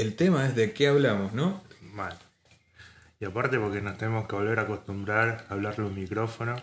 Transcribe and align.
el 0.00 0.14
tema 0.16 0.46
es 0.46 0.54
de 0.56 0.72
qué 0.72 0.88
hablamos, 0.88 1.32
¿no? 1.32 1.62
Mal. 1.92 2.16
Y 3.20 3.24
aparte 3.24 3.58
porque 3.58 3.80
nos 3.80 3.96
tenemos 3.98 4.26
que 4.28 4.36
volver 4.36 4.58
a 4.58 4.62
acostumbrar 4.62 5.46
a 5.48 5.54
hablarle 5.54 5.86
un 5.86 5.94
micrófono. 5.94 6.54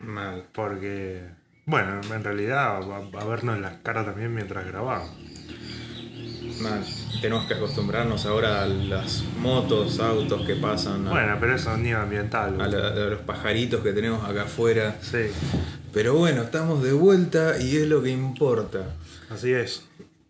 Mal. 0.00 0.44
Porque, 0.52 1.22
bueno, 1.66 2.00
en 2.12 2.24
realidad 2.24 2.76
a, 2.76 3.20
a 3.20 3.24
vernos 3.24 3.58
las 3.60 3.76
caras 3.78 4.06
también 4.06 4.34
mientras 4.34 4.66
grabamos. 4.66 5.10
Mal. 6.60 6.84
Tenemos 7.20 7.46
que 7.46 7.54
acostumbrarnos 7.54 8.26
ahora 8.26 8.62
a 8.62 8.66
las 8.66 9.22
motos, 9.38 9.98
autos 10.00 10.46
que 10.46 10.56
pasan, 10.56 11.06
a, 11.08 11.10
Bueno, 11.10 11.36
pero 11.40 11.54
es 11.56 11.62
sonido 11.62 12.00
ambiental. 12.00 12.60
a 12.60 12.66
la- 12.68 12.88
a 12.88 13.10
los 13.10 13.20
pajaritos 13.20 13.82
que 13.82 13.92
tenemos 13.92 14.28
acá 14.28 14.42
afuera. 14.42 14.96
Sí, 15.00 15.30
Pero 15.92 16.14
bueno, 16.14 16.42
estamos 16.42 16.82
de 16.82 16.92
vuelta 16.92 17.58
y 17.60 17.76
es 17.76 17.88
lo 17.88 18.02
que 18.02 18.10
importa. 18.10 18.94
así 19.30 19.52
es. 19.52 19.84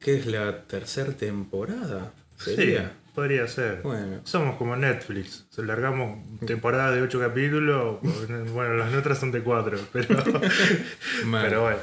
¿Qué 0.05 0.19
es 0.19 0.27
la 0.27 0.63
tercera 0.65 1.13
temporada? 1.13 2.13
Sí, 2.39 2.55
¿Sería? 2.57 2.93
podría 3.15 3.49
ser. 3.49 3.81
Bueno. 3.83 4.21
Somos 4.25 4.57
como 4.57 4.77
Netflix. 4.77 5.47
Se 5.51 5.63
largamos 5.63 6.19
temporada 6.47 6.91
de 6.91 7.01
8 7.03 7.19
capítulos. 7.21 7.99
Bueno, 8.53 8.75
las 8.75 8.91
nuestras 8.93 9.19
son 9.19 9.33
de 9.33 9.41
4, 9.43 9.79
pero, 9.93 10.09
pero 11.33 11.63
bueno. 11.63 11.79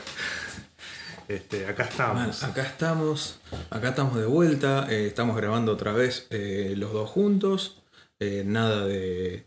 Este, 1.27 1.65
acá 1.65 1.83
estamos. 1.83 2.43
acá 2.43 2.61
estamos, 2.63 3.39
acá 3.69 3.89
estamos 3.89 4.17
de 4.17 4.25
vuelta, 4.25 4.85
eh, 4.89 5.07
estamos 5.07 5.35
grabando 5.37 5.71
otra 5.71 5.93
vez 5.93 6.27
eh, 6.29 6.73
los 6.77 6.91
dos 6.91 7.09
juntos, 7.09 7.81
eh, 8.19 8.43
nada 8.45 8.85
de, 8.85 9.45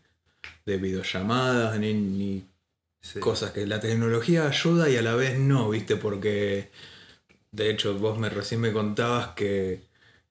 de 0.64 0.76
videollamadas 0.78 1.78
ni, 1.78 1.92
ni 1.94 2.44
Sí. 3.02 3.20
cosas 3.20 3.50
que 3.50 3.66
la 3.66 3.80
tecnología 3.80 4.46
ayuda 4.48 4.88
y 4.88 4.96
a 4.96 5.02
la 5.02 5.14
vez 5.14 5.38
no, 5.38 5.68
¿viste? 5.68 5.94
Porque 5.96 6.70
de 7.54 7.70
hecho 7.70 7.98
vos 7.98 8.18
me 8.18 8.28
recién 8.30 8.60
me 8.60 8.72
contabas 8.72 9.28
que, 9.34 9.82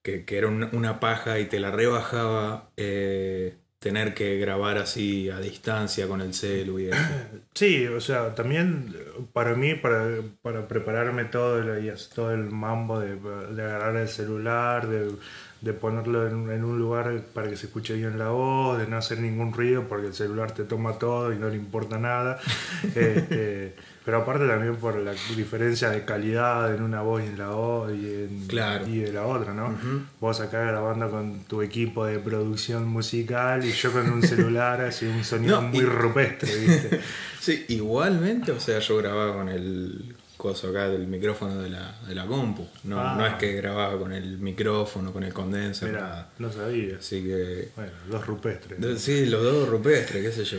que, 0.02 0.24
que 0.24 0.38
era 0.38 0.48
una, 0.48 0.68
una 0.72 1.00
paja 1.00 1.38
y 1.40 1.46
te 1.48 1.60
la 1.60 1.70
rebajaba 1.70 2.70
eh, 2.76 3.56
tener 3.78 4.14
que 4.14 4.38
grabar 4.38 4.78
así 4.78 5.30
a 5.30 5.40
distancia 5.40 6.08
con 6.08 6.20
el 6.20 6.34
celu 6.34 6.78
y 6.80 6.86
eso. 6.88 7.08
Sí, 7.54 7.86
o 7.86 8.00
sea, 8.00 8.34
también 8.34 8.92
eh, 8.96 9.26
para 9.32 9.54
mí, 9.54 9.74
para, 9.74 10.08
para 10.42 10.66
prepararme 10.66 11.24
todo 11.26 11.58
el, 11.58 11.94
todo 12.14 12.32
el 12.32 12.50
mambo 12.50 12.98
de, 13.00 13.16
de 13.16 13.62
agarrar 13.62 13.96
el 13.96 14.08
celular, 14.08 14.88
de, 14.88 15.12
de 15.60 15.72
ponerlo 15.72 16.26
en, 16.26 16.50
en 16.50 16.64
un 16.64 16.78
lugar 16.78 17.22
para 17.32 17.48
que 17.48 17.56
se 17.56 17.66
escuche 17.66 17.94
bien 17.94 18.18
la 18.18 18.30
voz, 18.30 18.78
de 18.78 18.86
no 18.88 18.96
hacer 18.96 19.20
ningún 19.20 19.52
ruido 19.52 19.86
porque 19.88 20.08
el 20.08 20.14
celular 20.14 20.52
te 20.52 20.64
toma 20.64 20.98
todo 20.98 21.32
y 21.32 21.38
no 21.38 21.48
le 21.48 21.56
importa 21.56 21.98
nada. 21.98 22.40
Este, 22.94 23.76
pero 24.04 24.18
aparte 24.18 24.46
también 24.46 24.76
por 24.76 24.96
la 24.96 25.12
diferencia 25.34 25.88
de 25.90 26.04
calidad 26.04 26.74
en 26.74 26.82
una 26.82 27.00
voz 27.02 27.22
y 27.22 27.26
en 27.26 27.38
la 27.38 27.48
voz 27.48 27.90
y, 27.92 28.06
en- 28.06 28.46
Claro. 28.48 28.86
y 28.86 28.98
de 28.98 29.12
la 29.12 29.24
otra, 29.26 29.54
¿no? 29.54 29.78
Vos 30.20 30.40
acá 30.40 30.60
grabando 30.62 31.10
con 31.10 31.44
tu 31.44 31.62
equipo 31.62 32.04
de 32.04 32.18
producción 32.18 32.86
musical 32.86 33.64
y 33.64 33.72
yo 33.72 33.92
con 33.92 34.10
un 34.10 34.22
celular, 34.22 34.80
así 34.82 35.06
un 35.06 35.24
sonido 35.24 35.60
No, 35.62 35.68
muy 35.68 35.78
y- 35.80 35.82
rupestre, 35.84 36.54
¿viste? 36.66 37.00
Sí, 37.40 37.64
igualmente, 37.68 38.52
o 38.52 38.60
sea, 38.60 38.78
yo 38.78 38.96
grababa 38.98 39.34
con 39.34 39.48
el 39.48 40.14
coso 40.36 40.68
acá 40.68 40.88
del 40.88 41.06
micrófono 41.06 41.62
de 41.62 41.70
la, 41.70 41.94
de 42.06 42.14
la 42.14 42.26
compu. 42.26 42.66
No, 42.84 43.00
Ah. 43.00 43.14
no 43.16 43.26
es 43.26 43.34
que 43.36 43.52
grababa 43.54 43.98
con 43.98 44.12
el 44.12 44.36
micrófono, 44.38 45.10
con 45.12 45.22
el 45.24 45.32
condenser, 45.32 45.88
Mira, 45.90 46.00
nada. 46.02 46.28
no 46.38 46.52
sabía. 46.52 46.96
Así 46.98 47.22
que. 47.22 47.70
Bueno, 47.74 47.92
dos 48.10 48.26
rupestres. 48.26 49.00
Sí, 49.00 49.24
los 49.26 49.42
dos 49.42 49.66
rupestres, 49.68 50.22
qué 50.22 50.32
sé 50.32 50.44
yo. 50.44 50.58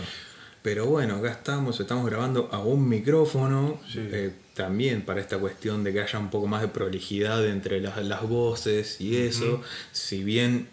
Pero 0.65 0.87
bueno, 0.87 1.17
acá 1.17 1.31
estamos, 1.31 1.79
estamos 1.79 2.05
grabando 2.07 2.49
a 2.51 2.57
un 2.59 2.89
micrófono. 2.89 3.79
Sí. 3.87 3.99
eh, 4.01 4.31
también 4.55 5.03
para 5.03 5.19
esta 5.21 5.37
cuestión 5.37 5.83
de 5.83 5.91
que 5.93 6.01
haya 6.01 6.17
un 6.17 6.29
poco 6.29 6.47
más 6.47 6.61
de 6.61 6.69
prolijidad 6.69 7.45
entre 7.45 7.81
las, 7.81 8.03
las 8.03 8.23
voces 8.27 8.99
y 9.01 9.17
eso. 9.17 9.61
Si 9.91 10.23
bien 10.23 10.67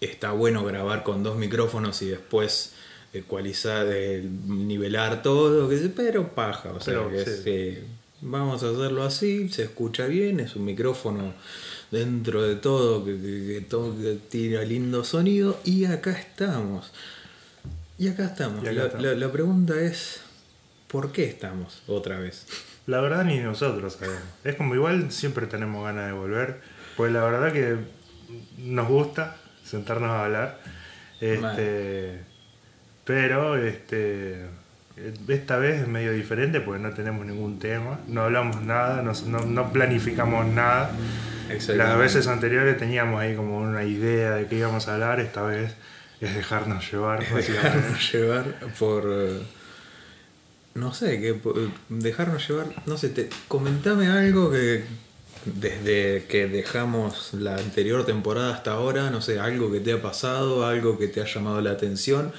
está 0.00 0.32
bueno 0.32 0.64
grabar 0.64 1.02
con 1.04 1.22
dos 1.22 1.36
micrófonos 1.36 2.00
y 2.02 2.06
después 2.06 2.72
ecualizar, 3.12 3.86
eh, 3.90 4.24
nivelar 4.46 5.22
todo, 5.22 5.70
pero 5.94 6.34
paja. 6.34 6.72
O 6.72 6.80
sea, 6.80 6.94
Pero, 7.06 7.10
que 7.10 7.24
sí. 7.24 7.42
eh, 7.46 7.84
vamos 8.22 8.62
a 8.62 8.70
hacerlo 8.70 9.04
así, 9.04 9.48
se 9.50 9.64
escucha 9.64 10.06
bien, 10.06 10.40
es 10.40 10.56
un 10.56 10.64
micrófono 10.64 11.34
dentro 11.90 12.42
de 12.42 12.56
todo 12.56 13.04
que, 13.04 13.12
que- 13.20 13.44
que 13.54 13.60
todo 13.68 13.94
que 13.96 14.18
tira 14.30 14.62
lindo 14.64 15.04
sonido 15.04 15.60
y 15.64 15.84
acá 15.84 16.12
estamos. 16.12 16.90
Y 17.98 18.08
acá 18.08 18.24
estamos. 18.26 18.62
Y 18.64 18.68
acá 18.68 18.72
la, 18.74 18.84
estamos. 18.86 19.04
la- 19.06 19.14
la 19.14 19.32
pregunta 19.32 19.80
es, 19.80 20.20
¿por 20.88 21.12
qué 21.12 21.24
estamos 21.24 21.82
otra 21.86 22.18
vez? 22.18 22.46
La 22.86 23.00
verdad 23.00 23.24
ni 23.24 23.38
nosotros 23.38 23.94
sabemos. 23.94 24.22
Es 24.44 24.54
como 24.56 24.74
igual 24.74 25.10
siempre 25.10 25.46
tenemos 25.46 25.84
ganas 25.84 26.06
de 26.06 26.12
volver. 26.12 26.60
Pues 26.96 27.12
la 27.12 27.22
verdad 27.24 27.52
que 27.52 27.76
nos 28.58 28.88
gusta 28.88 29.36
sentarnos 29.64 30.10
a 30.10 30.24
hablar. 30.24 30.60
Este, 31.20 32.20
pero 33.04 33.56
este 33.56 34.46
esta 35.28 35.56
vez 35.58 35.82
es 35.82 35.88
medio 35.88 36.12
diferente 36.12 36.60
porque 36.60 36.82
no 36.82 36.90
tenemos 36.94 37.26
ningún 37.26 37.58
tema, 37.58 38.00
no 38.08 38.22
hablamos 38.22 38.62
nada, 38.62 39.02
no, 39.02 39.12
no- 39.26 39.44
no 39.44 39.72
planificamos 39.72 40.46
nada. 40.46 40.90
Las 41.76 41.98
veces 41.98 42.26
anteriores 42.28 42.78
teníamos 42.78 43.20
ahí 43.20 43.34
como 43.36 43.58
una 43.58 43.84
idea 43.84 44.32
de 44.36 44.46
qué 44.46 44.56
íbamos 44.56 44.88
a 44.88 44.94
hablar, 44.94 45.20
esta 45.20 45.42
vez 45.42 45.74
es 46.20 46.34
dejarnos 46.34 46.90
llevar, 46.90 47.20
dejarnos 47.34 48.12
llevar 48.12 48.44
por 48.78 49.04
eh, 49.10 49.38
no 50.74 50.92
sé 50.92 51.20
que 51.20 51.40
dejarnos 51.88 52.48
llevar 52.48 52.66
no 52.86 52.96
sé 52.98 53.08
te 53.10 53.28
comentame 53.48 54.08
algo 54.08 54.50
que 54.50 54.84
desde 55.44 56.24
que 56.28 56.48
dejamos 56.48 57.32
la 57.34 57.54
anterior 57.56 58.04
temporada 58.04 58.52
hasta 58.54 58.72
ahora 58.72 59.10
no 59.10 59.20
sé 59.20 59.38
algo 59.38 59.70
que 59.70 59.80
te 59.80 59.92
ha 59.92 60.02
pasado 60.02 60.66
algo 60.66 60.98
que 60.98 61.08
te 61.08 61.20
ha 61.20 61.24
llamado 61.24 61.60
la 61.60 61.70
atención 61.70 62.32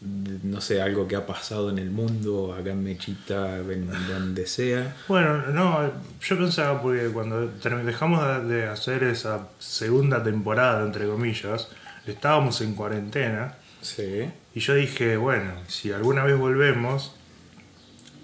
no 0.00 0.60
sé 0.60 0.80
algo 0.80 1.08
que 1.08 1.16
ha 1.16 1.26
pasado 1.26 1.70
en 1.70 1.78
el 1.78 1.90
mundo 1.90 2.54
acá 2.58 2.70
en 2.70 2.84
Mechita 2.84 3.58
en 3.58 3.90
donde 4.08 4.46
sea. 4.46 4.94
Bueno, 5.08 5.48
no, 5.48 5.90
yo 6.22 6.38
pensaba 6.38 6.80
porque 6.80 7.08
cuando 7.08 7.50
term- 7.60 7.82
dejamos 7.82 8.48
de 8.48 8.58
de 8.58 8.66
hacer 8.68 9.02
esa 9.02 9.48
segunda 9.58 10.22
temporada, 10.22 10.86
entre 10.86 11.08
comillas, 11.08 11.66
estábamos 12.12 12.60
en 12.60 12.74
cuarentena 12.74 13.54
sí 13.80 14.30
y 14.54 14.60
yo 14.60 14.74
dije, 14.74 15.16
bueno, 15.16 15.52
si 15.68 15.92
alguna 15.92 16.24
vez 16.24 16.36
volvemos, 16.36 17.12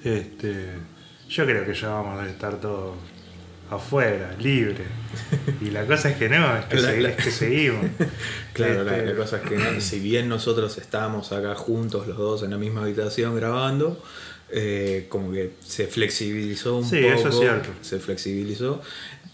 este, 0.02 0.66
yo 1.28 1.44
creo 1.46 1.64
que 1.64 1.74
ya 1.74 1.88
vamos 1.88 2.20
a 2.22 2.28
estar 2.28 2.60
todos 2.60 2.96
afuera, 3.70 4.34
libre. 4.38 4.84
Y 5.60 5.70
la 5.70 5.84
cosa 5.86 6.10
es 6.10 6.16
que 6.16 6.28
no, 6.28 6.56
es 6.56 6.64
que, 6.66 6.76
La- 6.80 6.92
segui- 6.92 7.00
la- 7.00 7.08
es 7.10 7.16
que 7.24 7.30
seguimos. 7.30 7.86
Claro, 8.52 8.84
la, 8.84 8.96
Este, 8.98 9.06
la 9.12 9.16
cosa 9.16 9.36
es 9.38 9.42
que 9.48 9.56
no- 9.56 9.80
si 9.80 10.00
bien 10.00 10.28
nosotros 10.28 10.76
estábamos 10.78 11.32
acá 11.32 11.54
juntos 11.54 12.06
los 12.06 12.16
dos 12.18 12.42
en 12.42 12.50
la 12.50 12.58
misma 12.58 12.82
habitación 12.82 13.34
grabando, 13.36 14.02
eh, 14.50 15.06
como 15.08 15.32
que 15.32 15.52
se 15.66 15.86
flexibilizó 15.86 16.76
un 16.78 16.84
Sí, 16.84 17.00
poco. 17.02 17.14
eso 17.14 17.28
es 17.30 17.38
cierto. 17.38 17.68
Se 17.82 17.98
flexibilizó. 17.98 18.82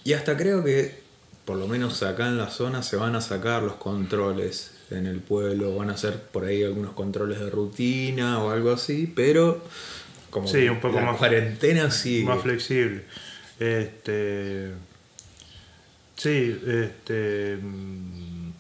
Y 0.05 0.13
hasta 0.15 0.37
creo 0.37 0.63
que, 0.65 1.01
por 1.51 1.59
lo 1.59 1.67
menos 1.67 2.01
acá 2.05 2.29
en 2.29 2.39
la 2.39 2.49
zona, 2.49 2.81
se 2.81 2.95
van 2.95 3.17
a 3.17 3.21
sacar 3.21 3.65
los 3.65 3.73
controles 3.75 4.71
en 4.93 5.07
el 5.09 5.19
pueblo. 5.19 5.75
Van 5.75 5.91
a 5.91 5.95
hacer 5.95 6.17
por 6.17 6.45
ahí 6.45 6.63
algunos 6.63 6.93
controles 6.93 7.41
de 7.41 7.51
rutina 7.51 8.39
o 8.41 8.51
algo 8.51 8.71
así, 8.71 9.13
pero 9.17 9.61
como 10.31 10.47
Sí, 10.47 10.69
un 10.69 10.79
poco 10.79 11.01
la 11.01 11.07
más- 11.07 11.17
cuarentena 11.17 11.91
sigue. 11.91 12.25
más 12.25 12.41
flexible. 12.41 13.03
Este. 13.59 14.71
Sí, 16.15 16.57
este. 16.69 17.59
mm, 17.61 18.51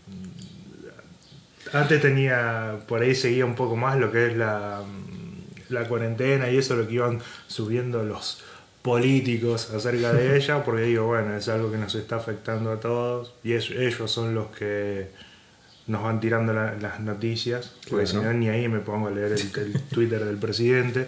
Antes 1.72 2.02
tenía. 2.02 2.80
Por 2.88 3.02
ahí 3.02 3.14
seguía 3.14 3.44
un 3.46 3.54
poco 3.54 3.76
más 3.76 3.96
lo 4.00 4.10
que 4.10 4.26
es 4.32 4.36
la, 4.36 4.82
mm, 4.84 5.72
la 5.72 5.86
cuarentena 5.86 6.50
y 6.50 6.56
eso, 6.58 6.74
lo 6.74 6.88
que 6.88 6.94
iban 6.94 7.20
subiendo 7.46 8.02
los 8.02 8.42
políticos 8.82 9.70
acerca 9.74 10.12
de 10.12 10.36
ella, 10.38 10.64
porque 10.64 10.82
digo, 10.82 11.06
bueno, 11.06 11.36
es 11.36 11.48
algo 11.48 11.70
que 11.70 11.78
nos 11.78 11.94
está 11.94 12.16
afectando 12.16 12.72
a 12.72 12.80
todos 12.80 13.34
y 13.44 13.52
es- 13.52 13.70
ellos 13.70 14.10
son 14.10 14.34
los 14.34 14.48
que 14.48 15.08
nos 15.86 16.02
van 16.02 16.20
tirando 16.20 16.52
la- 16.52 16.74
las 16.80 17.00
noticias, 17.00 17.72
porque 17.88 18.06
si 18.06 18.16
no, 18.16 18.32
ni 18.32 18.48
ahí 18.48 18.68
me 18.68 18.78
pongo 18.80 19.08
a 19.08 19.10
leer 19.10 19.32
el, 19.32 19.40
el 19.74 19.80
Twitter 19.82 20.24
del 20.24 20.36
presidente. 20.36 21.06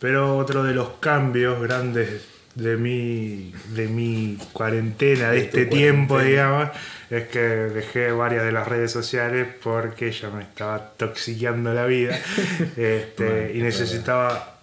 Pero 0.00 0.36
otro 0.36 0.62
de 0.64 0.74
los 0.74 0.88
cambios 1.00 1.60
grandes 1.62 2.26
de 2.54 2.76
mi, 2.76 3.52
de 3.74 3.88
mi 3.88 4.38
cuarentena, 4.52 5.30
de, 5.30 5.36
De 5.38 5.42
este 5.44 5.66
tiempo, 5.66 6.14
cuarentena. 6.14 6.46
digamos, 6.48 6.68
es 7.10 7.28
que 7.28 7.38
dejé 7.40 8.12
varias 8.12 8.44
de 8.44 8.52
las 8.52 8.68
redes 8.68 8.92
sociales 8.92 9.48
porque 9.62 10.12
ya 10.12 10.30
me 10.30 10.42
estaba 10.42 10.92
toxiqueando 10.96 11.72
la 11.74 11.86
vida 11.86 12.16
este, 12.76 13.24
Bueno, 13.24 13.50
y 13.54 13.62
necesitaba 13.62 14.58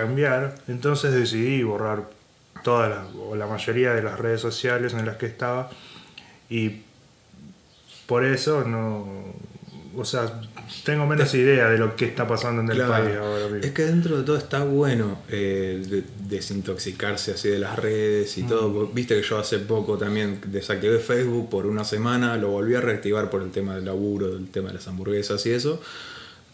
cambiar. 0.00 0.54
Entonces 0.68 1.12
decidí 1.14 1.62
borrar 1.62 2.08
todas 2.64 2.90
las, 2.90 3.06
o 3.14 3.34
la 3.36 3.46
mayoría 3.46 3.92
de 3.94 4.02
las 4.02 4.18
redes 4.18 4.40
sociales 4.40 4.92
en 4.94 5.06
las 5.06 5.16
que 5.16 5.26
estaba 5.26 5.70
y 6.50 6.82
por 8.06 8.24
eso 8.24 8.64
no, 8.64 9.06
o 9.96 10.04
sea, 10.04 10.40
tengo 10.84 11.06
menos 11.06 11.32
idea 11.34 11.68
de 11.68 11.78
lo 11.78 11.96
que 11.96 12.04
está 12.04 12.26
pasando 12.26 12.60
en 12.62 12.70
el 12.70 12.76
Claro. 12.76 12.92
país 13.04 13.16
ahora 13.16 13.44
mismo. 13.48 13.64
Es 13.66 13.70
que 13.72 13.82
dentro 13.84 14.16
de 14.18 14.22
todo 14.24 14.36
está 14.36 14.62
bueno 14.64 15.18
eh, 15.28 15.82
de- 15.88 16.04
desintoxicarse 16.28 17.32
así 17.32 17.48
de 17.48 17.58
las 17.58 17.76
redes 17.78 18.36
y 18.38 18.42
Mm. 18.44 18.48
todo. 18.48 18.86
Viste 18.88 19.16
que 19.16 19.22
yo 19.22 19.38
hace 19.38 19.58
poco 19.58 19.96
también 19.98 20.40
desactivé 20.46 20.98
Facebook 20.98 21.48
por 21.50 21.66
una 21.66 21.84
semana, 21.84 22.36
lo 22.36 22.48
volví 22.50 22.74
a 22.74 22.80
reactivar 22.80 23.28
por 23.30 23.42
el 23.42 23.50
tema 23.50 23.74
del 23.76 23.84
laburo, 23.86 24.28
del 24.34 24.48
tema 24.48 24.68
de 24.68 24.74
las 24.74 24.86
hamburguesas 24.88 25.44
y 25.46 25.50
eso. 25.52 25.80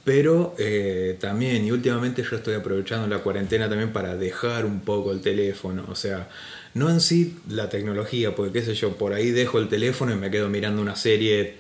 Pero 0.05 0.55
eh, 0.59 1.17
también, 1.21 1.65
y 1.65 1.71
últimamente 1.71 2.25
yo 2.29 2.37
estoy 2.37 2.55
aprovechando 2.55 3.07
la 3.07 3.23
cuarentena 3.23 3.69
también 3.69 3.93
para 3.93 4.17
dejar 4.17 4.67
un 4.67 4.81
poco 4.81 5.13
el 5.13 5.21
teléfono. 5.21 5.85
O 5.89 5.95
sea, 5.95 6.29
no 6.75 6.91
en 6.91 7.01
sí 7.01 7.37
la 7.49 7.69
tecnología, 7.69 8.35
porque 8.35 8.53
qué 8.53 8.63
sé 8.63 8.75
yo, 8.75 8.97
por 8.97 9.13
ahí 9.13 9.31
dejo 9.31 9.59
el 9.59 9.69
teléfono 9.69 10.13
y 10.13 10.17
me 10.17 10.31
quedo 10.31 10.49
mirando 10.49 10.83
una 10.83 10.97
serie 10.97 11.57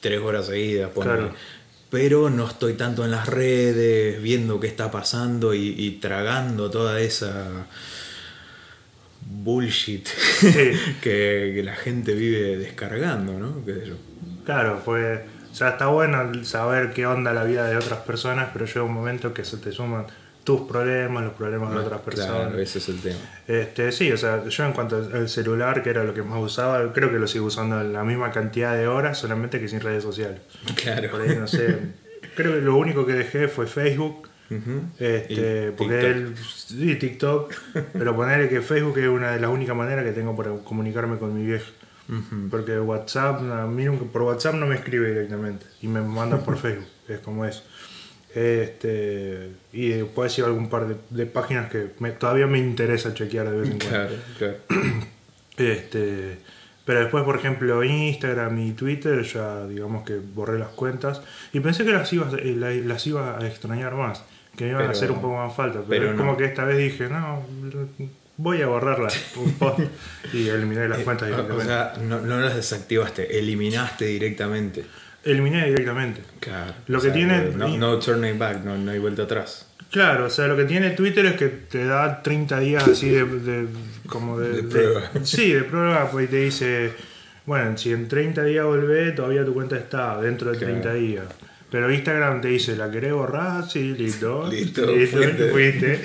tres 0.00 0.20
horas 0.20 0.46
seguidas. 0.46 0.92
Claro. 0.94 1.34
Pero 1.90 2.30
no 2.30 2.46
estoy 2.46 2.74
tanto 2.74 3.04
en 3.04 3.10
las 3.10 3.26
redes, 3.26 4.22
viendo 4.22 4.60
qué 4.60 4.66
está 4.68 4.90
pasando 4.90 5.54
y, 5.54 5.74
y 5.76 5.92
tragando 5.92 6.70
toda 6.70 7.00
esa 7.00 7.66
bullshit 9.28 10.08
que, 11.02 11.52
que 11.54 11.62
la 11.64 11.74
gente 11.74 12.14
vive 12.14 12.58
descargando, 12.58 13.38
¿no? 13.38 13.64
Qué 13.64 13.74
sé 13.74 13.86
yo. 13.88 13.94
Claro, 14.44 14.82
pues, 14.84 15.20
o 15.56 15.58
sea, 15.58 15.70
está 15.70 15.86
bueno 15.86 16.44
saber 16.44 16.92
qué 16.92 17.06
onda 17.06 17.32
la 17.32 17.42
vida 17.42 17.66
de 17.66 17.78
otras 17.78 18.00
personas, 18.00 18.50
pero 18.52 18.66
llega 18.66 18.82
un 18.82 18.92
momento 18.92 19.32
que 19.32 19.42
se 19.42 19.56
te 19.56 19.72
suman 19.72 20.04
tus 20.44 20.68
problemas, 20.68 21.24
los 21.24 21.32
problemas 21.32 21.72
de 21.72 21.78
otras 21.78 22.02
personas. 22.02 22.48
Claro, 22.48 22.58
ese 22.58 22.76
es 22.76 22.90
el 22.90 23.00
tema. 23.00 23.16
Este, 23.48 23.90
sí, 23.90 24.12
o 24.12 24.18
sea, 24.18 24.44
yo 24.44 24.64
en 24.66 24.74
cuanto 24.74 24.96
al 24.96 25.30
celular, 25.30 25.82
que 25.82 25.88
era 25.88 26.04
lo 26.04 26.12
que 26.12 26.22
más 26.22 26.38
usaba, 26.40 26.92
creo 26.92 27.10
que 27.10 27.18
lo 27.18 27.26
sigo 27.26 27.46
usando 27.46 27.82
la 27.82 28.04
misma 28.04 28.32
cantidad 28.32 28.76
de 28.76 28.86
horas, 28.86 29.16
solamente 29.16 29.58
que 29.58 29.66
sin 29.66 29.80
redes 29.80 30.02
sociales. 30.02 30.42
Claro. 30.74 31.10
Por 31.10 31.22
ahí, 31.22 31.34
no 31.34 31.48
sé, 31.48 31.78
creo 32.36 32.52
que 32.52 32.60
lo 32.60 32.76
único 32.76 33.06
que 33.06 33.14
dejé 33.14 33.48
fue 33.48 33.66
Facebook, 33.66 34.28
este, 34.98 35.72
porque 35.72 36.00
TikTok. 36.00 36.16
él, 36.16 36.36
sí, 36.36 36.96
TikTok, 36.96 37.54
pero 37.94 38.14
ponerle 38.14 38.50
que 38.50 38.60
Facebook 38.60 38.98
es 38.98 39.08
una 39.08 39.30
de 39.30 39.40
las 39.40 39.48
únicas 39.48 39.74
maneras 39.74 40.04
que 40.04 40.12
tengo 40.12 40.36
para 40.36 40.50
comunicarme 40.50 41.16
con 41.16 41.34
mi 41.34 41.46
vieja. 41.46 41.70
Porque 42.50 42.78
WhatsApp, 42.78 43.40
a 43.50 43.66
mí 43.66 43.84
por 44.12 44.22
WhatsApp 44.22 44.54
no 44.54 44.66
me 44.66 44.76
escribe 44.76 45.08
directamente 45.08 45.66
y 45.82 45.88
me 45.88 46.00
manda 46.00 46.36
por 46.38 46.56
Facebook, 46.58 46.86
es 47.08 47.18
como 47.20 47.44
eso. 47.44 47.62
Este, 48.34 49.50
y 49.72 49.88
después 49.88 50.32
sigo 50.32 50.46
algún 50.46 50.68
par 50.68 50.86
de, 50.86 50.96
de 51.10 51.26
páginas 51.26 51.70
que 51.70 51.88
me- 52.00 52.12
todavía 52.12 52.46
me 52.46 52.58
interesa 52.58 53.14
chequear 53.14 53.50
de 53.50 53.60
vez 53.60 53.70
en 53.70 53.78
cuando. 53.78 53.96
Claro, 53.98 54.14
claro. 54.38 54.56
Este, 55.56 56.36
pero 56.84 57.00
después, 57.00 57.24
por 57.24 57.36
ejemplo, 57.36 57.82
Instagram 57.82 58.58
y 58.60 58.72
Twitter, 58.72 59.22
ya 59.22 59.66
digamos 59.66 60.04
que 60.04 60.16
borré 60.18 60.58
las 60.58 60.68
cuentas 60.68 61.22
y 61.54 61.60
pensé 61.60 61.84
que 61.86 61.92
las 61.92 62.12
iba, 62.12 62.28
a- 62.28 62.36
eh, 62.36 62.54
la- 62.54 62.70
las 62.72 63.06
iba 63.06 63.38
a 63.38 63.46
extrañar 63.46 63.94
más, 63.94 64.22
que 64.54 64.64
me 64.64 64.70
iban 64.72 64.82
Pero- 64.82 64.90
a 64.90 64.92
hacer 64.92 65.10
un 65.10 65.20
poco 65.22 65.36
más 65.36 65.56
falta. 65.56 65.78
Pero, 65.78 65.88
pero 65.88 66.04
es 66.10 66.12
no. 66.12 66.18
como 66.18 66.36
que 66.36 66.44
esta 66.44 66.64
vez 66.64 66.76
dije, 66.76 67.08
no, 67.08 67.42
voy 68.36 68.62
a 68.62 68.66
borrarlas 68.66 69.14
y 70.32 70.48
eliminé 70.48 70.88
las 70.88 70.98
cuentas 71.00 71.28
Eh, 71.28 71.32
O- 71.32 71.34
O 71.36 71.42
directamente. 71.42 71.66
sea, 71.72 71.94
no, 72.02 72.20
no 72.20 72.40
las 72.40 72.54
desactivaste, 72.56 73.38
eliminaste 73.38 74.06
directamente. 74.06 74.84
eliminé 75.24 75.66
directamente. 75.66 76.20
Claro. 76.40 76.72
Lo 76.86 76.98
O 76.98 77.00
que 77.00 77.08
sea, 77.08 77.14
tiene- 77.14 77.50
No, 77.56 77.68
no 77.76 77.98
turning 77.98 78.38
back, 78.38 78.62
no, 78.64 78.76
no 78.78 78.90
hay 78.90 78.98
vuelta 78.98 79.22
atrás. 79.24 79.66
Claro, 79.90 80.26
o 80.26 80.30
sea, 80.30 80.46
lo 80.48 80.56
que 80.56 80.64
tiene 80.64 80.90
Twitter 80.90 81.24
es 81.26 81.34
que 81.36 81.46
te 81.48 81.84
da 81.86 82.22
30 82.22 82.58
días 82.60 82.86
así 82.86 83.08
de, 83.08 83.24
de- 83.24 83.66
como 84.08 84.38
de, 84.38 84.48
De 84.50 84.62
prueba. 84.64 85.10
sí, 85.22 85.52
de 85.52 85.62
prueba, 85.62 86.10
pues 86.10 86.26
y 86.26 86.28
te 86.30 86.36
dice, 86.38 86.92
bueno, 87.46 87.76
si 87.78 87.92
en 87.92 88.06
30 88.08 88.42
días 88.44 88.64
volvés, 88.64 89.14
todavía 89.14 89.44
tu 89.44 89.54
cuenta 89.54 89.76
está 89.76 90.20
dentro 90.20 90.50
de 90.50 90.58
Claro. 90.58 90.72
30 90.74 90.92
días. 90.94 91.24
Pero 91.70 91.92
Instagram 91.92 92.40
te 92.40 92.48
dice, 92.48 92.76
¿la 92.76 92.90
querés 92.90 93.12
borrar? 93.12 93.68
Sí, 93.68 93.94
listo. 93.94 94.46
Listo, 94.50 94.86
listo, 94.86 95.18
fuiste. 95.18 95.50
fuiste. 95.52 96.00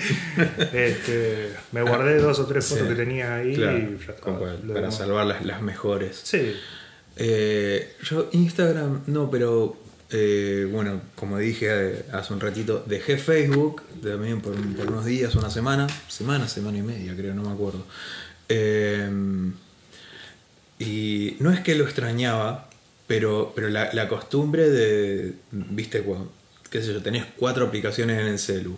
Este, 0.88 1.54
me 1.72 1.82
guardé 1.84 2.18
dos 2.20 2.40
o 2.40 2.46
tres 2.48 2.66
fotos 2.66 2.84
Sí. 2.88 2.90
que 2.90 2.96
tenías 2.96 3.30
ahí 3.30 3.56
Claro, 3.56 3.78
y 3.78 3.82
ya 3.82 4.12
está. 4.12 4.14
como 4.16 4.40
para, 4.74 4.92
salvar 4.92 5.26
las, 5.28 5.46
las 5.46 5.62
mejores. 5.62 6.20
Sí, 6.24 6.56
Eh, 7.18 7.94
yo 8.04 8.30
Instagram, 8.32 9.02
no, 9.08 9.30
pero 9.30 9.78
eh, 10.10 10.68
bueno, 10.72 11.02
como 11.16 11.38
dije 11.38 12.06
hace 12.12 12.34
un 12.34 12.40
ratito, 12.40 12.84
dejé 12.88 13.18
Facebook 13.18 13.84
también 14.02 14.42
por, 14.42 14.56
por 14.76 14.88
unos 14.88 15.06
días, 15.06 15.36
una 15.36 15.50
semana, 15.50 15.88
semana, 16.08 16.48
semana 16.48 16.78
y 16.80 16.82
media 16.82 17.16
creo, 17.16 17.34
no 17.36 17.44
me 17.44 17.52
acuerdo. 17.52 17.86
Eh, 18.50 19.10
y 20.80 21.36
no 21.40 21.52
es 21.52 21.60
que 21.60 21.76
lo 21.76 21.84
extrañaba, 21.86 22.70
pero, 23.12 23.52
pero 23.54 23.68
la, 23.68 23.90
la 23.92 24.08
costumbre 24.08 24.70
de, 24.70 25.34
viste, 25.52 26.02
qué 26.70 26.82
sé 26.82 26.94
yo, 26.94 27.02
tenés 27.02 27.26
cuatro 27.36 27.66
aplicaciones 27.66 28.18
en 28.18 28.28
el 28.28 28.40
celu, 28.40 28.78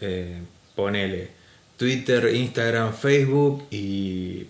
eh, 0.00 0.40
ponele 0.74 1.28
Twitter, 1.76 2.34
Instagram, 2.34 2.92
Facebook 2.92 3.68
y 3.70 4.48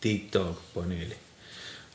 TikTok, 0.00 0.60
ponele. 0.74 1.14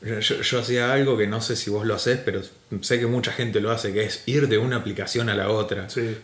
Yo, 0.00 0.40
yo 0.40 0.58
hacía 0.58 0.94
algo 0.94 1.18
que 1.18 1.26
no 1.26 1.42
sé 1.42 1.54
si 1.54 1.68
vos 1.68 1.84
lo 1.84 1.96
haces, 1.96 2.18
pero 2.24 2.40
sé 2.80 2.98
que 2.98 3.06
mucha 3.06 3.30
gente 3.32 3.60
lo 3.60 3.70
hace, 3.70 3.92
que 3.92 4.02
es 4.02 4.22
ir 4.24 4.48
de 4.48 4.56
una 4.56 4.76
aplicación 4.76 5.28
a 5.28 5.34
la 5.34 5.50
otra. 5.50 5.90
Sí. 5.90 6.16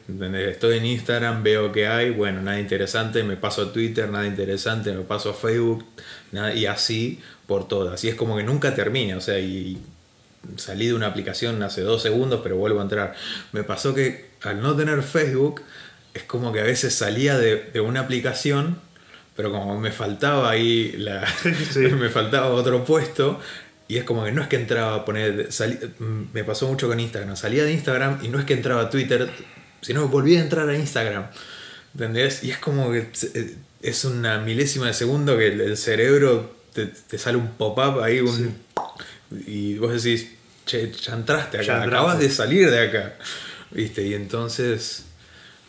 Estoy 0.49 0.79
en 0.79 0.87
Instagram, 0.87 1.43
veo 1.43 1.71
que 1.71 1.87
hay, 1.87 2.09
bueno, 2.09 2.41
nada 2.41 2.59
interesante, 2.59 3.23
me 3.25 3.37
paso 3.37 3.61
a 3.61 3.73
Twitter, 3.75 4.09
nada 4.09 4.27
interesante, 4.27 4.91
me 4.91 5.03
paso 5.03 5.29
a 5.31 5.35
Facebook, 5.35 5.85
nada, 6.33 6.55
y 6.55 6.65
así 6.65 7.21
por 7.47 7.69
todas. 7.69 8.03
Y 8.05 8.09
es 8.09 8.15
como 8.15 8.39
que 8.39 8.43
nunca 8.43 8.75
termina, 8.75 9.19
o 9.19 9.21
sea, 9.21 9.39
y 9.39 9.79
salí 10.57 10.87
de 10.87 10.95
una 10.95 11.07
aplicación 11.09 11.63
hace 11.63 11.83
dos 11.83 12.03
segundos, 12.03 12.41
pero 12.43 12.57
vuelvo 12.57 12.81
a 12.81 12.83
entrar. 12.83 13.15
Me 13.53 13.63
pasó 13.65 13.95
que 13.95 14.31
al 14.43 14.61
no 14.63 14.75
tener 14.77 15.03
Facebook, 15.03 15.63
es 16.15 16.23
como 16.25 16.53
que 16.53 16.61
a 16.61 16.65
veces 16.65 16.95
salía 16.95 17.39
de, 17.39 17.71
de 17.73 17.81
una 17.81 18.01
aplicación, 18.01 18.79
pero 19.37 19.51
como 19.53 19.79
me 19.79 19.93
faltaba 19.93 20.51
ahí, 20.51 20.93
la, 20.99 21.27
Sí. 21.73 21.81
me 21.81 22.09
faltaba 22.09 22.49
otro 22.49 22.85
puesto, 22.85 23.41
y 23.87 23.97
es 23.99 24.05
como 24.05 24.25
que 24.25 24.33
no 24.33 24.43
es 24.43 24.49
que 24.49 24.57
entraba 24.57 24.95
a 24.97 25.05
poner, 25.05 25.49
salí- 25.51 25.79
me 26.33 26.45
pasó 26.45 26.67
mucho 26.69 26.89
con 26.89 26.99
Instagram, 27.01 27.37
salía 27.37 27.65
de 27.65 27.73
Instagram 27.73 28.19
y 28.23 28.29
no 28.29 28.39
es 28.39 28.45
que 28.45 28.55
entraba 28.55 28.83
a 28.83 28.91
Twitter, 28.91 29.31
sino 29.81 30.03
que 30.03 30.09
volvía 30.09 30.41
a 30.41 30.43
entrar 30.43 30.69
a 30.69 30.77
Instagram, 30.77 31.27
¿entendés? 31.95 32.43
Y 32.45 32.51
es 32.51 32.59
como 32.59 32.91
que 32.91 33.09
eh, 33.35 33.55
es 33.83 34.05
una 34.05 34.39
milésima 34.41 34.87
de 34.89 34.95
segundo 34.95 35.39
que 35.39 35.47
el, 35.49 35.77
cerebro 35.77 36.55
te, 36.75 36.87
te 36.87 37.17
sale 37.17 37.39
un 37.39 37.49
pop-up 37.53 38.01
ahí, 38.03 38.21
un, 38.21 38.57
y 39.47 39.79
vos 39.79 40.03
decís, 40.03 40.33
che, 40.69 40.93
ya 40.93 41.15
entraste 41.15 41.57
acá, 41.57 41.67
Ya 41.67 41.73
entraste. 41.85 41.97
acabas 41.97 42.19
de 42.19 42.31
salir 42.31 42.71
de 42.71 42.89
acá, 42.89 43.15
¿viste? 43.71 44.03
Y 44.03 44.15
entonces, 44.15 45.07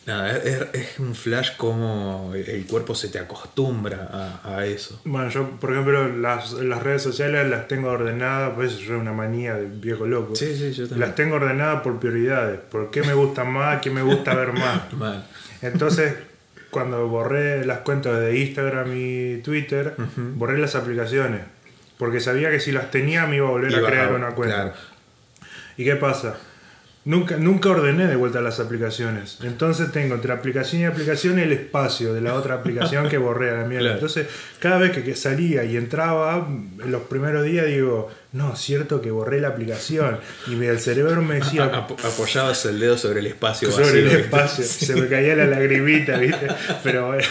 nada, 0.06 0.36
es, 0.36 0.66
es 0.72 0.98
un 0.98 1.14
flash 1.14 1.56
como 1.56 2.32
el 2.34 2.66
cuerpo 2.66 2.94
se 2.94 3.08
te 3.08 3.18
acostumbra 3.18 4.08
a, 4.44 4.56
a 4.58 4.66
eso. 4.66 5.00
Bueno, 5.04 5.28
yo, 5.30 5.50
por 5.58 5.72
ejemplo, 5.72 6.08
las, 6.16 6.52
las 6.52 6.82
redes 6.82 7.02
sociales 7.02 7.48
las 7.48 7.66
tengo 7.68 7.88
ordenadas, 7.90 8.52
pues 8.54 8.72
eso 8.74 8.82
es 8.94 9.00
una 9.00 9.12
manía 9.12 9.54
de 9.54 9.66
viejo 9.66 10.06
loco. 10.06 10.34
Sí, 10.36 10.54
sí, 10.56 10.72
yo 10.72 10.84
también. 10.88 11.00
Las 11.08 11.14
tengo 11.16 11.36
ordenadas 11.36 11.82
por 11.82 11.98
prioridades, 11.98 12.60
por 12.70 12.90
qué 12.90 13.02
me 13.02 13.14
gusta 13.14 13.44
más, 13.44 13.80
qué 13.80 13.90
me 13.90 14.02
gusta 14.02 14.34
ver 14.34 14.52
más. 14.52 14.82
Entonces, 15.62 16.14
cuando 16.70 17.08
borré 17.08 17.64
las 17.66 17.78
cuentas 17.78 18.20
de 18.20 18.38
Instagram 18.38 18.90
y 18.94 19.38
Twitter, 19.42 19.94
borré 20.36 20.56
las 20.58 20.74
aplicaciones, 20.76 21.42
porque 21.98 22.20
sabía 22.20 22.48
que 22.50 22.60
si 22.60 22.72
las 22.72 22.90
tenía 22.90 23.26
me 23.26 23.36
iba 23.36 23.48
a 23.48 23.50
volver 23.50 23.72
Iba 23.72 23.86
a 23.86 23.90
crear 23.90 24.12
a- 24.12 24.14
una 24.14 24.28
cuenta. 24.30 24.54
claro. 24.54 24.72
¿Y 25.76 25.84
qué 25.84 25.96
pasa? 25.96 26.36
Nunca, 27.02 27.38
nunca 27.38 27.70
ordené 27.70 28.06
de 28.06 28.14
vuelta 28.14 28.42
las 28.42 28.60
aplicaciones. 28.60 29.38
Entonces 29.42 29.90
tengo 29.90 30.14
entre 30.16 30.34
aplicación 30.34 30.82
y 30.82 30.84
aplicación 30.84 31.38
el 31.38 31.50
espacio 31.50 32.12
de 32.12 32.20
la 32.20 32.34
otra 32.34 32.56
aplicación 32.56 33.08
que 33.08 33.16
borré 33.16 33.48
a 33.50 33.54
la 33.54 33.64
mierda. 33.64 33.80
Claro. 33.84 33.94
Entonces, 33.94 34.26
cada 34.58 34.76
vez 34.76 34.92
que, 34.92 35.02
que 35.02 35.16
salía 35.16 35.64
y 35.64 35.78
entraba, 35.78 36.46
en 36.46 36.92
los 36.92 37.04
primeros 37.04 37.42
días 37.44 37.64
digo, 37.66 38.10
no, 38.32 38.54
cierto 38.54 39.00
que 39.00 39.10
borré 39.10 39.40
la 39.40 39.48
aplicación. 39.48 40.18
Y 40.46 40.62
el 40.62 40.78
cerebro 40.78 41.22
me 41.22 41.36
decía, 41.36 41.64
A- 41.64 41.86
apoyabas 42.06 42.66
el 42.66 42.78
dedo 42.78 42.98
sobre 42.98 43.20
el 43.20 43.28
espacio 43.28 43.70
sobre 43.70 44.00
el 44.00 44.06
espacio. 44.08 44.62
Se 44.62 44.94
me 44.94 45.08
caía 45.08 45.34
la 45.34 45.46
lagrimita, 45.46 46.18
¿viste? 46.18 46.48
Pero 46.84 47.06
bueno, 47.06 47.24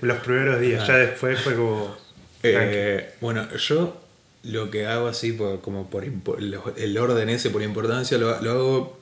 los 0.00 0.16
primeros 0.18 0.58
días. 0.60 0.86
Ya 0.88 0.96
después 0.96 1.38
fue 1.42 1.54
como. 1.54 1.94
Eh, 2.42 3.10
bueno, 3.20 3.46
yo 3.56 4.00
lo 4.44 4.70
que 4.70 4.86
hago 4.86 5.08
así, 5.08 5.32
por, 5.32 5.60
como 5.60 5.88
por 5.88 6.04
el 6.04 6.98
orden 6.98 7.28
ese 7.28 7.50
por 7.50 7.62
importancia, 7.62 8.18
lo, 8.18 8.40
lo 8.42 8.50
hago 8.50 9.00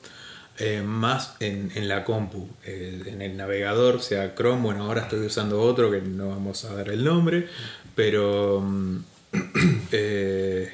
eh, 0.59 0.83
más 0.83 1.35
en, 1.41 1.73
en 1.75 1.89
la 1.89 2.05
compu, 2.05 2.49
eh, 2.65 3.03
en 3.07 3.23
el 3.23 3.37
navegador, 3.37 4.03
sea 4.03 4.35
Chrome, 4.35 4.63
bueno, 4.63 4.85
ahora 4.85 5.03
estoy 5.03 5.21
usando 5.21 5.61
otro 5.61 5.91
que 5.91 6.01
no 6.01 6.29
vamos 6.29 6.65
a 6.65 6.75
dar 6.75 6.91
el 6.91 7.03
nombre, 7.03 7.49
pero 7.95 8.61
mm, 8.61 8.97
eh, 9.93 10.73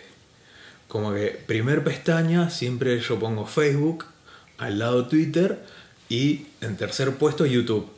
como 0.88 1.14
que 1.14 1.28
primer 1.46 1.84
pestaña, 1.84 2.50
siempre 2.50 2.98
yo 3.00 3.18
pongo 3.18 3.46
Facebook, 3.46 4.04
al 4.58 4.80
lado 4.80 5.06
Twitter 5.06 5.58
y 6.08 6.46
en 6.60 6.76
tercer 6.76 7.14
puesto 7.14 7.46
YouTube. 7.46 7.88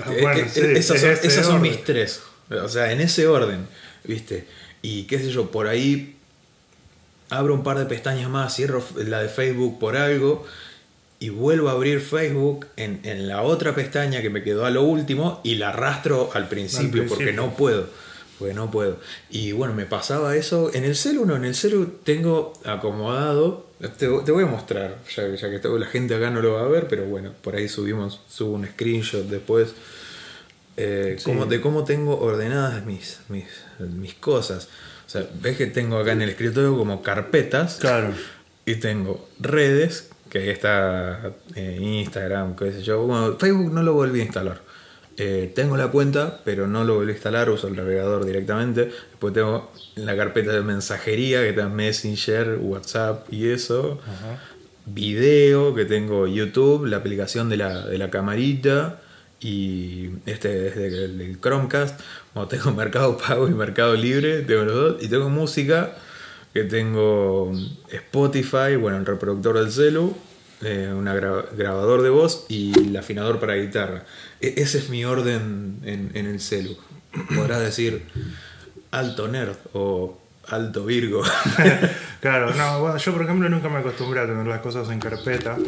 Ah, 0.00 0.12
bueno, 0.20 0.48
sí, 0.52 0.60
esas 0.60 1.02
es 1.04 1.20
son, 1.20 1.30
esas 1.30 1.60
mis 1.60 1.84
tres. 1.84 2.20
O 2.50 2.68
sea, 2.68 2.90
en 2.90 3.00
ese 3.00 3.28
orden, 3.28 3.68
¿viste? 4.02 4.46
Y 4.84 5.04
qué 5.04 5.18
sé 5.18 5.30
yo, 5.30 5.50
por 5.50 5.66
ahí 5.66 6.14
abro 7.30 7.54
un 7.54 7.62
par 7.62 7.78
de 7.78 7.86
pestañas 7.86 8.28
más, 8.28 8.54
cierro 8.54 8.84
la 8.96 9.22
de 9.22 9.30
Facebook 9.30 9.78
por 9.78 9.96
algo 9.96 10.44
y 11.18 11.30
vuelvo 11.30 11.70
a 11.70 11.72
abrir 11.72 12.02
Facebook 12.02 12.66
en, 12.76 13.00
en 13.02 13.26
la 13.26 13.40
otra 13.40 13.74
pestaña 13.74 14.20
que 14.20 14.28
me 14.28 14.42
quedó 14.42 14.66
a 14.66 14.70
lo 14.70 14.82
último 14.82 15.40
y 15.42 15.54
la 15.54 15.70
arrastro 15.70 16.28
al 16.34 16.48
principio, 16.48 17.00
Al 17.00 17.08
porque 17.08 17.32
no 17.32 17.56
puedo. 17.56 17.88
Porque 18.38 18.52
no 18.52 18.70
puedo. 18.70 18.98
Y 19.30 19.52
bueno, 19.52 19.72
me 19.72 19.86
pasaba 19.86 20.36
eso. 20.36 20.70
En 20.74 20.84
el 20.84 20.96
celu 20.96 21.24
no, 21.24 21.34
en 21.36 21.46
el 21.46 21.54
celu 21.54 21.86
tengo 22.04 22.52
acomodado. 22.66 23.64
Te, 23.80 24.06
te 24.06 24.32
voy 24.32 24.44
a 24.44 24.46
mostrar, 24.46 24.98
ya, 25.16 25.34
ya 25.34 25.48
que 25.48 25.66
la 25.66 25.86
gente 25.86 26.14
acá 26.14 26.28
no 26.28 26.42
lo 26.42 26.52
va 26.52 26.60
a 26.60 26.68
ver, 26.68 26.88
pero 26.88 27.06
bueno, 27.06 27.32
por 27.40 27.56
ahí 27.56 27.68
subimos, 27.68 28.20
subo 28.28 28.52
un 28.52 28.66
screenshot 28.66 29.24
después. 29.24 29.74
Eh, 30.76 31.16
Sí. 31.18 31.24
como, 31.24 31.46
de 31.46 31.60
cómo 31.60 31.84
tengo 31.84 32.18
ordenadas 32.18 32.84
mis, 32.84 33.20
mis, 33.28 33.46
mis 33.78 34.14
cosas. 34.14 34.68
O 35.06 35.10
sea, 35.10 35.26
ves 35.40 35.56
que 35.56 35.66
tengo 35.66 35.98
acá 35.98 36.12
en 36.12 36.22
el 36.22 36.30
escritorio 36.30 36.76
como 36.76 37.02
carpetas. 37.02 37.76
Claro. 37.80 38.12
Y 38.66 38.76
tengo 38.76 39.28
redes, 39.38 40.10
que 40.30 40.50
está 40.50 41.32
eh, 41.54 41.78
Instagram, 41.80 42.56
qué 42.56 42.72
sé 42.72 42.82
yo. 42.82 43.02
Bueno, 43.02 43.36
Facebook 43.38 43.72
no 43.72 43.82
lo 43.82 43.92
volví 43.92 44.20
a 44.20 44.24
instalar. 44.24 44.60
Eh, 45.16 45.52
tengo 45.54 45.76
la 45.76 45.88
cuenta, 45.92 46.40
pero 46.44 46.66
no 46.66 46.82
lo 46.82 46.94
volví 46.96 47.12
a 47.12 47.14
instalar, 47.14 47.48
uso 47.50 47.68
el 47.68 47.76
navegador 47.76 48.24
directamente. 48.24 48.86
Después 49.10 49.32
tengo 49.32 49.70
la 49.94 50.16
carpeta 50.16 50.52
de 50.52 50.62
mensajería, 50.62 51.42
que 51.42 51.50
está 51.50 51.68
Messenger, 51.68 52.58
WhatsApp 52.60 53.32
y 53.32 53.50
eso. 53.50 54.00
Ajá. 54.02 54.40
Video, 54.86 55.74
que 55.74 55.84
tengo 55.84 56.26
YouTube, 56.26 56.86
la 56.86 56.96
aplicación 56.96 57.48
de 57.48 57.58
la, 57.58 57.86
de 57.86 57.96
la 57.96 58.10
camarita 58.10 59.00
y 59.40 60.10
este 60.26 60.68
es 60.68 60.76
del, 60.76 61.18
del 61.18 61.40
Chromecast. 61.40 62.00
Bueno, 62.34 62.48
tengo 62.48 62.72
Mercado 62.76 63.16
Pago 63.18 63.48
y 63.48 63.52
Mercado 63.52 63.94
Libre, 63.94 64.42
tengo 64.42 64.64
los 64.64 64.74
dos. 64.74 65.02
Y 65.02 65.08
tengo 65.08 65.28
música, 65.28 65.92
que 66.52 66.64
tengo 66.64 67.52
Spotify, 67.90 68.76
bueno, 68.80 68.98
el 68.98 69.06
reproductor 69.06 69.58
del 69.58 69.70
celu, 69.72 70.16
eh, 70.62 70.90
un 70.94 71.04
grabador 71.04 72.02
de 72.02 72.10
voz 72.10 72.46
y 72.48 72.72
el 72.78 72.96
afinador 72.96 73.38
para 73.40 73.54
guitarra. 73.56 74.04
E- 74.40 74.54
ese 74.56 74.78
es 74.78 74.88
mi 74.88 75.04
orden 75.04 75.78
en, 75.84 76.10
en 76.14 76.26
el 76.26 76.40
celu. 76.40 76.76
Podrás 77.36 77.60
decir 77.60 78.02
alto 78.90 79.28
nerd 79.28 79.56
o 79.72 80.18
alto 80.48 80.84
virgo. 80.84 81.22
Claro, 82.24 82.54
no, 82.54 82.80
bueno, 82.80 82.96
yo 82.96 83.12
por 83.12 83.22
ejemplo 83.22 83.50
nunca 83.50 83.68
me 83.68 83.80
acostumbré 83.80 84.20
a 84.20 84.26
tener 84.26 84.46
las 84.46 84.60
cosas 84.60 84.88
en 84.88 84.98
carpeta. 84.98 85.58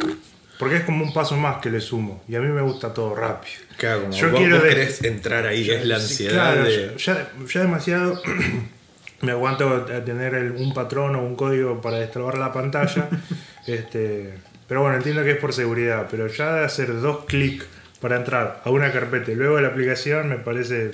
Porque 0.59 0.77
es 0.77 0.83
como 0.83 1.03
un 1.03 1.13
paso 1.13 1.35
más 1.37 1.57
que 1.61 1.69
le 1.69 1.79
sumo. 1.81 2.23
Y 2.27 2.35
a 2.35 2.39
mí 2.41 2.47
me 2.47 2.61
gusta 2.61 2.93
todo 2.93 3.13
rápido. 3.15 3.55
Claro, 3.77 4.01
como 4.01 4.13
Yo 4.13 4.29
vos, 4.31 4.39
quiero 4.39 4.55
vos 4.55 4.63
de- 4.63 4.69
querés 4.69 5.03
entrar 5.03 5.45
ahí, 5.45 5.69
es 5.69 5.85
la 5.85 5.95
ansiedad 5.97 6.33
claro, 6.53 6.63
de... 6.63 6.95
ya, 6.97 7.31
ya 7.47 7.61
demasiado 7.61 8.21
me 9.21 9.31
aguanto 9.31 9.69
a 9.69 10.03
tener 10.03 10.33
el- 10.33 10.51
un 10.53 10.73
patrón 10.73 11.15
o 11.15 11.23
un 11.23 11.35
código 11.35 11.79
para 11.81 11.97
destrabar 11.99 12.37
la 12.39 12.51
pantalla. 12.51 13.07
este, 13.67 14.33
pero 14.67 14.81
bueno, 14.81 14.97
entiendo 14.97 15.23
que 15.23 15.31
es 15.31 15.37
por 15.37 15.53
seguridad. 15.53 16.07
Pero 16.09 16.27
ya 16.27 16.53
de 16.55 16.65
hacer 16.65 16.99
dos 17.01 17.25
clics 17.25 17.65
para 18.01 18.15
entrar 18.17 18.61
a 18.65 18.69
una 18.71 18.91
carpeta 18.91 19.31
y 19.31 19.35
luego 19.35 19.57
a 19.57 19.61
la 19.61 19.67
aplicación 19.69 20.29
me 20.29 20.37
parece. 20.37 20.91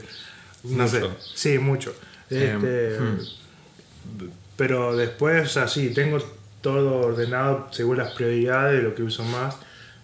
No 0.63 0.87
sé. 0.87 0.99
Mucho. 0.99 1.17
Sí, 1.35 1.57
mucho. 1.59 1.95
Eh, 2.29 2.53
Este, 2.55 2.99
hmm. 2.99 4.29
Pero 4.55 4.95
después, 4.95 5.45
o 5.45 5.49
sea, 5.49 5.67
sí, 5.67 5.89
tengo 5.89 6.17
todo 6.63 7.01
ordenado 7.01 7.67
según 7.71 7.97
las 7.97 8.13
prioridades 8.13 8.77
de 8.77 8.81
lo 8.89 8.95
que 8.95 9.03
uso 9.03 9.23
más. 9.23 9.55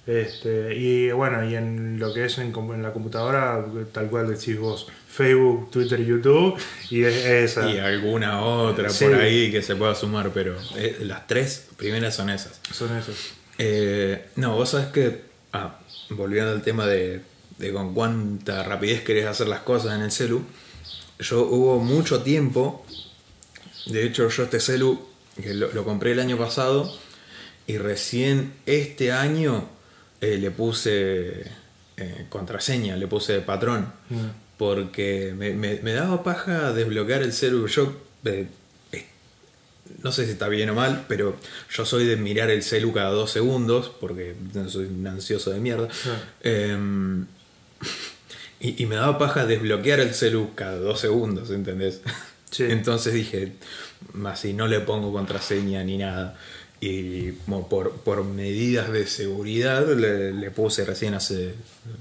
Este, 0.05 0.75
y 0.75 1.11
bueno, 1.11 1.43
y 1.47 1.55
en 1.55 1.99
lo 1.99 2.13
que 2.13 2.25
es 2.25 2.37
en, 2.39 2.53
en 2.55 2.83
la 2.83 2.93
computadora, 2.93 3.63
tal 3.91 4.07
cual 4.09 4.27
decís 4.27 4.57
vos, 4.59 4.87
Facebook, 5.07 5.69
Twitter, 5.71 6.03
YouTube, 6.03 6.55
y 6.89 7.03
es 7.03 7.25
esa. 7.25 7.69
Y 7.69 7.77
alguna 7.77 8.41
otra 8.41 8.89
Sí. 8.89 9.05
por 9.05 9.15
ahí 9.15 9.51
que 9.51 9.61
se 9.61 9.75
pueda 9.75 9.93
sumar, 9.95 10.31
pero 10.33 10.55
eh, 10.75 10.97
las 11.01 11.27
tres 11.27 11.67
primeras 11.77 12.15
son 12.15 12.29
esas. 12.31 12.59
Son 12.71 12.95
esas. 12.97 13.15
Eh, 13.59 14.25
no, 14.35 14.55
vos 14.55 14.69
sabés 14.69 14.87
que, 14.87 15.21
ah, 15.53 15.79
volviendo 16.09 16.51
al 16.51 16.61
tema 16.63 16.87
de, 16.87 17.21
de 17.59 17.71
con 17.73 17.93
cuánta 17.93 18.63
rapidez 18.63 19.01
querés 19.03 19.27
hacer 19.27 19.47
las 19.47 19.59
cosas 19.61 19.95
en 19.95 20.01
el 20.01 20.11
celu, 20.11 20.41
yo 21.19 21.41
hubo 21.45 21.79
mucho 21.79 22.23
tiempo, 22.23 22.83
de 23.85 24.05
hecho 24.05 24.29
yo 24.29 24.43
este 24.43 24.59
celu, 24.59 25.08
que 25.41 25.53
lo, 25.53 25.71
lo 25.73 25.83
compré 25.83 26.11
el 26.11 26.19
año 26.19 26.37
pasado, 26.37 26.91
y 27.67 27.77
recién 27.77 28.53
este 28.65 29.11
año 29.11 29.67
eh, 30.21 30.37
le 30.37 30.51
puse 30.51 31.43
eh, 31.97 32.25
contraseña, 32.29 32.95
le 32.97 33.07
puse 33.07 33.39
patrón, 33.41 33.91
Mm. 34.09 34.15
porque 34.57 35.33
me, 35.37 35.53
me- 35.53 35.79
me 35.81 35.93
daba 35.93 36.23
paja 36.23 36.73
desbloquear 36.73 37.21
el 37.23 37.31
celu. 37.33 37.67
Yo 37.67 37.93
eh, 38.25 38.47
no 40.03 40.11
sé 40.11 40.25
si 40.25 40.31
está 40.31 40.47
bien 40.47 40.69
o 40.69 40.75
mal, 40.75 41.05
pero 41.07 41.35
yo 41.71 41.85
soy 41.85 42.05
de 42.05 42.15
mirar 42.15 42.49
el 42.49 42.63
celu 42.63 42.93
cada 42.93 43.09
dos 43.11 43.31
segundos, 43.31 43.91
porque 43.99 44.35
soy 44.67 44.85
un 44.85 45.05
ansioso 45.07 45.51
de 45.51 45.59
mierda. 45.59 45.87
Em, 46.41 47.25
y, 48.59 48.81
y 48.83 48.85
me 48.85 48.95
daba 48.95 49.17
paja 49.17 49.45
desbloquear 49.45 49.99
el 49.99 50.13
celu 50.13 50.51
cada 50.55 50.77
dos 50.77 50.99
segundos, 50.99 51.49
¿entendés? 51.51 52.01
Entonces 52.57 53.13
dije, 53.13 53.53
si 54.35 54.53
no 54.53 54.67
le 54.67 54.79
pongo 54.81 55.11
contraseña 55.13 55.83
ni 55.83 55.97
nada. 55.97 56.37
Y 56.81 57.33
por, 57.69 57.91
por 57.91 58.23
medidas 58.23 58.89
de 58.91 59.05
seguridad 59.05 59.85
le, 59.85 60.31
le 60.31 60.51
puse 60.51 60.85
recién 60.85 61.13
hace 61.13 61.53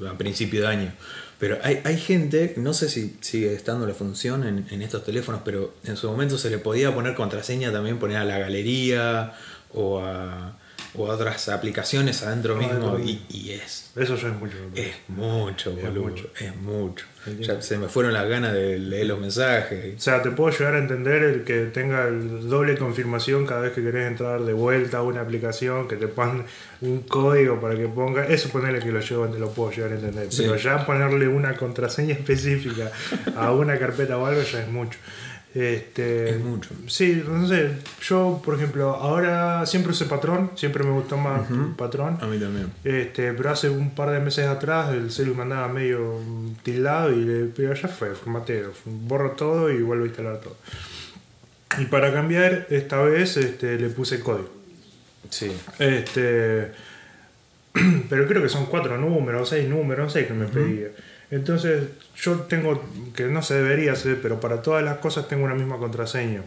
a 0.08 0.16
principio 0.16 0.60
de 0.62 0.66
año. 0.68 0.92
Pero 1.40 1.58
hay, 1.62 1.80
hay 1.84 1.98
gente, 1.98 2.54
no 2.56 2.72
sé 2.74 2.88
si 2.88 3.16
sigue 3.20 3.54
estando 3.54 3.86
la 3.86 3.94
función 3.94 4.44
en, 4.44 4.66
en 4.70 4.82
estos 4.82 5.04
teléfonos, 5.04 5.42
pero 5.44 5.74
en 5.84 5.96
su 5.96 6.08
momento 6.08 6.38
se 6.38 6.50
le 6.50 6.58
podía 6.58 6.94
poner 6.94 7.14
contraseña 7.14 7.72
también, 7.72 7.98
poner 7.98 8.18
a 8.18 8.24
la 8.24 8.38
galería 8.38 9.34
o 9.72 10.00
a, 10.00 10.56
o 10.94 11.10
a 11.10 11.14
otras 11.14 11.48
aplicaciones 11.48 12.22
adentro 12.22 12.56
Ah, 12.56 12.58
mismo. 12.58 12.98
Y, 12.98 13.22
y 13.28 13.50
es, 13.52 13.90
Eso 13.94 14.16
ya 14.16 14.28
es 14.28 14.34
mucho. 14.34 14.56
es 14.74 14.94
mucho, 15.08 15.70
Es 15.70 15.82
boludo. 15.82 16.02
mucho. 16.08 16.26
Es 16.40 16.56
mucho. 16.56 17.04
Ya 17.40 17.60
se 17.60 17.76
me 17.76 17.88
fueron 17.88 18.14
las 18.14 18.26
ganas 18.26 18.54
de 18.54 18.78
leer 18.78 19.06
los 19.06 19.20
mensajes. 19.20 19.96
O 19.96 20.00
sea, 20.00 20.22
te 20.22 20.30
puedo 20.30 20.50
llegar 20.56 20.76
a 20.76 20.78
entender 20.78 21.22
el 21.24 21.44
que 21.44 21.64
tenga 21.66 22.06
el 22.08 22.48
doble 22.48 22.78
confirmación 22.78 23.44
cada 23.44 23.60
vez 23.60 23.72
que 23.72 23.82
querés 23.82 24.06
entrar 24.06 24.40
de 24.40 24.54
vuelta 24.54 24.98
a 24.98 25.02
una 25.02 25.20
aplicación, 25.20 25.86
que 25.88 25.96
te 25.96 26.08
pongan 26.08 26.46
un 26.80 27.00
código 27.02 27.60
para 27.60 27.76
que 27.76 27.86
ponga. 27.86 28.24
Eso 28.26 28.48
ponerle 28.48 28.78
que 28.78 28.90
lo 28.90 29.00
llevo, 29.00 29.26
te 29.28 29.38
lo 29.38 29.50
puedo 29.50 29.70
llegar 29.72 29.92
a 29.92 29.94
entender. 29.96 30.32
Sí. 30.32 30.42
Pero 30.42 30.56
ya 30.56 30.86
ponerle 30.86 31.28
una 31.28 31.54
contraseña 31.54 32.14
específica 32.18 32.90
a 33.36 33.52
una 33.52 33.78
carpeta 33.78 34.16
o 34.16 34.24
algo 34.24 34.40
ya 34.42 34.62
es 34.62 34.68
mucho. 34.68 34.98
Este, 35.54 36.30
Es 36.30 36.40
mucho. 36.40 36.70
Sí, 36.86 37.22
no 37.26 37.46
sé. 37.48 37.70
Yo, 38.02 38.40
por 38.44 38.54
ejemplo, 38.54 38.94
ahora 38.94 39.64
siempre 39.66 39.92
usé 39.92 40.04
patrón, 40.04 40.50
siempre 40.54 40.84
me 40.84 40.92
gustó 40.92 41.16
más 41.16 41.48
patrón. 41.76 42.18
A 42.20 42.26
mí 42.26 42.38
también. 42.38 42.72
Este, 42.84 43.32
pero 43.32 43.50
hace 43.50 43.70
un 43.70 43.90
par 43.90 44.10
de 44.10 44.20
meses 44.20 44.46
atrás 44.46 44.92
el 44.92 45.10
celu 45.10 45.34
me 45.34 45.42
andaba 45.42 45.68
medio 45.68 46.20
tildado 46.62 47.12
y 47.12 47.24
le 47.24 47.44
pero 47.46 47.74
ya 47.74 47.88
fue, 47.88 48.14
formatero, 48.14 48.72
borro 48.84 49.32
todo 49.32 49.70
y 49.70 49.82
vuelvo 49.82 50.04
a 50.04 50.06
instalar 50.06 50.40
todo. 50.40 50.56
Y 51.78 51.86
para 51.86 52.12
cambiar, 52.12 52.66
esta 52.70 53.00
vez 53.02 53.36
este, 53.36 53.78
le 53.78 53.88
puse 53.88 54.20
código. 54.20 54.50
Sí. 55.30 55.50
Este, 55.78 56.72
pero 58.08 58.26
creo 58.26 58.42
que 58.42 58.48
son 58.48 58.66
cuatro 58.66 58.98
números, 58.98 59.48
seis 59.48 59.68
números, 59.68 60.06
no 60.06 60.10
sé 60.10 60.26
qué 60.26 60.34
me 60.34 60.46
pedía. 60.46 60.88
Entonces, 61.30 61.84
yo 62.16 62.34
tengo, 62.42 62.82
que 63.14 63.24
no 63.26 63.42
se 63.42 63.54
debería 63.54 63.92
hacer, 63.92 64.18
pero 64.22 64.40
para 64.40 64.62
todas 64.62 64.82
las 64.82 64.98
cosas 64.98 65.28
tengo 65.28 65.44
una 65.44 65.54
misma 65.54 65.76
contraseña. 65.78 66.42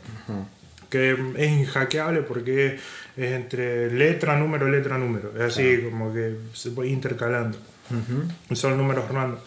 Que 0.89 1.11
es 1.37 1.51
inhackeable 1.51 2.21
porque 2.21 2.75
es 2.75 2.81
entre 3.15 3.93
letra, 3.93 4.37
número, 4.37 4.67
letra, 4.67 4.97
número. 4.97 5.31
Es 5.37 5.53
así 5.53 5.81
como 5.85 6.13
que 6.13 6.35
se 6.53 6.71
puede 6.71 6.89
intercalando. 6.89 7.57
Son 8.53 8.77
números 8.77 9.07
random. 9.09 9.39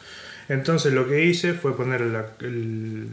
Entonces 0.48 0.92
lo 0.92 1.08
que 1.08 1.24
hice 1.24 1.54
fue 1.54 1.76
poner 1.76 2.02
la, 2.02 2.26
el- 2.40 3.08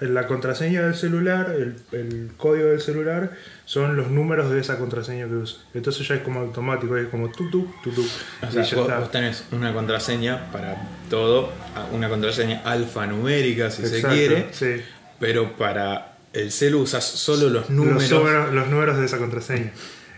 la 0.00 0.26
contraseña 0.26 0.82
del 0.82 0.94
celular, 0.94 1.54
el, 1.56 1.76
el 1.92 2.30
código 2.36 2.68
del 2.68 2.80
celular, 2.80 3.32
son 3.64 3.96
los 3.96 4.10
números 4.10 4.50
de 4.50 4.60
esa 4.60 4.78
contraseña 4.78 5.26
que 5.26 5.34
uso. 5.34 5.62
Entonces 5.74 6.06
ya 6.06 6.16
es 6.16 6.22
como 6.22 6.40
automático, 6.40 6.96
es 6.96 7.08
como 7.08 7.30
tutu, 7.30 7.66
tutu. 7.82 8.02
O 8.02 8.46
y 8.46 8.52
sea, 8.52 8.62
ya 8.62 8.76
vos, 8.76 9.10
tenés 9.10 9.44
una 9.52 9.72
contraseña 9.72 10.50
para 10.52 10.76
todo, 11.08 11.50
una 11.92 12.08
contraseña 12.08 12.60
alfanumérica 12.64 13.70
si 13.70 13.86
se 13.86 14.02
quiere, 14.02 14.48
sí. 14.52 14.82
pero 15.18 15.56
para 15.56 16.16
el 16.32 16.52
celu 16.52 16.80
usas 16.80 17.04
solo 17.04 17.48
los 17.48 17.70
números. 17.70 18.10
Los, 18.10 18.20
números, 18.20 18.52
los 18.52 18.68
números 18.68 18.98
de 18.98 19.06
esa 19.06 19.18
contraseña. 19.18 19.72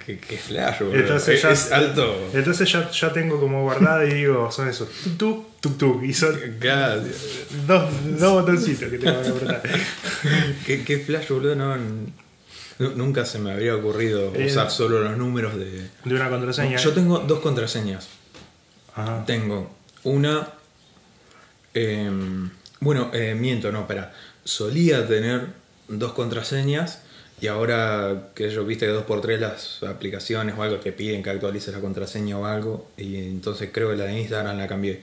Que, 0.04 0.18
que 0.18 0.38
flash, 0.38 0.80
boludo. 0.80 0.97
Entonces 0.97 1.37
es, 1.37 1.42
ya, 1.42 1.50
es 1.50 1.73
alto. 1.73 2.30
Entonces 2.35 2.73
ya, 2.73 2.90
ya 2.90 3.12
tengo 3.12 3.38
como 3.38 3.62
guardada 3.62 4.04
y 4.06 4.14
digo, 4.14 4.50
son 4.50 4.68
esos 4.68 4.88
tutu, 5.04 5.47
tutu. 5.61 6.03
Y 6.05 6.12
son 6.15 6.38
dos, 7.67 7.91
dos 8.19 8.33
botoncitos 8.33 8.88
que 8.91 8.99
tengo 8.99 9.23
que 9.23 9.29
apretar. 9.29 9.62
¿Qué, 10.67 10.85
qué 10.85 10.99
flash, 10.99 11.29
boludo. 11.29 11.55
No, 11.57 11.77
nu- 11.77 12.95
nunca 12.97 13.25
se 13.25 13.38
me 13.38 13.53
habría 13.53 13.75
ocurrido 13.77 14.33
Eh, 14.35 14.47
usar 14.47 14.71
solo 14.71 15.00
los 15.00 15.17
números 15.17 15.57
de. 15.57 15.88
De 16.05 16.15
una 16.15 16.29
contraseña. 16.31 16.77
Yo 16.79 16.93
tengo 16.93 17.19
dos 17.21 17.41
contraseñas. 17.41 18.09
Ajá. 18.95 19.25
Tengo 19.27 19.71
una. 20.05 20.49
em, 21.75 22.50
bueno, 22.81 23.11
eh, 23.12 23.35
miento, 23.35 23.71
no, 23.73 23.81
espera. 23.81 24.12
Solía 24.45 25.07
tener 25.07 25.47
dos 25.88 26.12
contraseñas 26.12 27.03
Y 27.41 27.47
ahora 27.47 28.31
que 28.35 28.50
yo 28.50 28.65
viste 28.65 28.87
que 28.87 28.93
dos 28.93 29.05
por 29.05 29.21
tres 29.21 29.41
las 29.41 29.83
aplicaciones 29.85 30.57
o 30.59 30.62
algo 30.65 30.77
te 30.79 30.91
piden 30.93 31.23
que 31.23 31.31
actualices 31.31 31.73
la 31.73 31.81
contraseña 31.81 32.37
o 32.37 32.45
algo, 32.47 32.91
y 32.97 33.15
entonces 33.17 33.71
creo 33.73 33.91
que 33.91 33.97
la 33.97 34.07
de 34.07 34.19
Instagram 34.21 34.57
la 34.59 34.67
cambié. 34.67 35.03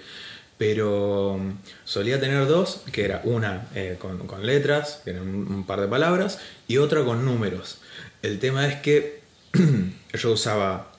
Pero 0.58 1.38
mm, 1.40 1.58
solía 1.84 2.20
tener 2.20 2.48
dos, 2.48 2.82
que 2.92 3.06
era 3.06 3.22
una 3.24 3.68
eh, 3.76 3.98
con, 4.00 4.20
con, 4.28 4.46
letras, 4.46 5.02
que 5.04 5.12
eran 5.12 5.28
un, 5.28 5.66
par 5.66 5.82
de 5.82 5.88
palabras, 5.88 6.40
y 6.68 6.78
otra 6.78 7.04
con 7.04 7.26
números. 7.26 7.80
El 8.22 8.40
tema 8.40 8.68
es 8.68 8.76
que 8.76 9.22
yo 10.14 10.32
usaba 10.32 10.92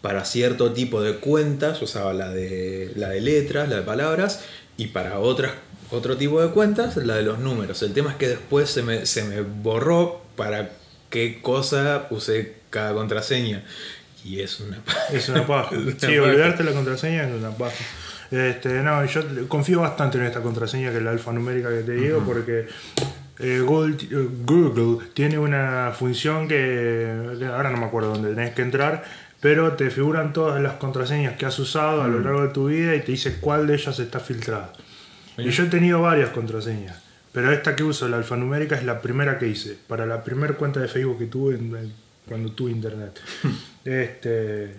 para 0.00 0.24
cierto 0.24 0.72
tipo 0.72 1.02
de 1.02 1.16
cuentas, 1.16 1.80
usaba 1.82 2.12
la 2.12 2.30
de, 2.30 2.92
la 2.94 3.08
de 3.08 3.20
letras, 3.20 3.68
la 3.68 3.76
de 3.76 3.82
palabras, 3.82 4.44
y 4.76 4.88
para 4.88 5.18
otras, 5.18 5.52
otro 5.90 6.16
tipo 6.16 6.42
de 6.42 6.50
cuentas, 6.50 6.96
la 6.96 7.16
de 7.16 7.22
los 7.22 7.38
números. 7.38 7.82
El 7.82 7.92
tema 7.92 8.10
es 8.10 8.16
que 8.16 8.28
después 8.28 8.70
se 8.70 8.82
me, 8.82 9.06
se 9.06 9.24
me 9.24 9.40
borró 9.40 10.22
para 10.36 10.70
qué 11.10 11.40
cosa 11.40 12.06
usé 12.10 12.56
cada 12.70 12.92
contraseña. 12.92 13.62
Y 14.24 14.40
es 14.40 14.60
una 14.60 14.78
paja. 14.84 15.06
Es 15.12 15.28
una 15.28 15.46
paja. 15.46 15.70
sí, 15.98 16.18
olvidarte 16.18 16.64
la 16.64 16.72
contraseña 16.72 17.28
es 17.28 17.34
una 17.34 17.50
paja. 17.56 17.84
Este, 18.30 18.82
no, 18.82 19.04
yo 19.04 19.48
confío 19.48 19.80
bastante 19.80 20.18
en 20.18 20.24
esta 20.24 20.40
contraseña 20.40 20.90
que 20.90 20.98
es 20.98 21.02
la 21.02 21.10
alfanumérica 21.10 21.68
que 21.70 21.82
te 21.82 21.92
digo, 21.92 22.22
porque 22.24 22.66
eh, 23.38 23.60
Google, 23.60 23.96
Google, 24.44 25.06
tiene 25.12 25.38
una 25.38 25.92
función 25.96 26.46
que 26.46 27.10
ahora 27.52 27.70
no 27.70 27.78
me 27.78 27.86
acuerdo 27.86 28.10
dónde 28.10 28.34
tenés 28.34 28.54
que 28.54 28.62
entrar, 28.62 29.04
pero 29.40 29.72
te 29.72 29.90
figuran 29.90 30.32
todas 30.32 30.62
las 30.62 30.74
contraseñas 30.74 31.36
que 31.36 31.44
has 31.44 31.58
usado 31.58 32.02
a 32.02 32.08
lo 32.08 32.20
largo 32.20 32.42
de 32.42 32.48
tu 32.48 32.68
vida 32.68 32.94
y 32.94 33.00
te 33.00 33.12
dice 33.12 33.36
cuál 33.40 33.66
de 33.66 33.74
ellas 33.74 33.98
está 33.98 34.20
filtrada. 34.20 34.72
Y 35.36 35.50
yo 35.50 35.64
he 35.64 35.66
tenido 35.66 36.00
varias 36.00 36.30
contraseñas, 36.30 36.96
pero 37.32 37.52
esta 37.52 37.74
que 37.74 37.82
uso, 37.82 38.08
la 38.08 38.16
alfanumérica, 38.16 38.76
es 38.76 38.84
la 38.84 39.00
primera 39.00 39.38
que 39.38 39.48
hice, 39.48 39.76
para 39.86 40.06
la 40.06 40.22
primera 40.22 40.54
cuenta 40.54 40.80
de 40.80 40.88
Facebook 40.88 41.18
que 41.18 41.26
tuve 41.26 41.58
cuando 42.26 42.52
tuve 42.52 42.70
internet. 42.70 43.20
este, 43.84 44.76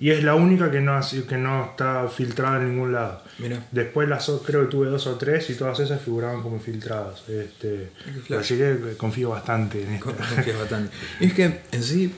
y 0.00 0.10
es 0.10 0.24
la 0.24 0.34
única 0.34 0.70
que 0.70 0.80
no, 0.80 0.98
que 1.28 1.36
no 1.36 1.66
está 1.66 2.08
filtrada 2.08 2.56
en 2.56 2.70
ningún 2.70 2.92
lado. 2.92 3.22
Después 3.70 4.08
las 4.08 4.30
creo 4.46 4.62
que 4.62 4.70
tuve 4.70 4.86
dos 4.88 5.06
o 5.06 5.16
tres 5.16 5.50
y 5.50 5.54
todas 5.54 5.78
esas 5.78 6.00
figuraban 6.00 6.42
como 6.42 6.58
filtradas. 6.58 7.28
Este, 7.28 7.90
así 8.34 8.56
que 8.56 8.94
confío 8.96 9.28
bastante 9.28 9.82
en 9.82 9.92
esto. 9.92 10.06
Confío 10.16 10.58
bastante. 10.58 10.96
Y 11.20 11.26
es 11.26 11.34
que 11.34 11.60
en 11.70 11.82
sí, 11.82 12.14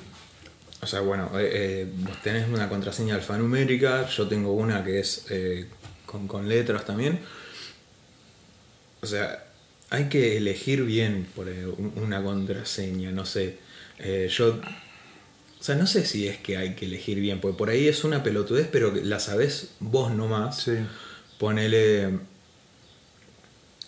o 0.80 0.86
sea, 0.86 1.00
bueno, 1.00 1.30
eh, 1.38 1.50
eh, 1.52 1.92
vos 1.92 2.22
tenés 2.22 2.48
una 2.48 2.68
contraseña 2.68 3.16
alfanumérica, 3.16 4.08
yo 4.08 4.28
tengo 4.28 4.52
una 4.52 4.84
que 4.84 5.00
es 5.00 5.26
eh, 5.30 5.66
con, 6.06 6.28
con 6.28 6.48
letras 6.48 6.84
también. 6.84 7.18
O 9.00 9.06
sea, 9.06 9.44
hay 9.90 10.08
que 10.08 10.36
elegir 10.36 10.84
bien 10.84 11.26
por 11.34 11.48
una 11.96 12.22
contraseña, 12.22 13.10
no 13.10 13.26
sé. 13.26 13.58
yo 14.28 14.60
o 15.62 15.64
sea, 15.64 15.76
no 15.76 15.86
sé 15.86 16.04
si 16.04 16.26
es 16.26 16.38
que 16.38 16.56
hay 16.56 16.74
que 16.74 16.86
elegir 16.86 17.20
bien, 17.20 17.40
porque 17.40 17.56
por 17.56 17.70
ahí 17.70 17.86
es 17.86 18.02
una 18.02 18.24
pelotudez, 18.24 18.66
pero 18.72 18.92
la 18.92 19.20
sabes 19.20 19.68
vos 19.78 20.12
nomás. 20.12 20.60
Sí. 20.60 20.72
Ponele 21.38 22.18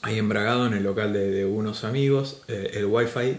ahí 0.03 0.17
embragado 0.17 0.69
en 0.69 0.75
el 0.75 0.85
local 0.85 1.13
de, 1.13 1.45
unos 1.45 1.83
amigos, 1.83 2.43
eh, 2.47 2.71
el 2.75 2.85
wifi, 2.85 3.39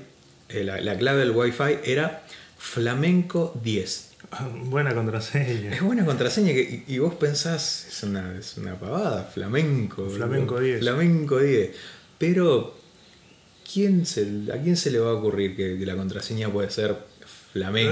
eh, 0.50 0.66
la, 0.66 0.98
clave 0.98 1.20
del 1.20 1.32
wifi 1.32 1.78
era 1.86 2.26
flamenco 2.58 3.58
10. 3.64 4.12
Buena 4.66 4.94
contraseña. 4.94 5.74
Es 5.74 5.82
buena 5.82 6.04
contraseña 6.04 6.52
y, 6.52 7.00
vos 7.00 7.14
pensás, 7.14 7.88
es 7.88 8.04
una, 8.04 8.38
es 8.38 8.58
una 8.58 8.78
pavada, 8.78 9.24
flamenco. 9.24 10.10
Flamenco 10.10 10.60
10. 10.60 10.80
Flamenco 10.80 11.40
10. 11.40 11.72
Pero, 12.18 12.76
¿quién 13.72 14.06
se, 14.06 14.28
¿a 14.54 14.62
quién 14.62 14.76
se 14.76 14.92
le 14.92 15.00
va 15.00 15.12
a 15.12 15.14
ocurrir 15.14 15.56
que 15.56 15.86
la 15.86 15.96
contraseña 15.96 16.52
puede 16.52 16.70
ser 16.70 17.15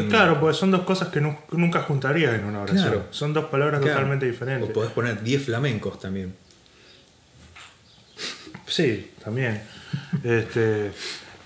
Claro, 0.10 0.42
pues 0.42 0.58
son 0.58 0.72
dos 0.72 0.82
cosas 0.82 1.08
que 1.08 1.22
nunca 1.22 1.82
juntarías 1.84 2.36
en 2.36 2.44
una 2.44 2.64
oración. 2.64 3.04
Son 3.12 3.34
dos 3.34 3.46
palabras 3.46 3.80
totalmente 3.80 4.26
diferentes. 4.26 4.70
O 4.70 4.74
podés 4.74 4.92
poner 4.92 5.24
10 5.24 5.46
flamencos 5.46 6.00
también. 6.00 6.36
Sí, 8.68 9.12
también. 9.24 9.62
este, 10.24 10.92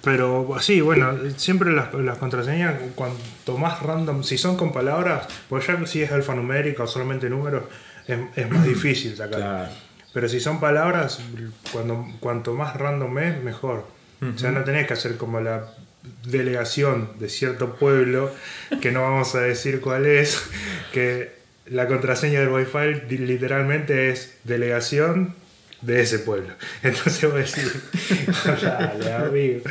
pero 0.03 0.47
sí, 0.59 0.81
bueno, 0.81 1.15
siempre 1.35 1.71
las, 1.71 2.17
contraseñas, 2.17 2.75
cuanto 2.95 3.57
más 3.57 3.83
random, 3.83 4.23
si 4.23 4.37
son 4.39 4.57
con 4.57 4.73
palabras, 4.73 5.27
pues 5.47 5.67
ya 5.67 5.85
si 5.85 6.01
es 6.01 6.11
alfanumérica 6.11 6.83
o 6.83 6.87
solamente 6.87 7.29
números, 7.29 7.63
es, 8.07 8.49
más 8.49 8.65
difícil 8.65 9.15
sacar. 9.15 9.69
Pero 10.11 10.27
si 10.27 10.39
son 10.39 10.59
palabras, 10.59 11.19
cuando, 11.71 12.07
cuanto 12.19 12.55
más 12.55 12.75
random 12.75 13.17
es, 13.19 13.43
mejor. 13.43 13.85
O 14.21 14.39
sea, 14.39 14.49
no 14.51 14.63
tenés 14.63 14.87
que 14.87 14.93
hacer 14.93 15.17
como 15.17 15.39
la 15.39 15.67
delegación 16.25 17.09
de 17.19 17.29
cierto 17.29 17.75
pueblo, 17.75 18.31
que 18.81 18.91
no 18.91 19.01
vamos 19.01 19.35
a 19.35 19.41
decir 19.41 19.81
cuál 19.81 20.05
es, 20.05 20.41
que 20.93 21.31
la 21.65 21.87
contraseña 21.87 22.39
del 22.39 22.49
Wi-Fi 22.49 23.15
literalmente 23.17 24.09
es 24.09 24.37
delegación 24.43 25.35
de 25.81 26.01
ese 26.01 26.19
pueblo. 26.19 26.53
Entonces 26.83 27.29
voy 27.29 27.39
a 27.39 27.43
decir, 27.43 27.71
dale, 28.61 29.13
amigo. 29.13 29.61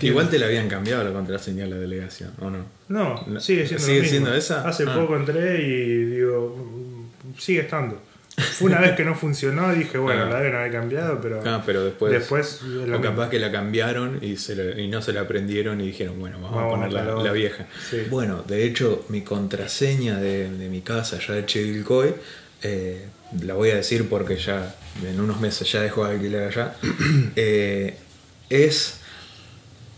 Igual 0.00 0.30
te 0.30 0.38
la 0.38 0.46
habían 0.46 0.68
cambiado 0.68 1.04
la 1.04 1.12
contraseña 1.12 1.64
de 1.64 1.70
la 1.70 1.76
delegación, 1.76 2.32
¿o 2.40 2.50
no? 2.50 2.64
No, 2.88 3.40
sigue 3.40 3.66
siendo, 3.66 3.84
¿Sigue 3.84 4.08
siendo 4.08 4.34
esa. 4.34 4.68
Hace 4.68 4.84
ah. 4.86 4.94
poco 4.94 5.16
entré 5.16 5.62
y 5.62 6.04
digo, 6.04 7.08
sigue 7.38 7.60
estando. 7.60 8.00
Fue 8.36 8.68
una 8.68 8.80
vez 8.80 8.96
que 8.96 9.04
no 9.04 9.14
funcionó, 9.14 9.72
dije, 9.72 9.96
bueno, 9.96 10.26
la 10.26 10.40
deben 10.40 10.56
haber 10.56 10.72
cambiado, 10.72 11.20
pero, 11.20 11.40
ah, 11.46 11.62
pero 11.64 11.84
después, 11.84 12.12
después 12.12 12.60
o 12.92 13.00
capaz 13.00 13.30
que 13.30 13.38
la 13.38 13.52
cambiaron 13.52 14.18
y, 14.22 14.36
se 14.36 14.80
y 14.80 14.88
no 14.88 15.02
se 15.02 15.12
la 15.12 15.20
aprendieron 15.20 15.80
y 15.80 15.86
dijeron, 15.86 16.18
bueno, 16.18 16.40
vamos, 16.40 16.58
a 16.58 16.68
poner 16.68 16.92
la, 16.92 17.32
vieja. 17.32 17.66
Bueno, 18.10 18.42
de 18.46 18.64
hecho, 18.64 19.04
mi 19.08 19.22
contraseña 19.22 20.18
de, 20.18 20.48
mi 20.48 20.80
casa 20.80 21.20
ya 21.20 21.34
de 21.34 21.46
Chivilcoy, 21.46 22.14
eh, 22.62 23.06
la 23.40 23.54
voy 23.54 23.70
a 23.70 23.76
decir 23.76 24.08
porque 24.08 24.36
ya 24.36 24.74
en 25.04 25.20
unos 25.20 25.40
meses 25.40 25.70
ya 25.70 25.80
dejo 25.80 26.04
de 26.04 26.14
alquilar 26.14 26.48
allá, 26.48 26.74
eh, 27.36 27.96
es 28.50 29.00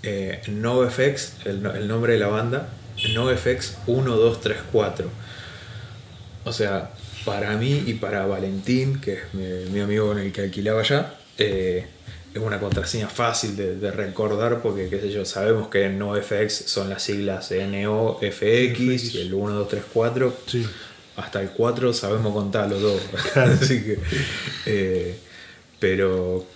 eh, 0.02 0.42
NoFX, 0.48 1.46
el, 1.46 1.64
el 1.64 1.88
nombre 1.88 2.14
de 2.14 2.18
la 2.18 2.28
banda, 2.28 2.68
NoFX 3.14 3.78
1234. 3.86 5.10
O 6.44 6.52
sea, 6.52 6.90
para 7.26 7.56
mí 7.56 7.82
y 7.86 7.94
para 7.94 8.24
Valentín, 8.24 9.00
que 9.00 9.14
es 9.14 9.34
mi, 9.34 9.80
amigo 9.80 10.06
con 10.06 10.18
el 10.18 10.32
que 10.32 10.42
alquilaba 10.42 10.80
allá, 10.80 11.14
eh, 11.36 11.84
es 12.32 12.40
una 12.40 12.60
contraseña 12.60 13.08
fácil 13.08 13.56
de, 13.56 13.90
recordar 13.90 14.62
porque, 14.62 14.88
qué 14.88 15.00
sé 15.00 15.10
yo, 15.10 15.24
sabemos 15.24 15.68
que 15.68 15.88
NoFX 15.88 16.52
son 16.66 16.88
las 16.88 17.02
siglas 17.02 17.50
NOFX 17.50 19.14
y 19.14 19.20
el 19.20 19.34
1, 19.34 19.54
2, 19.54 19.68
3, 19.68 19.82
4. 19.92 20.36
Hasta 21.16 21.42
el 21.42 21.50
4 21.50 21.92
sabemos 21.92 22.32
contar 22.32 22.70
los 22.70 22.80
dos. 22.80 23.00
Así 23.34 23.82
que, 23.82 23.98
eh, 24.66 25.18
pero, 25.80 26.46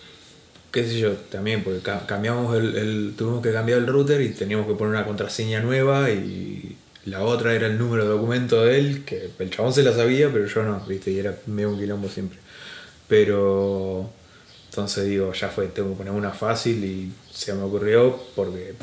qué 0.71 0.85
sé 0.85 1.01
yo, 1.01 1.15
también, 1.15 1.65
porque 1.65 1.81
cambiamos 2.07 2.57
el, 2.57 3.15
tuvimos 3.17 3.43
que 3.43 3.53
cambiar 3.53 3.79
el 3.79 3.87
router 3.87 4.21
y 4.21 4.29
teníamos 4.29 4.67
que 4.69 4.75
poner 4.75 4.95
una 4.95 5.05
contraseña 5.05 5.61
nueva 5.61 6.11
y 6.11 6.77
la 7.07 7.23
otra 7.23 7.55
era 7.55 7.67
el 7.67 7.79
número 7.79 8.05
de 8.05 8.11
documento 8.11 8.65
de 8.65 8.79
él, 8.79 9.05
que 9.05 9.31
el 9.39 9.51
chabón 9.51 9.73
se 9.73 9.83
la 9.83 9.93
sabía, 9.93 10.31
pero 10.31 10.47
yo 10.47 10.63
no, 10.63 10.81
¿viste? 10.81 11.11
Y 11.11 11.19
era 11.19 11.35
medio 11.47 11.71
un 11.71 11.79
quilombo 11.79 12.09
siempre. 12.09 12.39
Pero. 13.09 14.11
Entonces 14.69 15.07
digo, 15.07 15.33
ya 15.33 15.49
fue, 15.49 15.67
tengo 15.67 15.91
que 15.91 15.97
poner 15.97 16.13
una 16.13 16.31
fácil 16.31 16.85
y 16.85 17.13
se 17.33 17.53
me 17.55 17.63
ocurrió 17.63 18.21
porque, 18.37 18.75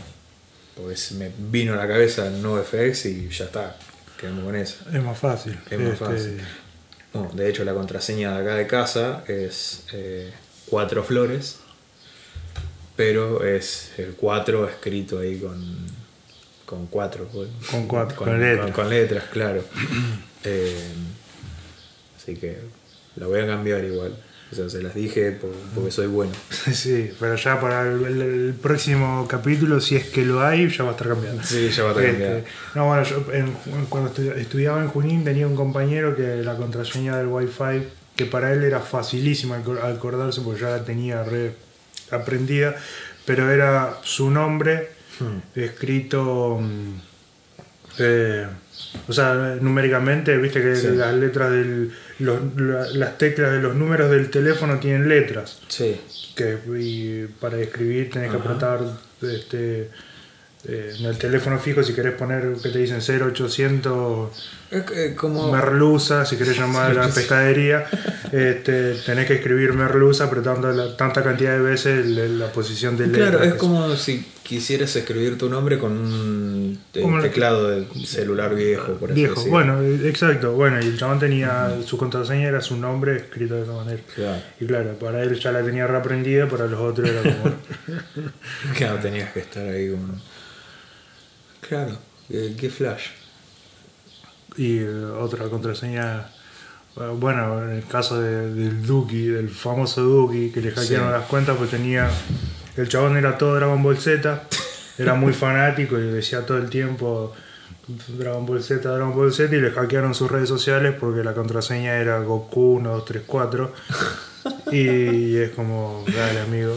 pues 0.76 1.14
me 1.14 1.32
vino 1.38 1.74
a 1.74 1.78
la 1.78 1.88
cabeza 1.88 2.28
el 2.28 2.42
NoFX 2.42 3.06
y 3.06 3.30
ya 3.30 3.46
está, 3.46 3.78
quedamos 4.20 4.44
con 4.44 4.56
eso. 4.58 4.76
Es 4.94 5.02
más 5.02 5.18
fácil. 5.18 5.58
Es 5.70 5.80
más 5.80 5.94
este, 5.94 6.06
fácil. 6.06 7.38
de 7.38 7.50
hecho, 7.50 7.64
la 7.64 7.74
contraseña 7.74 8.34
de 8.34 8.42
acá 8.42 8.56
de 8.56 8.68
casa 8.68 9.24
es 9.28 9.86
eh, 9.94 10.34
cuatro 10.66 11.06
flores, 11.06 11.60
pero 12.98 13.46
es 13.46 13.92
el 13.98 14.16
4 14.16 14.68
escrito 14.68 15.20
ahí 15.20 15.40
con 15.40 15.88
con 16.68 16.86
cuatro. 16.88 17.28
Con, 17.72 17.88
cuatro, 17.88 18.18
con, 18.18 18.90
letras. 18.90 19.24
claro. 19.32 19.64
Eh, 20.44 20.94
así 22.16 22.36
que 22.36 22.58
la 23.16 23.26
voy 23.26 23.40
a 23.42 23.48
cambiar 23.48 23.84
igual. 23.84 24.16
O 24.50 24.56
sea, 24.56 24.70
se 24.70 24.82
las 24.82 24.94
dije 24.94 25.38
porque 25.74 25.92
soy 25.92 26.08
bueno. 26.08 26.32
Sí, 26.72 27.12
pero 27.20 27.36
ya 27.36 27.60
para 27.60 27.82
el, 27.82 28.54
próximo 28.62 29.28
capítulo, 29.28 29.82
si 29.82 29.98
es 29.98 30.06
que 30.06 30.24
lo 30.24 30.42
hay, 30.42 30.70
ya 30.70 30.84
va 30.84 30.92
a 30.92 30.94
estar 30.94 31.10
cambiando. 31.10 31.44
Sí, 31.44 31.70
ya 31.70 31.84
va 31.84 31.90
a 31.90 31.92
estar 31.94 32.06
este, 32.06 32.22
cambiando. 32.22 32.50
No, 32.76 32.86
bueno, 32.86 33.04
yo 33.04 33.26
cuando 33.90 34.14
estudiaba 34.36 34.82
en 34.82 34.88
Junín 34.88 35.26
tenía 35.26 35.48
un 35.48 35.56
compañero 35.56 36.16
que 36.16 36.38
la 36.44 36.56
contraseña 36.56 37.18
del 37.18 37.28
Wi-Fi, 37.28 37.88
que 38.16 38.26
para 38.26 38.54
él 38.54 38.64
era 38.64 38.80
facilísima 38.80 39.58
acordarse 39.58 40.40
porque 40.42 40.62
ya 40.62 40.70
la 40.70 40.86
tenía 40.86 41.24
re 41.24 41.54
aprendida, 42.12 42.76
pero 43.26 43.52
era 43.52 43.98
su 44.04 44.30
nombre 44.30 44.97
Hmm. 45.20 45.40
escrito 45.56 46.60
mm, 46.62 46.94
Eh, 48.00 48.46
o 49.08 49.14
sea, 49.14 49.58
numéricamente, 49.60 50.38
viste 50.38 50.62
que 50.62 50.76
las 50.92 51.14
letras 51.16 51.52
del. 51.52 51.92
las 52.20 53.18
teclas 53.18 53.52
de 53.52 53.62
los 53.62 53.76
números 53.76 54.10
del 54.12 54.30
teléfono 54.30 54.80
tienen 54.80 55.10
letras. 55.10 55.60
Sí. 55.68 56.00
Que 56.36 56.58
y 56.80 57.26
para 57.40 57.58
escribir 57.60 58.12
tenés 58.12 58.30
que 58.30 58.38
apretar 58.38 58.82
este, 59.22 59.90
eh, 60.68 60.94
en 61.00 61.06
el 61.06 61.18
teléfono 61.18 61.58
fijo 61.60 61.82
si 61.82 61.94
querés 61.94 62.14
poner 62.14 62.54
que 62.62 62.70
te 62.70 62.80
dicen 62.80 63.00
0800 63.02 64.30
como... 65.16 65.50
merluza, 65.52 66.26
si 66.26 66.36
querés 66.36 66.58
llamar 66.58 66.92
a 66.92 67.08
la 67.08 67.08
pescadería, 67.14 67.86
este, 68.32 68.96
tenés 69.06 69.28
que 69.28 69.36
escribir 69.36 69.74
merluza 69.74 70.26
apretando 70.26 70.72
la, 70.74 70.98
tanta 70.98 71.24
cantidad 71.24 71.54
de 71.54 71.62
veces 71.62 72.06
la, 72.06 72.52
posición 72.52 72.98
del 72.98 73.12
Claro, 73.12 73.42
es 73.44 73.54
como 73.54 73.96
si 73.96 74.26
quisieras 74.44 74.96
escribir 74.96 75.38
tu 75.38 75.50
nombre 75.50 75.78
con 75.78 75.92
un 75.94 76.80
teclado 77.22 77.70
de 77.70 77.86
celular 78.06 78.56
viejo, 78.56 78.94
por 78.94 79.14
Viejo, 79.14 79.46
bueno, 79.46 79.82
exacto. 79.82 80.54
Bueno, 80.54 80.80
y 80.82 80.86
el 80.86 80.98
chabón 80.98 81.20
tenía 81.20 81.78
su 81.86 81.98
contraseña, 81.98 82.48
era 82.48 82.62
su 82.62 82.78
nombre 82.78 83.18
escrito 83.18 83.56
de 83.56 83.64
esa 83.64 83.74
manera. 83.74 84.02
Y 84.60 84.66
claro, 84.66 84.94
para 85.00 85.24
él 85.24 85.38
ya 85.40 85.52
la 85.52 85.64
tenía 85.64 85.88
reaprendida, 85.88 86.48
para 86.48 86.68
los 86.68 86.80
otros 86.80 87.10
era 87.10 87.22
como. 87.22 87.56
claro, 88.78 89.00
tenías 89.00 89.32
que 89.32 89.40
estar 89.40 89.68
ahí 89.68 89.92
como. 89.92 90.14
Claro, 91.68 91.98
qué 92.30 92.70
flash. 92.70 93.08
Y 94.58 94.80
eh, 94.80 95.06
otra 95.20 95.46
contraseña, 95.50 96.26
eh, 96.96 97.12
bueno, 97.16 97.64
en 97.64 97.72
el 97.78 97.86
caso 97.86 98.20
del 98.20 98.86
Duki, 98.86 99.28
del 99.28 99.50
famoso 99.50 100.02
Duki, 100.02 100.50
que 100.50 100.62
le 100.62 100.72
hackearon 100.72 101.12
las 101.12 101.26
cuentas, 101.26 101.56
pues 101.58 101.70
tenía. 101.70 102.10
El 102.76 102.90
chabón 102.90 103.18
era 103.18 103.38
todo 103.38 103.56
Dragon 103.56 103.82
Ball 103.82 103.98
Z, 103.98 104.44
era 104.98 105.14
muy 105.14 105.34
fanático 105.34 105.98
y 105.98 106.08
decía 106.08 106.46
todo 106.46 106.58
el 106.58 106.70
tiempo 106.70 107.34
Dragon 107.88 108.46
Ball 108.46 108.64
Z, 108.64 108.88
Dragon 108.88 109.16
Ball 109.16 109.34
Z, 109.34 109.56
y 109.56 109.62
le 109.62 109.72
hackearon 109.72 110.14
sus 110.14 110.30
redes 110.30 110.50
sociales 110.50 110.96
porque 111.00 111.24
la 111.24 111.34
contraseña 111.34 111.96
era 111.98 112.20
Goku 112.20 112.80
1234. 112.80 113.74
y 114.72 115.38
es 115.38 115.52
como, 115.52 116.04
dale 116.08 116.42
amigo. 116.42 116.76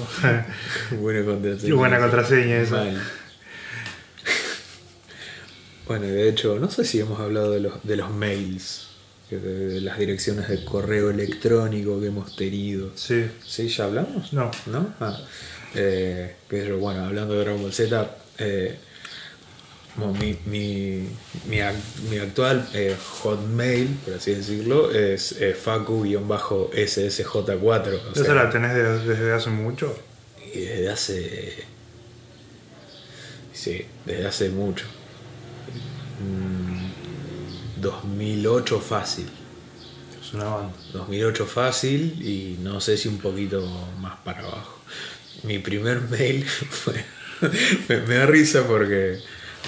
buena 1.01 1.25
contraseña. 1.25 1.75
buena 1.75 1.99
contraseña 1.99 2.57
esa. 2.57 2.85
Bueno, 5.91 6.07
de 6.07 6.29
hecho, 6.29 6.61
no 6.61 6.71
sé 6.71 6.85
si 6.85 7.01
hemos 7.01 7.19
hablado 7.19 7.51
de 7.51 7.59
los, 7.59 7.83
de 7.83 7.97
los 7.97 8.13
mails, 8.13 8.91
de 9.29 9.81
las 9.81 9.99
direcciones 9.99 10.49
de 10.49 10.65
correo 10.65 11.11
electrónico 11.11 12.01
que 12.01 12.07
hemos 12.07 12.37
tenido. 12.37 12.93
Sí. 12.95 13.29
¿Sí? 13.45 13.67
¿Ya 13.67 13.87
hablamos? 13.87 14.33
No. 14.33 14.53
¿No? 14.67 14.95
Ah. 15.01 15.19
Eh, 15.75 16.37
pero 16.47 16.79
bueno, 16.79 17.07
hablando 17.07 17.35
de 17.35 17.41
Dragon 17.41 17.61
Ball 17.61 17.73
Z, 17.73 18.09
eh, 18.39 18.79
mi, 20.21 20.39
mi, 20.47 21.09
mi, 21.49 21.61
actual 21.61 22.69
eh, 22.73 22.95
hotmail, 23.25 23.89
por 24.05 24.15
así 24.15 24.33
decirlo, 24.33 24.93
es 24.93 25.41
facu-ssj4. 25.41 28.01
¿Esa 28.15 28.35
la 28.35 28.49
tenés 28.49 28.75
desde 29.05 29.33
hace 29.33 29.51
mucho? 29.51 29.93
Y 30.55 30.61
desde 30.61 30.89
hace. 30.89 31.65
Sí, 33.53 33.85
desde 34.07 34.29
hace 34.29 34.51
mucho. 34.51 34.87
2008 37.81 38.79
mm, 38.79 38.81
fácil. 38.83 39.27
Es 40.23 40.35
una 40.35 40.45
banda. 40.45 40.73
2008 40.93 41.47
fácil 41.47 42.23
y 42.23 42.59
no 42.63 42.81
sé 42.81 42.97
si 42.97 43.09
un 43.09 43.19
poquito 43.19 43.67
más 44.01 44.19
para 44.25 44.41
abajo. 44.41 44.79
Mi 45.43 45.59
primer 45.59 46.01
mail 46.11 46.45
fue. 46.45 47.05
me, 47.89 48.15
da 48.15 48.27
risa 48.27 48.67
porque. 48.67 49.19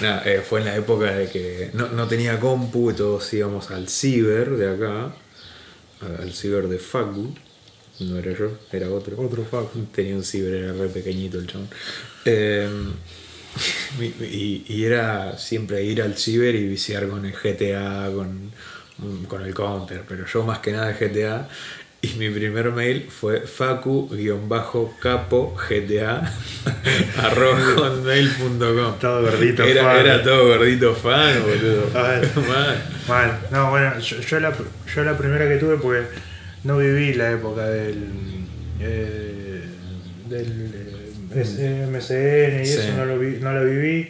Eh, 0.01 0.41
fue 0.47 0.59
en 0.59 0.65
la 0.65 0.75
época 0.75 1.13
de 1.13 1.29
que 1.29 1.69
no, 1.73 2.07
tenía 2.07 2.39
compu 2.39 2.89
y 2.89 2.95
todos 2.95 3.31
íbamos 3.33 3.69
al 3.69 3.89
ciber 3.89 4.51
de 4.57 4.73
acá, 4.73 5.13
al 6.19 6.33
ciber 6.33 6.67
de 6.67 6.79
Facu. 6.79 7.33
No 7.99 8.17
era 8.17 8.35
yo, 8.35 8.57
era 8.71 8.89
otro. 8.89 9.19
Otro 9.21 9.45
Facu. 9.45 9.85
Tenía 9.93 10.15
un 10.15 10.23
ciber, 10.23 10.53
era 10.55 10.73
re 10.73 10.87
pequeñito 10.87 11.37
el 11.37 11.47
chabón. 11.47 11.69
Eh, 12.25 12.67
y, 13.99 14.83
era 14.83 15.37
siempre 15.37 15.83
ir 15.83 16.01
al 16.01 16.17
ciber 16.17 16.55
y 16.55 16.67
viciar 16.67 17.07
con 17.07 17.25
el 17.25 17.33
GTA, 17.33 18.09
con, 18.13 18.51
con 19.27 19.43
el 19.43 19.53
counter, 19.53 20.03
pero 20.07 20.25
yo 20.25 20.43
más 20.43 20.59
que 20.59 20.71
nada 20.71 20.93
GTA. 20.93 21.47
Y 22.01 22.15
mi 22.17 22.29
primer 22.29 22.71
mail 22.71 23.07
fue 23.09 23.47
facu-capo 23.47 25.55
GTA 25.55 26.19
Todo 28.99 29.21
gordito 29.21 29.63
era, 29.63 29.83
fan. 29.83 29.99
Era 30.01 30.21
todo 30.21 30.47
gordito 30.49 30.93
fan, 30.95 31.41
boludo. 31.43 31.87
Mal. 33.07 33.39
No, 33.51 33.69
bueno, 33.69 33.97
yo, 33.99 34.39
la, 34.41 34.53
yo 34.93 35.03
la 35.05 35.17
primera 35.17 35.47
que 35.47 35.55
tuve 35.55 35.77
porque 35.77 36.05
no 36.65 36.77
viví 36.77 37.13
la 37.13 37.31
época 37.31 37.67
del. 37.67 38.05
Eh, 38.81 39.63
del 40.27 40.92
MCN 41.35 42.65
y 42.65 42.69
eso 42.69 42.93
no 42.95 43.05
lo, 43.05 43.19
vi, 43.19 43.37
no 43.39 43.53
lo 43.53 43.65
viví, 43.65 44.09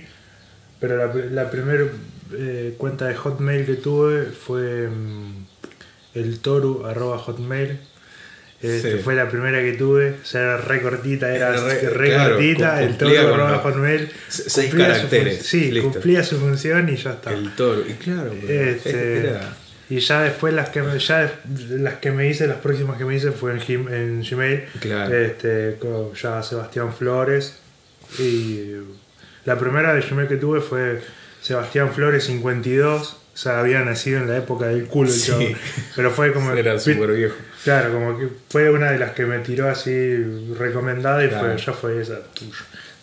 pero 0.79 0.97
la, 0.97 1.13
la 1.13 1.49
primera 1.49 1.85
eh, 2.35 2.75
cuenta 2.77 3.07
de 3.07 3.15
Hotmail 3.15 3.65
que 3.65 3.75
tuve 3.75 4.23
fue 4.25 4.87
mm, 4.87 5.45
el 6.15 6.39
toru 6.39 6.85
arroba 6.85 7.17
hotmail. 7.17 7.79
Este, 8.61 8.97
Fue 8.99 9.13
la 9.13 9.27
primera 9.27 9.61
que 9.61 9.73
tuve, 9.73 10.11
o 10.11 10.25
sea, 10.25 10.41
era 10.41 10.57
re 10.57 10.81
cortita, 10.81 11.35
era, 11.35 11.51
re, 11.51 12.15
cortita, 12.15 12.81
el 12.81 12.97
toru 12.97 13.17
arroba 13.17 13.57
hotmail. 13.57 14.09
Seis 14.29 14.73
caracteres. 14.73 15.45
sí, 15.45 15.77
cumplía 15.81 16.23
su 16.23 16.39
función 16.39 16.87
y 16.87 16.95
ya 16.95 17.11
está. 17.11 17.33
El 17.33 17.53
toru, 17.55 17.83
y 17.85 17.93
claro, 17.95 18.31
este, 18.31 19.33
y 19.89 19.99
ya 19.99 20.21
después 20.21 20.53
las 20.53 20.69
que 20.69 20.81
me, 20.81 20.97
ya 20.97 21.31
las 21.69 21.95
que 21.95 22.11
me 22.11 22.27
hice, 22.29 22.47
las 22.47 22.57
próximas 22.57 22.97
que 22.97 23.05
me 23.05 23.15
hice 23.15 23.31
fue 23.31 23.51
en, 23.51 23.93
en 23.93 24.23
Gmail. 24.23 24.63
Este, 25.11 25.77
con 25.79 26.13
ya 26.13 26.41
Sebastián 26.41 26.93
Flores. 26.93 27.57
Y 28.19 28.71
la 29.45 29.57
primera 29.57 29.93
de 29.93 30.01
Gmail 30.01 30.27
que 30.27 30.37
tuve 30.37 30.61
fue 30.61 31.01
Sebastián 31.41 31.91
Flores 31.91 32.23
52. 32.25 33.17
O 33.33 33.37
sea, 33.37 33.59
había 33.59 33.81
nacido 33.81 34.19
en 34.19 34.29
la 34.29 34.37
época 34.37 34.67
del 34.67 34.85
culo 34.85 35.11
el 35.11 35.57
Pero 35.95 36.11
fue 36.11 36.31
como. 36.31 36.51
Era 36.55 36.79
súper 36.79 37.11
viejo. 37.13 37.35
Claro, 37.63 37.91
como 37.91 38.17
que 38.17 38.29
fue 38.49 38.69
una 38.69 38.91
de 38.91 38.99
las 38.99 39.11
que 39.11 39.25
me 39.25 39.39
tiró 39.39 39.69
así 39.69 40.17
recomendada 40.57 41.25
y 41.25 41.29
fue, 41.29 41.57
ya 41.57 41.73
fue 41.73 42.01
esa. 42.01 42.19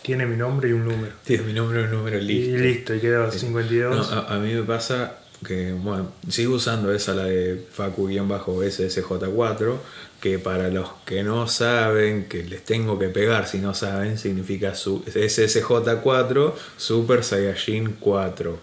Tiene 0.02 0.24
mi 0.26 0.36
nombre 0.36 0.70
y 0.70 0.72
un 0.72 0.84
número. 0.84 1.12
Tiene 1.24 1.42
mi 1.44 1.52
nombre 1.52 1.80
y 1.80 1.84
un 1.84 1.90
número, 1.90 2.18
listo. 2.18 2.56
Y 2.56 2.58
listo, 2.58 2.94
y 2.94 3.00
quedó 3.00 3.30
52. 3.30 4.12
a, 4.12 4.38
mí 4.38 4.54
me 4.54 4.62
pasa 4.62 5.18
que 5.46 5.72
bueno, 5.72 6.12
sigo 6.28 6.56
usando 6.56 6.92
esa 6.92 7.14
la 7.14 7.24
de 7.24 7.66
Facu-SSJ4, 7.76 9.74
que 10.20 10.38
para 10.38 10.68
los 10.68 10.90
que 11.06 11.22
no 11.22 11.48
saben, 11.48 12.26
que 12.26 12.44
les 12.44 12.64
tengo 12.64 12.98
que 12.98 13.08
pegar 13.08 13.48
si 13.48 13.58
no 13.58 13.72
saben, 13.72 14.18
significa 14.18 14.74
su, 14.74 15.02
SSJ4 15.04 16.52
Super 16.76 17.24
Saiyajin 17.24 17.96
4. 17.98 18.52
O 18.52 18.58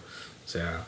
sea, 0.46 0.86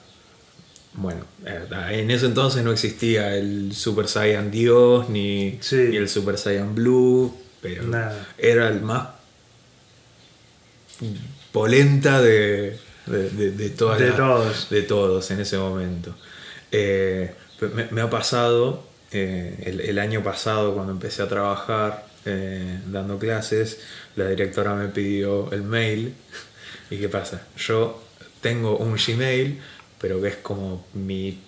bueno, 0.95 1.25
eh, 1.45 1.67
en 1.91 2.11
ese 2.11 2.27
entonces 2.27 2.63
no 2.63 2.73
existía 2.73 3.37
el 3.37 3.75
Super 3.75 4.07
Saiyan 4.07 4.51
Dios 4.51 5.09
ni, 5.09 5.59
el 5.73 6.09
Super 6.09 6.39
Saiyan 6.39 6.75
Blue, 6.75 7.35
pero 7.61 7.85
era 8.39 8.69
el 8.69 8.81
más 8.81 9.09
polenta 11.53 12.23
de, 12.23 12.79
de, 13.11 13.51
de, 13.51 13.71
todos. 13.71 14.69
de 14.71 14.83
todos 14.83 15.31
en 15.31 15.41
ese 15.41 15.59
momento. 15.59 16.15
Eh, 16.73 17.35
me, 17.91 18.01
ha 18.01 18.09
pasado 18.11 18.85
eh, 19.13 19.83
el, 19.87 19.99
año 19.99 20.23
pasado 20.23 20.75
cuando 20.75 20.93
empecé 20.93 21.23
a 21.23 21.29
trabajar 21.29 22.07
eh, 22.25 22.81
dando 22.87 23.19
clases, 23.19 23.81
la 24.17 24.29
directora 24.29 24.75
me 24.75 24.89
pidió 24.89 25.51
el 25.53 25.63
mail. 25.63 26.15
¿Y 26.91 26.99
qué 26.99 27.09
pasa? 27.09 27.47
Yo 27.57 28.03
tengo 28.41 28.77
un 28.77 28.97
Gmail, 28.97 29.61
pero 30.01 30.21
que 30.21 30.29
es 30.29 30.37
como 30.37 30.87
mi 30.95 31.41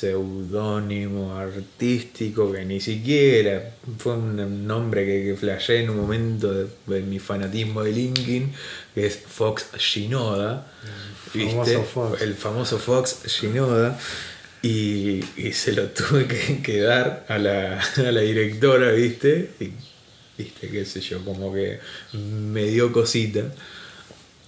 seudónimo 0.00 1.36
artístico 1.36 2.52
que 2.52 2.64
ni 2.64 2.80
siquiera 2.80 3.74
fue 3.98 4.14
un 4.14 4.66
nombre 4.66 5.06
que, 5.06 5.24
que 5.24 5.36
flashé 5.36 5.82
en 5.82 5.90
un 5.90 5.96
momento 5.98 6.52
de, 6.52 7.00
mi 7.00 7.18
fanatismo 7.18 7.82
de 7.82 7.92
LinkedIn, 7.92 8.52
que 8.94 9.06
es 9.06 9.16
Fox 9.16 9.68
Shinoda. 9.78 10.70
El 11.34 11.48
famoso 11.48 11.82
Fox, 11.84 12.22
el 12.22 12.34
famoso 12.34 12.78
Fox 12.78 13.22
Shinoda. 13.26 13.98
Y, 14.62 15.22
se 15.52 15.72
lo 15.72 15.86
tuve 15.88 16.26
que, 16.62 16.80
dar 16.80 17.24
a 17.28 17.38
la, 17.38 17.80
a 17.80 18.12
la 18.12 18.20
directora, 18.20 18.92
¿viste? 18.92 19.50
Y, 19.60 19.70
¿viste? 20.36 20.68
qué 20.68 20.84
sé 20.84 21.00
yo, 21.00 21.24
como 21.24 21.54
que 21.54 21.78
me 22.12 22.64
dio 22.64 22.92
cosita. 22.92 23.44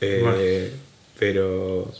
Eh, 0.00 0.72
pero 1.18 1.92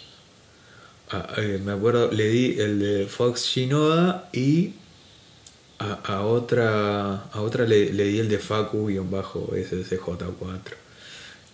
Ah, 1.10 1.26
eh, 1.38 1.58
me 1.64 1.72
acuerdo, 1.72 2.10
le 2.12 2.28
di 2.28 2.60
el 2.60 2.78
de 2.80 3.06
Fox 3.06 3.44
Shinoda 3.44 4.28
y 4.32 4.74
a, 5.78 6.20
otra 6.22 7.24
a 7.32 7.40
otra 7.40 7.64
le, 7.64 7.90
di 7.90 8.18
el 8.18 8.28
de 8.28 8.38
Facu-SSJ4. 8.38 10.58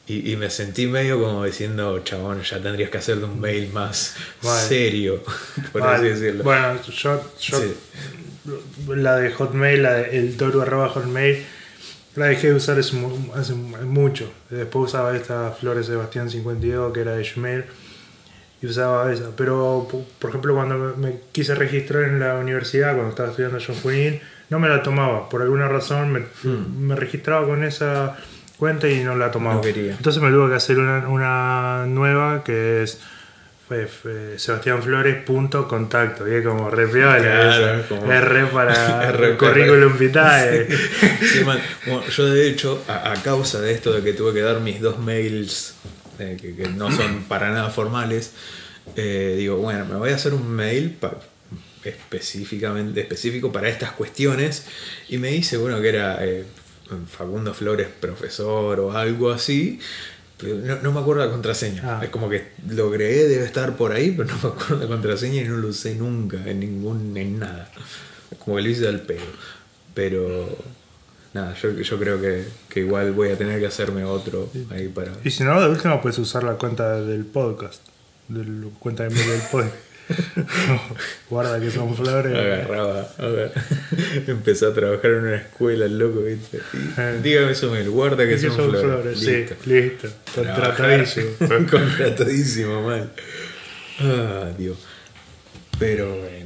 Y, 0.07 0.33
y 0.33 0.37
me 0.37 0.51
sentí 0.51 0.87
medio 0.87 1.19
como 1.19 1.45
diciendo, 1.45 1.99
chabón, 2.01 2.43
ya 2.43 2.61
tendrías 2.61 2.91
que 2.91 2.99
hacer 2.99 3.17
un 3.25 3.41
mail 3.41 3.71
más 3.73 4.15
Vale. 4.43 4.69
serio, 4.69 5.23
por 5.73 5.81
Vale. 5.83 5.97
así 5.97 6.09
decirlo. 6.21 6.45
Bueno, 6.45 6.79
yo, 6.83 7.23
yo 7.41 7.61
Sí. 7.61 7.73
la 8.89 9.17
de 9.17 9.31
Hotmail, 9.33 9.83
la 9.83 9.95
de 9.95 10.19
el 10.19 10.37
Toru 10.37 10.61
arroba 10.61 10.91
Hotmail, 10.91 11.43
la 12.17 12.27
dejé 12.27 12.49
de 12.49 12.55
usar 12.55 12.79
hace, 12.79 12.95
hace 13.35 13.55
mucho. 13.55 14.31
Después 14.51 14.91
usaba 14.91 15.17
esta 15.17 15.53
Flores 15.53 15.87
Sebastián 15.87 16.29
52, 16.29 16.93
que 16.93 17.01
era 17.01 17.17
de 17.17 17.25
Gmail, 17.25 17.65
y 18.63 18.67
usaba 18.67 19.13
esa. 19.13 19.31
Pero, 19.37 19.87
po- 19.91 20.07
por 20.19 20.31
ejemplo, 20.31 20.55
cuando 20.55 20.95
me, 20.97 21.17
quise 21.33 21.55
registrar 21.55 22.05
en 22.05 22.21
la 22.21 22.35
universidad, 22.37 22.93
cuando 22.95 23.11
estaba 23.11 23.29
estudiando 23.31 23.59
John 23.65 23.77
Fuin, 23.77 24.21
no 24.51 24.59
me 24.59 24.69
la 24.69 24.83
tomaba. 24.83 25.29
Por 25.29 25.43
alguna 25.43 25.69
razón 25.69 26.13
me, 26.13 26.23
me 26.79 26.95
registraba 26.97 27.47
con 27.47 27.63
esa 27.65 28.17
cuenta 28.59 28.89
y 28.89 29.03
no 29.05 29.17
la 29.17 29.31
tomaba. 29.31 29.55
Hmm. 29.57 29.59
No 29.59 29.63
quería. 29.63 29.93
Entonces 29.93 30.23
me 30.23 30.31
tuve 30.31 30.49
que 30.51 30.57
hacer 30.57 30.79
una, 30.79 31.07
una 31.09 31.85
nueva 31.87 32.43
que 32.45 32.83
es 32.83 33.01
sebastianflores.contacto 34.37 36.29
y 36.29 36.35
es 36.35 36.45
como 36.47 36.71
re 36.71 36.87
piola 36.87 37.19
Claro, 37.19 37.83
como- 37.89 38.13
es 38.13 38.25
re 38.25 38.47
para 38.47 39.05
Es 39.09 39.17
re- 39.17 39.31
el 39.31 39.37
currículum 39.37 39.99
vitae 39.99 40.69
Sí, 41.33 41.45
man. 41.45 41.59
Bueno, 41.87 42.03
yo 42.09 42.27
de 42.27 42.49
hecho, 42.49 42.83
a, 42.89 43.13
a 43.13 43.15
causa 43.23 43.61
de 43.61 43.73
esto 43.73 43.93
de 43.93 44.03
que 44.03 44.13
tuve 44.13 44.33
que 44.35 44.41
dar 44.43 44.61
mis 44.61 44.81
dos 44.81 44.99
mails 44.99 45.75
eh, 46.19 46.37
que, 46.41 46.55
que 46.55 46.69
no 46.69 46.91
son 46.91 47.25
para 47.25 47.51
nada 47.51 47.71
formales, 47.71 48.33
eh, 48.97 49.35
digo, 49.39 49.57
bueno, 49.57 49.85
me 49.87 49.97
voy 49.97 50.11
a 50.11 50.15
hacer 50.17 50.35
un 50.35 50.49
mail 50.49 50.91
pa- 50.91 51.19
específicamente 51.85 53.01
específico 53.01 53.53
para 53.53 53.69
estas 53.69 53.93
cuestiones 53.93 54.65
y 55.09 55.19
me 55.19 55.29
dice, 55.29 55.57
bueno, 55.57 55.81
que 55.81 55.89
era 55.89 56.25
eh, 56.25 56.45
Facundo 57.09 57.55
Flores 57.55 57.89
profesor 58.01 58.81
o 58.81 58.93
algo 58.97 59.31
así. 59.33 59.79
pero 60.39 60.57
No, 60.57 60.77
no 60.83 60.93
me 60.93 61.01
acuerdo 61.01 61.25
la 61.25 61.31
contraseña. 61.31 61.83
Ah. 61.85 62.01
Es 62.05 62.11
como 62.11 62.29
que 62.29 62.49
lo 62.69 62.89
agregué, 62.89 63.29
debe 63.29 63.45
estar 63.45 63.77
por 63.77 63.93
ahí, 63.93 64.11
pero 64.17 64.29
no 64.29 64.35
me 64.43 64.49
acuerdo 64.49 64.79
la 64.83 64.87
contraseña 64.87 65.43
y 65.43 65.45
no 65.45 65.57
lo 65.57 65.69
usé 65.69 65.95
nunca, 65.95 66.39
en 66.47 66.61
ningún, 66.61 67.17
en 67.17 67.39
nada. 67.39 67.71
Como 68.39 68.57
que 68.57 68.63
lo 68.63 68.69
hice 68.69 68.89
al 68.89 69.01
pedo. 69.01 69.25
Pero 69.95 70.57
nada, 71.35 71.55
yo, 71.61 71.71
yo 71.73 71.99
creo 71.99 72.21
que, 72.21 72.45
que 72.69 72.81
igual 72.81 73.13
voy 73.13 73.29
a 73.31 73.37
tener 73.37 73.61
que 73.61 73.67
hacerme 73.67 74.05
otro 74.05 74.49
ahí 74.71 74.89
para. 74.89 75.13
y 75.25 75.31
si 75.31 75.45
no 75.45 75.61
de 75.61 75.69
última 75.69 76.01
puedes 76.01 76.19
usar 76.19 76.43
la 76.45 76.55
cuenta 76.55 77.01
del 77.01 77.25
podcast 77.27 77.83
de 78.29 78.45
la 78.45 78.69
cuenta 78.79 79.03
de 79.03 79.11
mail 79.11 79.29
del 79.29 79.41
podcast 79.51 79.75
guarda 81.31 81.59
que 81.61 81.71
son 81.71 81.95
flores 81.97 82.35
Agarraba, 82.37 83.09
a 83.19 83.27
ver, 83.27 83.53
empecé 84.27 84.67
a 84.67 84.75
trabajar 84.75 85.11
en 85.13 85.17
una 85.25 85.37
escuela, 85.37 85.87
el 85.87 85.99
loco, 85.99 86.21
¿viste? 86.21 86.59
Y, 86.75 87.01
Eh. 87.01 87.21
dígame 87.23 87.53
eso, 87.53 87.71
me 87.71 87.83
guarda 87.89 88.25
que 88.25 88.31
que 88.37 88.39
son, 88.39 88.53
flores. 88.53 88.81
flores, 88.83 89.23
Listo. 89.23 89.55
sí 89.65 89.71
listo 89.71 90.09
contratadísimo. 90.35 91.27
Contratadísimo, 91.71 92.83
mal. 92.83 93.11
Ah, 94.01 94.51
Dios. 94.59 94.77
Pero 95.79 96.09
bueno. 96.19 96.44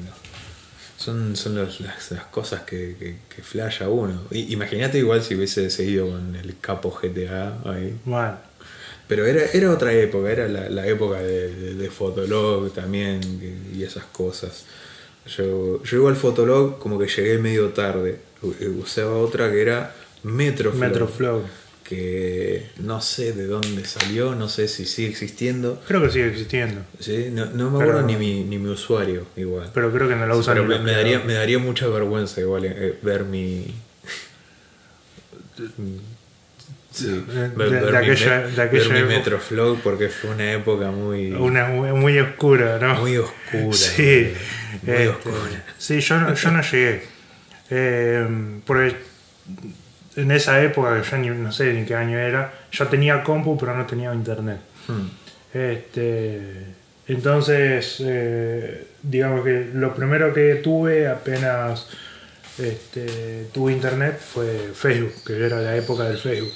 Son, 0.98 1.36
son 1.36 1.54
los- 1.54 1.80
las, 1.80 2.10
las 2.10 2.24
cosas 2.24 2.62
que, 2.62 2.96
que, 2.98 3.16
que 3.34 3.42
flasha 3.42 3.88
uno. 3.88 4.20
Imagínate 4.32 4.98
igual 4.98 5.22
si 5.22 5.36
hubiese 5.36 5.70
seguido 5.70 6.08
con 6.10 6.34
el 6.36 6.56
capo 6.60 6.90
GTA 6.90 7.58
ahí. 7.64 7.96
bueno 8.04 8.36
Pero 9.08 9.24
era, 9.26 9.42
era 9.52 9.70
otra 9.72 9.92
época, 9.92 10.30
era 10.30 10.48
la, 10.48 10.68
la 10.68 10.86
época 10.86 11.20
de, 11.22 11.54
de, 11.54 11.74
de 11.74 11.90
Fotolog 11.90 12.72
también 12.74 13.20
y, 13.72 13.82
esas 13.84 14.04
cosas. 14.06 14.64
Yo, 15.26 15.82
yo 15.84 15.96
igual 15.98 16.16
Fotolog 16.16 16.78
como 16.78 16.98
que 16.98 17.06
llegué 17.08 17.38
medio 17.38 17.68
tarde. 17.70 18.18
U- 18.42 18.54
Usaba 18.82 19.16
otra 19.18 19.50
que 19.50 19.62
era 19.62 19.94
Metroflow. 20.24 20.80
Metroflow 20.80 21.42
Que 21.88 22.66
no 22.80 23.00
sé 23.00 23.32
de 23.32 23.46
dónde 23.46 23.84
salió, 23.86 24.34
no 24.34 24.48
sé 24.50 24.68
si 24.68 24.84
sigue 24.84 25.08
existiendo. 25.08 25.82
creo 25.88 26.02
que 26.02 26.10
sigue 26.10 26.26
existiendo 26.28 26.82
¿sí? 27.00 27.28
No, 27.32 27.46
no 27.46 27.70
me 27.70 27.78
Pero- 27.78 27.90
acuerdo 27.92 28.06
ni, 28.06 28.16
mi, 28.16 28.44
ni 28.44 28.58
mi 28.58 28.68
usuario 28.68 29.26
igual. 29.36 29.70
pero 29.72 29.90
creo 29.90 30.06
que 30.06 30.14
no 30.16 30.26
la 30.26 30.36
usan 30.36 30.54
Pero 30.54 30.66
me, 30.82 30.92
daría, 30.92 31.20
me 31.20 31.32
daría 31.32 31.58
mucha 31.58 31.86
vergüenza 31.88 32.40
igual 32.42 32.66
eh, 32.66 32.98
ver 33.02 33.24
mi... 33.24 33.74
Sí, 36.92 37.24
ver, 37.26 37.50
de- 37.52 37.56
ver 37.56 37.70
de 37.70 37.90
mi 37.90 37.96
aquella- 37.96 38.46
de 38.48 38.62
aquella 38.62 38.82
ver 38.88 38.92
mi 38.92 38.98
época. 38.98 39.16
Metroflow 39.18 39.78
porque 39.82 40.08
fue 40.08 40.30
una 40.30 40.52
época 40.52 40.90
muy, 40.90 41.32
una 41.32 41.68
muy, 41.68 41.92
muy 41.92 42.18
oscura 42.18 42.78
no 42.78 43.00
muy 43.00 43.16
oscura. 43.18 43.72
Sí, 43.72 44.32
muy 44.82 44.94
este, 44.94 45.08
oscura. 45.08 45.64
sí 45.78 46.00
yo, 46.00 46.18
no, 46.20 46.34
yo 46.34 46.50
no 46.50 46.62
llegué. 46.62 47.02
Eh, 47.70 48.26
porque 48.66 48.96
en 50.16 50.30
esa 50.30 50.62
época, 50.62 51.00
que 51.00 51.08
yo 51.08 51.16
ni, 51.18 51.28
no 51.28 51.52
sé 51.52 51.72
ni 51.72 51.84
qué 51.84 51.94
año 51.94 52.18
era, 52.18 52.52
yo 52.70 52.86
tenía 52.86 53.22
compu 53.22 53.56
pero 53.58 53.76
no 53.76 53.86
tenía 53.86 54.12
internet. 54.14 54.60
Hmm. 54.86 55.08
Este, 55.52 56.40
entonces, 57.06 57.96
eh, 58.00 58.86
digamos 59.02 59.44
que 59.44 59.70
lo 59.74 59.94
primero 59.94 60.32
que 60.32 60.56
tuve 60.56 61.08
apenas 61.08 61.86
este, 62.58 63.46
tuve 63.52 63.72
internet 63.72 64.20
fue 64.20 64.72
Facebook, 64.74 65.12
que 65.24 65.44
era 65.44 65.60
la 65.60 65.76
época 65.76 66.04
del 66.04 66.18
Facebook. 66.18 66.52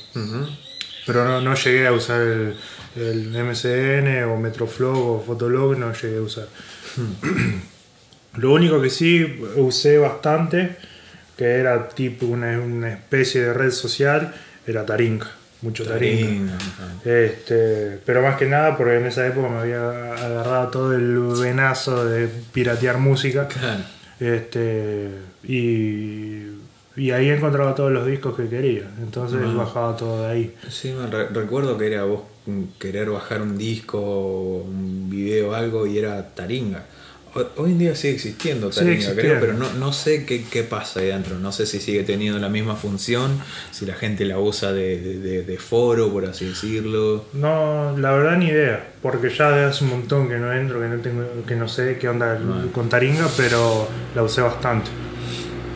Pero 1.07 1.25
no, 1.25 1.41
no 1.41 1.55
llegué 1.55 1.87
a 1.87 1.93
usar 1.93 2.21
el, 2.21 2.57
el 2.97 3.29
MCN 3.31 4.25
o 4.25 4.37
Metroflow 4.37 5.17
o 5.17 5.25
Fotolog, 5.25 5.79
no 5.79 5.93
llegué 5.93 6.19
a 6.19 6.23
usar. 6.23 6.49
Lo 8.37 8.53
único 8.53 8.81
que 8.81 8.91
sí 8.91 9.43
usé 9.57 9.99
bastante, 9.99 10.77
que 11.43 11.57
era 11.57 11.89
tipo 11.89 12.27
una, 12.27 12.59
una 12.61 12.91
especie 12.93 13.43
de 13.43 13.53
red 13.53 13.71
social, 13.73 14.33
era 14.67 14.87
Taringa. 14.87 15.29
Mucho 15.63 15.85
Taringa. 15.85 16.53
Este, 17.05 17.99
pero 18.07 18.23
más 18.23 18.37
que 18.37 18.47
nada 18.47 18.77
porque 18.77 18.97
en 18.97 19.07
esa 19.07 19.27
época 19.27 19.49
me 19.49 19.59
había 19.59 20.13
agarrado 20.15 20.69
todo 20.69 20.93
el 20.95 21.19
venazo 21.41 22.05
de 22.05 22.29
piratear 22.53 22.99
música. 22.99 23.49
Claro. 23.49 23.83
Este, 24.21 25.09
y, 25.45 26.47
y 26.97 27.11
ahí 27.11 27.29
encontraba 27.31 27.75
todos 27.75 27.91
los 27.93 28.07
discos 28.07 28.37
que 28.37 28.49
quería. 28.49 28.89
Entonces 29.01 29.41
bajaba 29.55 29.97
todo 29.97 30.23
de 30.27 30.33
ahí. 30.33 30.55
Sí, 30.69 30.93
me 30.93 31.07
re- 31.09 31.29
recuerdo 31.29 31.77
que 31.79 31.87
era 31.89 32.05
vos 32.05 32.23
querer 32.79 33.11
bajar 33.11 33.41
un 33.43 33.57
disco, 33.57 34.65
un 34.67 35.09
video 35.11 35.51
o 35.51 35.55
algo 35.55 35.87
y 35.87 35.99
era 35.99 36.35
Taringa. 36.35 36.85
Ho- 37.35 37.49
Hoy 37.63 37.73
en 37.73 37.79
día 37.79 37.95
sigue 37.95 38.15
existiendo 38.15 38.69
Taringa, 38.69 39.15
creo, 39.15 39.41
pero 39.41 39.55
no, 39.55 39.73
no 39.75 39.93
sé 39.93 40.27
qué, 40.27 40.45
qué 40.45 40.63
pasa 40.65 41.01
ahí 41.01 41.07
dentro. 41.07 41.39
No 41.39 41.51
sé 41.51 41.65
si 41.67 41.81
sigue 41.81 42.03
teniendo 42.05 42.39
la 42.39 42.49
misma 42.51 42.77
función, 42.77 43.41
si 43.71 43.87
la 43.87 43.95
gente 43.95 44.25
la 44.27 44.39
usa 44.39 44.73
de, 44.73 44.99
de- 45.01 45.59
foro, 45.59 46.11
por 46.13 46.27
así 46.27 46.45
decirlo. 46.47 47.25
No, 47.33 47.97
la 47.97 48.13
verdad 48.13 48.37
ni 48.37 48.47
idea, 48.49 48.93
porque 49.01 49.31
ya 49.31 49.51
de 49.51 49.65
hace 49.65 49.85
un 49.85 49.91
montón 49.91 50.29
que 50.29 50.37
no 50.37 50.53
entro, 50.53 50.81
que 50.81 50.89
no 50.89 50.97
tengo, 51.01 51.25
que 51.47 51.55
no 51.57 51.69
sé 51.69 51.97
qué 51.99 52.09
onda 52.09 52.39
con 52.73 52.89
Taringa, 52.89 53.27
pero 53.37 53.89
la 54.15 54.23
usé 54.23 54.41
bastante. 54.43 54.91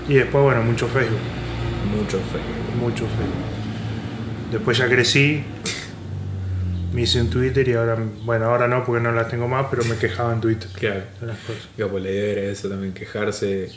Y 0.09 0.15
después, 0.15 0.43
bueno, 0.45 0.63
mucho 0.63 0.87
Facebook, 0.89 1.19
Mucho 1.97 2.19
feo. 2.19 2.81
mucho 2.81 3.05
Facebook. 3.07 4.53
Después 4.53 4.77
ya 4.79 4.89
crecí, 4.89 5.43
me 6.97 7.03
hice 7.03 7.21
un 7.21 7.29
Twitter 7.29 7.69
y 7.69 7.75
ahora, 7.75 7.97
bueno, 8.25 8.47
ahora 8.47 8.67
no 8.67 8.85
porque 8.85 9.03
no 9.03 9.13
la 9.13 9.29
tengo 9.29 9.47
más, 9.47 9.67
pero 9.71 9.85
me 9.85 9.97
quejaba 9.97 10.33
en 10.33 10.41
Twitter 10.41 10.69
Claro. 10.75 11.03
de 11.21 11.27
las 11.27 11.39
cosas. 11.41 11.69
Pues 11.77 12.03
la 12.03 12.11
idea 12.11 12.33
era 12.33 12.43
eso 12.51 12.69
también, 12.71 12.95
quejarse. 12.95 13.71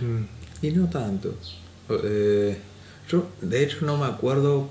Mm. 0.00 0.64
Y 0.66 0.70
no 0.72 0.86
tanto. 0.90 1.34
Eh, 2.04 2.56
yo, 3.08 3.30
de 3.40 3.62
hecho, 3.62 3.78
no 3.86 3.96
me 3.96 4.04
acuerdo 4.06 4.68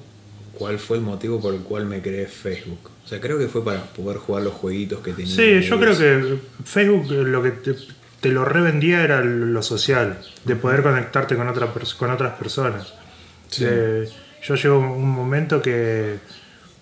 cuál 0.54 0.78
fue 0.78 0.98
el 0.98 1.04
motivo 1.04 1.42
por 1.42 1.54
el 1.56 1.62
cual 1.62 1.86
me 1.88 2.02
creé 2.02 2.28
Facebook. 2.28 2.92
O 3.04 3.08
sea, 3.08 3.20
creo 3.20 3.38
que 3.40 3.48
fue 3.48 3.66
para 3.66 3.84
poder 3.86 4.18
jugar 4.18 4.44
los 4.44 4.54
jueguitos 4.54 5.00
que 5.02 5.14
tenía. 5.14 5.36
Sí, 5.36 5.62
yo 5.68 5.80
creo 5.80 5.98
que 5.98 6.38
Facebook 6.64 7.06
eh, 7.12 7.24
lo 7.24 7.42
que 7.42 7.52
te, 7.52 7.76
te 8.22 8.30
lo 8.30 8.46
revendía 8.46 9.04
era 9.04 9.24
lo 9.24 9.62
social, 9.64 10.20
de 10.44 10.56
poder 10.56 10.84
conectarte 10.84 11.36
con, 11.36 11.48
otra 11.48 11.72
con 11.98 12.12
otras 12.12 12.38
personas. 12.38 12.94
Sí. 13.50 13.66
De- 13.66 14.10
yo 14.48 14.54
llegó 14.56 14.78
un 14.80 15.10
momento 15.10 15.60
que 15.60 16.18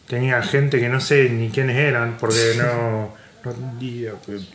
tenía 0.07 0.41
gente 0.43 0.79
que 0.79 0.89
no 0.89 0.99
sé 0.99 1.29
ni 1.29 1.49
quiénes 1.49 1.77
eran, 1.77 2.17
porque 2.19 2.53
no... 2.57 3.13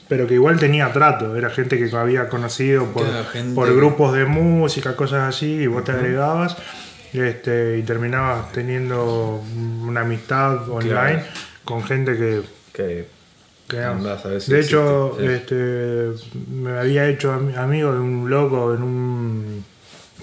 pero 0.08 0.26
que 0.26 0.34
igual 0.34 0.58
tenía 0.58 0.92
trato, 0.92 1.37
era 1.37 1.50
gente 1.50 1.76
que 1.78 1.94
había 1.96 2.28
conocido 2.28 2.87
por, 2.87 3.06
Claro, 3.06 3.24
gente- 3.32 3.54
por 3.54 3.74
grupos 3.74 4.14
de 4.14 4.24
música, 4.24 4.96
cosas 4.96 5.28
así, 5.34 5.46
y 5.54 5.66
vos 5.66 5.84
te 5.84 5.92
agregabas 5.92 6.56
este, 7.12 7.78
y 7.78 7.82
terminabas 7.82 8.50
teniendo 8.52 9.42
una 9.87 10.00
amistad 10.02 10.68
online 10.70 11.22
con 11.64 11.82
gente 11.84 12.16
que 12.16 12.42
Que 12.72 13.06
que 13.68 13.82
andás 13.82 14.24
a 14.24 14.28
ver 14.28 14.40
si 14.40 14.50
de 14.52 14.61
hecho, 14.61 15.18
este, 15.20 16.12
me 16.50 16.70
había 16.78 17.06
hecho 17.06 17.34
ami- 17.34 17.54
amigo 17.56 17.92
de 17.92 18.00
un 18.00 18.30
loco 18.30 18.72
en 18.74 18.82
un 18.82 19.64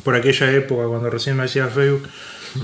por 0.04 0.16
aquella 0.16 0.50
época 0.52 0.88
cuando 0.88 1.10
recién 1.12 1.38
me 1.38 1.44
hacía 1.44 1.68
Facebook 1.68 2.08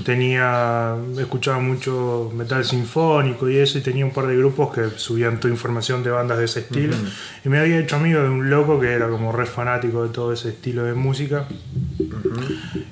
tenía 0.04 0.96
escuchaba 1.18 1.58
mucho 1.58 2.30
metal 2.34 2.64
sinfónico 2.64 3.48
y 3.48 3.58
eso 3.58 3.78
y 3.78 3.80
tenía 3.80 4.04
un 4.04 4.12
par 4.12 4.26
de 4.26 4.36
grupos 4.36 4.74
que 4.74 4.90
subían 4.96 5.38
toda 5.40 5.52
información 5.52 6.02
de 6.02 6.10
bandas 6.10 6.38
de 6.38 6.44
ese 6.44 6.60
estilo. 6.60 6.94
Y 7.44 7.48
me 7.48 7.58
había 7.58 7.78
hecho 7.78 7.96
amigo 7.96 8.22
de 8.22 8.28
un 8.28 8.50
loco 8.50 8.80
que 8.80 8.92
era 8.92 9.08
como 9.08 9.32
re 9.32 9.46
fanático 9.46 10.02
de 10.02 10.10
todo 10.10 10.32
ese 10.32 10.50
estilo 10.50 10.84
de 10.84 10.94
música. 10.94 11.46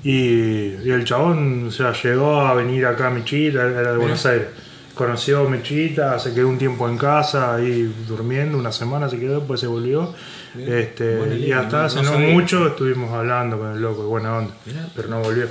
Y, 0.03 0.76
y 0.85 0.90
el 0.90 1.05
chabón 1.05 1.68
o 1.68 1.70
sea 1.70 1.92
llegó 1.92 2.40
a 2.40 2.55
venir 2.55 2.87
acá 2.87 3.09
a 3.09 3.11
Michita 3.11 3.66
era 3.66 3.92
de 3.92 3.98
Buenos 3.98 4.24
Aires. 4.26 4.48
Conoció 4.94 5.48
Mechita, 5.48 6.18
se 6.18 6.35
quedó 6.35 6.48
un 6.48 6.59
tiempo 6.59 6.87
en 6.87 6.98
casa 6.98 7.55
ahí 7.55 7.90
durmiendo, 8.07 8.59
una 8.59 8.70
semana 8.70 9.09
se 9.09 9.18
quedó, 9.18 9.38
después 9.38 9.59
se 9.59 9.66
volvió. 9.66 10.12
Este, 10.59 11.38
y 11.38 11.53
hasta 11.53 11.87
hace 11.87 12.03
no, 12.03 12.18
mucho 12.18 12.66
estuvimos 12.66 13.11
hablando 13.12 13.59
con 13.59 13.72
el 13.72 13.81
loco, 13.81 14.03
buena 14.03 14.37
onda, 14.37 14.53
pero 14.94 15.09
no 15.09 15.20
volvió. 15.20 15.46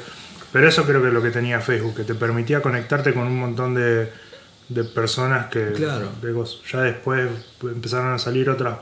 Pero 0.52 0.68
eso 0.68 0.86
creo 0.86 1.02
que 1.02 1.10
es 1.10 1.14
lo 1.14 1.22
que 1.22 1.32
tenía 1.32 1.62
Facebook, 1.62 1.96
que 1.96 2.04
te 2.04 2.16
permitía 2.16 2.62
conectarte 2.62 3.14
con 3.14 3.28
un 3.28 3.40
montón 3.40 3.76
de, 3.76 4.10
de 4.70 4.84
personas 4.84 5.48
que 5.48 5.74
claro. 5.74 6.12
ya 6.72 6.82
después 6.82 7.30
empezaron 7.64 8.14
a 8.14 8.20
salir 8.20 8.50
otras 8.50 8.78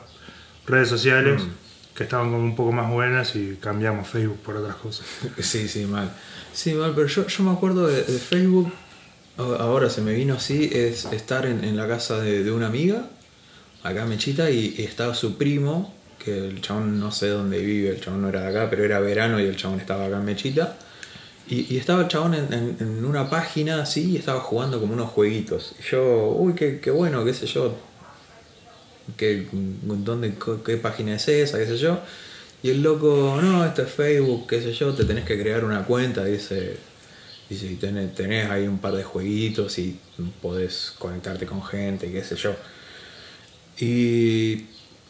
redes 0.66 0.90
sociales 0.90 1.42
mm. 1.42 1.96
que 1.96 2.04
estaban 2.04 2.30
como 2.30 2.44
un 2.44 2.56
poco 2.56 2.74
más 2.74 2.92
buenas 2.92 3.36
y 3.36 3.58
cambiamos 3.60 4.08
Facebook 4.08 4.40
por 4.40 4.58
otras 4.58 4.76
cosas. 4.76 5.06
Sí, 5.40 5.68
sí, 5.68 5.86
mal. 5.86 6.12
Sí, 6.54 6.74
mal, 6.74 6.94
pero 6.96 7.08
yo, 7.08 7.28
yo 7.28 7.44
me 7.44 7.52
acuerdo 7.52 7.88
de, 7.88 8.04
Facebook, 8.04 8.72
ahora 9.38 9.90
se 9.90 10.02
me 10.02 10.14
vino 10.14 10.36
así, 10.36 10.70
es 10.74 11.06
estar 11.06 11.46
en, 11.46 11.76
la 11.78 11.88
casa 11.88 12.20
de, 12.20 12.52
una 12.52 12.68
amiga, 12.68 13.08
acá 13.84 14.06
Mechita, 14.06 14.50
y, 14.50 14.76
y 14.78 14.84
estaba 14.84 15.14
su 15.14 15.38
primo, 15.38 15.96
que 16.18 16.48
el 16.48 16.62
chabón 16.62 17.00
no 17.00 17.12
sé 17.12 17.30
dónde 17.30 17.60
vive, 17.60 17.90
el 17.90 18.02
chabón 18.02 18.24
no 18.24 18.30
era 18.30 18.42
de 18.42 18.48
acá, 18.48 18.70
pero 18.70 18.84
era 18.84 19.00
verano 19.00 19.40
y 19.40 19.46
el 19.46 19.56
chabón 19.56 19.80
estaba 19.80 20.06
acá 20.06 20.18
en 20.18 20.26
Mechita. 20.26 20.78
Y, 21.50 21.78
estaba 21.78 22.02
el 22.02 22.08
chabón 22.08 22.34
en, 22.34 23.06
una 23.06 23.30
página 23.30 23.82
así 23.82 24.12
y 24.12 24.18
estaba 24.18 24.40
jugando 24.42 24.80
como 24.80 24.94
unos 24.94 25.10
jueguitos. 25.10 25.76
Y 25.80 25.84
yo, 25.84 26.30
uy, 26.38 26.54
qué, 26.54 26.92
bueno, 26.92 27.24
qué 27.24 27.34
sé 27.34 27.46
yo. 27.48 27.76
Qué, 29.16 29.48
¿Qué 30.66 30.78
página 30.78 31.16
es 31.16 31.28
esa? 31.28 31.58
¿Qué 31.58 31.66
sé 31.66 31.78
yo? 31.78 32.00
Y 32.64 32.70
el 32.72 32.82
loco, 32.82 33.40
no, 33.42 33.66
esto 33.66 33.84
es 33.84 33.90
Facebook, 33.90 34.48
qué 34.48 34.62
sé 34.62 34.74
yo, 34.74 34.94
te 34.94 35.06
tenés 35.06 35.24
que 35.24 35.40
crear 35.40 35.64
una 35.64 35.86
cuenta, 35.86 36.26
dice. 36.26 36.78
Dice, 37.50 37.78
tenés, 37.80 38.14
tenés 38.14 38.50
ahí 38.50 38.68
un 38.68 38.80
par 38.80 38.94
de 38.94 39.04
jueguitos 39.04 39.80
y 39.80 39.98
podés 40.42 40.94
conectarte 41.00 41.46
con 41.46 41.64
gente, 41.64 42.12
qué 42.12 42.24
sé 42.24 42.36
yo. 42.36 42.54
Y 43.80 44.66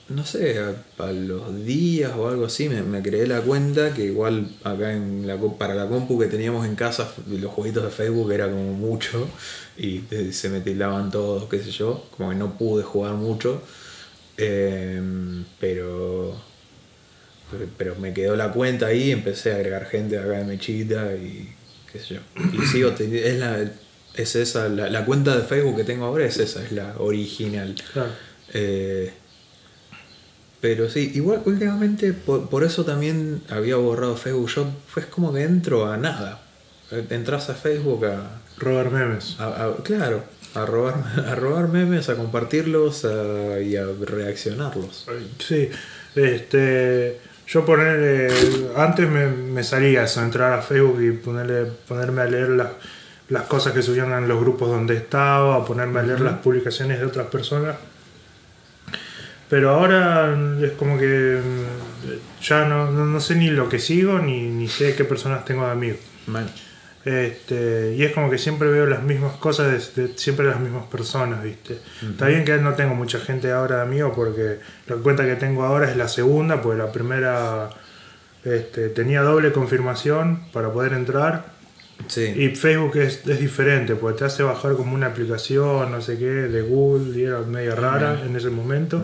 no 0.09 0.25
sé, 0.25 0.59
a, 0.59 1.11
los 1.11 1.65
días 1.65 2.13
o 2.15 2.29
algo 2.29 2.45
así, 2.45 2.69
me, 2.69 3.01
creé 3.01 3.27
la 3.27 3.41
cuenta 3.41 3.93
que 3.93 4.05
igual 4.05 4.49
acá 4.63 4.93
en 4.93 5.27
la, 5.27 5.37
para 5.57 5.75
la 5.75 5.87
compu 5.87 6.17
que 6.17 6.27
teníamos 6.27 6.65
en 6.65 6.75
casa, 6.75 7.11
los 7.27 7.51
jueguitos 7.51 7.83
de 7.83 7.89
Facebook 7.89 8.31
era 8.31 8.49
como 8.49 8.73
mucho 8.73 9.27
y 9.77 10.01
se 10.31 10.49
me 10.49 10.61
tildaban 10.61 11.11
todos, 11.11 11.49
qué 11.49 11.59
sé 11.59 11.71
yo, 11.71 12.05
como 12.15 12.29
que 12.29 12.35
no 12.35 12.57
pude 12.57 12.83
jugar 12.83 13.15
mucho, 13.15 13.61
em, 14.37 15.43
pero, 15.59 16.35
pero 17.77 17.95
me 17.95 18.13
quedó 18.13 18.35
la 18.35 18.51
cuenta 18.51 18.87
ahí, 18.87 19.11
empecé 19.11 19.51
a 19.51 19.55
agregar 19.55 19.85
gente 19.85 20.17
acá 20.17 20.31
de 20.39 20.45
Mechita 20.45 21.15
y 21.15 21.53
qué 21.91 21.99
sé 21.99 22.15
yo. 22.15 22.21
Y 22.53 22.65
sigo, 22.67 22.89
es, 22.99 23.39
la, 23.39 23.69
es 24.15 24.35
esa, 24.35 24.69
la, 24.69 25.05
cuenta 25.05 25.35
de 25.35 25.43
Facebook 25.43 25.75
que 25.75 25.83
tengo 25.83 26.05
ahora 26.05 26.25
es 26.25 26.37
esa, 26.37 26.63
es 26.63 26.71
la 26.71 26.95
original. 26.97 27.75
Eh, 28.53 29.11
pero 30.59 30.89
sí, 30.89 31.11
igual 31.13 31.41
últimamente 31.45 32.13
por, 32.13 32.63
eso 32.63 32.83
también 32.83 33.41
había 33.49 33.75
borrado 33.75 34.15
Facebook. 34.15 34.49
Yo 34.49 34.65
fue 34.87 35.05
como 35.05 35.31
que 35.33 35.43
entro 35.43 35.91
a 35.91 35.97
nada. 35.97 36.41
Entras 36.91 37.49
a 37.49 37.53
Facebook 37.53 38.05
a. 38.05 38.41
Robar 38.57 38.89
memes. 38.89 39.37
claro, 39.83 40.23
a 40.55 40.65
robar, 40.65 40.95
a 41.27 41.35
robar 41.35 41.67
memes, 41.67 42.09
a 42.09 42.15
compartirlos 42.15 43.05
y 43.63 43.75
a 43.75 43.85
reaccionarlos. 43.85 45.05
Sí, 45.39 45.69
este. 46.15 47.19
Yo 47.47 47.63
ponerle. 47.63 48.27
Antes 48.75 49.07
me, 49.07 49.63
salía 49.63 50.03
eso, 50.03 50.21
entrar 50.21 50.53
a 50.53 50.61
Facebook 50.61 51.01
y 51.01 51.11
ponerle, 51.11 51.71
ponerme 51.87 52.23
a 52.23 52.25
leer 52.25 52.49
las, 52.49 52.69
las 53.29 53.43
cosas 53.43 53.73
que 53.73 53.83
subían 53.83 54.11
en 54.11 54.27
los 54.27 54.41
grupos 54.41 54.69
donde 54.69 54.95
estaba, 54.97 55.63
ponerme 55.65 55.99
a 55.99 56.03
leer 56.03 56.19
las 56.19 56.39
publicaciones 56.39 56.99
de 56.99 57.05
otras 57.05 57.27
personas 57.27 57.75
pero 59.49 59.71
ahora 59.71 60.37
es 60.61 60.71
como 60.73 60.97
que 60.97 61.39
mm, 61.41 62.41
ya 62.43 62.65
no, 62.65 62.91
no, 62.91 63.19
sé 63.19 63.35
ni 63.35 63.49
lo 63.49 63.69
que 63.69 63.79
sigo 63.79 64.19
ni, 64.19 64.47
ni 64.47 64.67
sé 64.67 64.95
qué 64.95 65.03
personas 65.03 65.45
tengo 65.45 65.65
de 65.65 65.71
amigos. 65.71 65.99
Este, 67.05 67.95
y 67.95 68.03
es 68.03 68.11
como 68.11 68.29
que 68.29 68.37
siempre 68.37 68.69
veo 68.69 68.85
las 68.85 69.01
mismas 69.01 69.37
cosas 69.37 69.95
de, 69.95 70.09
siempre 70.17 70.45
las 70.45 70.59
mismas 70.59 70.87
personas, 70.87 71.41
¿viste? 71.41 71.79
Está 72.01 72.27
bien 72.27 72.43
que 72.43 72.57
no 72.57 72.73
tengo 72.73 72.95
mucha 72.95 73.19
gente 73.19 73.49
ahora 73.51 73.77
de 73.77 73.81
amigos 73.83 74.11
porque 74.13 74.59
la 74.87 74.97
cuenta 74.97 75.25
que 75.25 75.37
tengo 75.37 75.63
ahora 75.63 75.89
es 75.89 75.95
la 75.95 76.09
segunda, 76.09 76.61
porque 76.61 76.77
la 76.77 76.91
primera 76.91 77.69
este, 78.43 78.89
tenía 78.89 79.21
doble 79.21 79.53
confirmación 79.53 80.43
para 80.51 80.71
poder 80.73 80.91
entrar. 80.91 81.56
Y 82.15 82.49
Facebook 82.55 82.97
es, 82.97 83.27
es, 83.27 83.39
diferente, 83.39 83.95
porque 83.95 84.19
te 84.19 84.25
hace 84.25 84.43
bajar 84.43 84.73
como 84.75 84.95
una 84.95 85.07
aplicación, 85.07 85.91
no 85.91 86.01
sé 86.01 86.17
qué, 86.17 86.25
de 86.25 86.61
Google, 86.61 87.17
y 87.19 87.23
era 87.23 87.39
media 87.41 87.75
rara 87.75 88.23
en 88.25 88.35
ese 88.35 88.49
momento. 88.49 89.01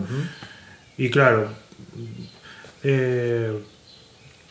Y 0.96 1.10
claro, 1.10 1.48
eh, 2.82 3.52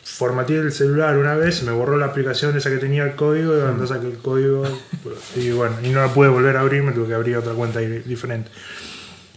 formateé 0.03 0.58
el 0.58 0.71
celular 0.71 1.17
una 1.17 1.36
vez, 1.36 1.63
me 1.63 1.71
borró 1.71 1.97
la 1.97 2.08
aplicación 2.08 2.56
esa 2.56 2.69
que 2.69 2.77
tenía 2.77 3.03
el 3.06 3.15
código, 3.15 3.58
y 3.58 3.62
cuando 3.62 3.88
saqué 3.88 4.08
el 4.08 4.17
código, 4.17 4.63
y 5.36 5.51
bueno, 5.51 5.77
y 5.84 5.89
no 5.89 6.01
la 6.01 6.13
pude 6.13 6.29
volver 6.29 6.58
a 6.58 6.62
abrir, 6.62 6.84
me 6.84 6.91
tuve 6.91 7.08
que 7.08 7.13
abrir 7.15 7.38
otra 7.38 7.53
cuenta 7.53 7.79
diferente. 7.79 8.51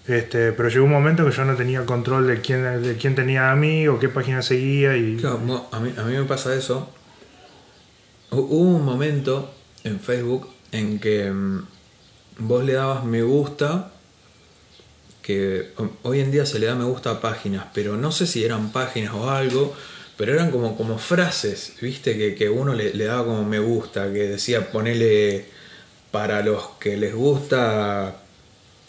Este, 0.06 0.52
pero 0.52 0.68
llegó 0.68 0.84
un 0.84 0.92
momento 0.92 1.24
que 1.24 1.32
yo 1.32 1.44
no 1.44 1.56
tenía 1.56 1.84
control 1.84 2.28
de 2.28 2.40
quién, 2.40 2.82
de 2.82 2.96
quién 2.96 3.16
tenía 3.16 3.50
a 3.50 3.56
mí 3.56 3.88
o 3.88 3.98
qué 3.98 4.08
página 4.08 4.40
seguía. 4.40 4.96
Y... 4.96 5.16
Claro, 5.16 5.40
a 5.72 5.80
mí, 5.80 5.92
a 5.96 6.02
mí 6.02 6.16
me 6.16 6.24
pasa 6.24 6.54
eso. 6.54 6.92
Hubo 8.30 8.56
un 8.56 8.84
momento 8.84 9.52
en 9.84 10.00
Facebook 10.00 10.48
en 10.72 10.98
que 10.98 11.30
mm, 11.30 11.66
vos 12.38 12.64
le 12.64 12.74
dabas 12.74 13.04
me 13.04 13.22
gusta 13.22 13.92
que 15.26 15.72
hoy 16.04 16.20
en 16.20 16.30
día 16.30 16.46
se 16.46 16.60
le 16.60 16.66
da 16.66 16.76
me 16.76 16.84
gusta 16.84 17.10
a 17.10 17.20
páginas, 17.20 17.66
pero 17.74 17.96
no 17.96 18.12
sé 18.12 18.28
si 18.28 18.44
eran 18.44 18.70
páginas 18.70 19.12
o 19.12 19.28
algo, 19.28 19.74
pero 20.16 20.32
eran 20.32 20.52
como, 20.52 20.76
como 20.76 20.98
frases, 20.98 21.72
viste, 21.80 22.16
que, 22.16 22.36
que 22.36 22.48
uno 22.48 22.74
le, 22.74 22.92
daba 22.92 23.24
como 23.24 23.44
me 23.44 23.58
gusta, 23.58 24.12
que 24.12 24.28
decía 24.28 24.70
ponele 24.70 25.46
para 26.12 26.42
los 26.42 26.68
que 26.78 26.96
les 26.96 27.12
gusta 27.12 28.22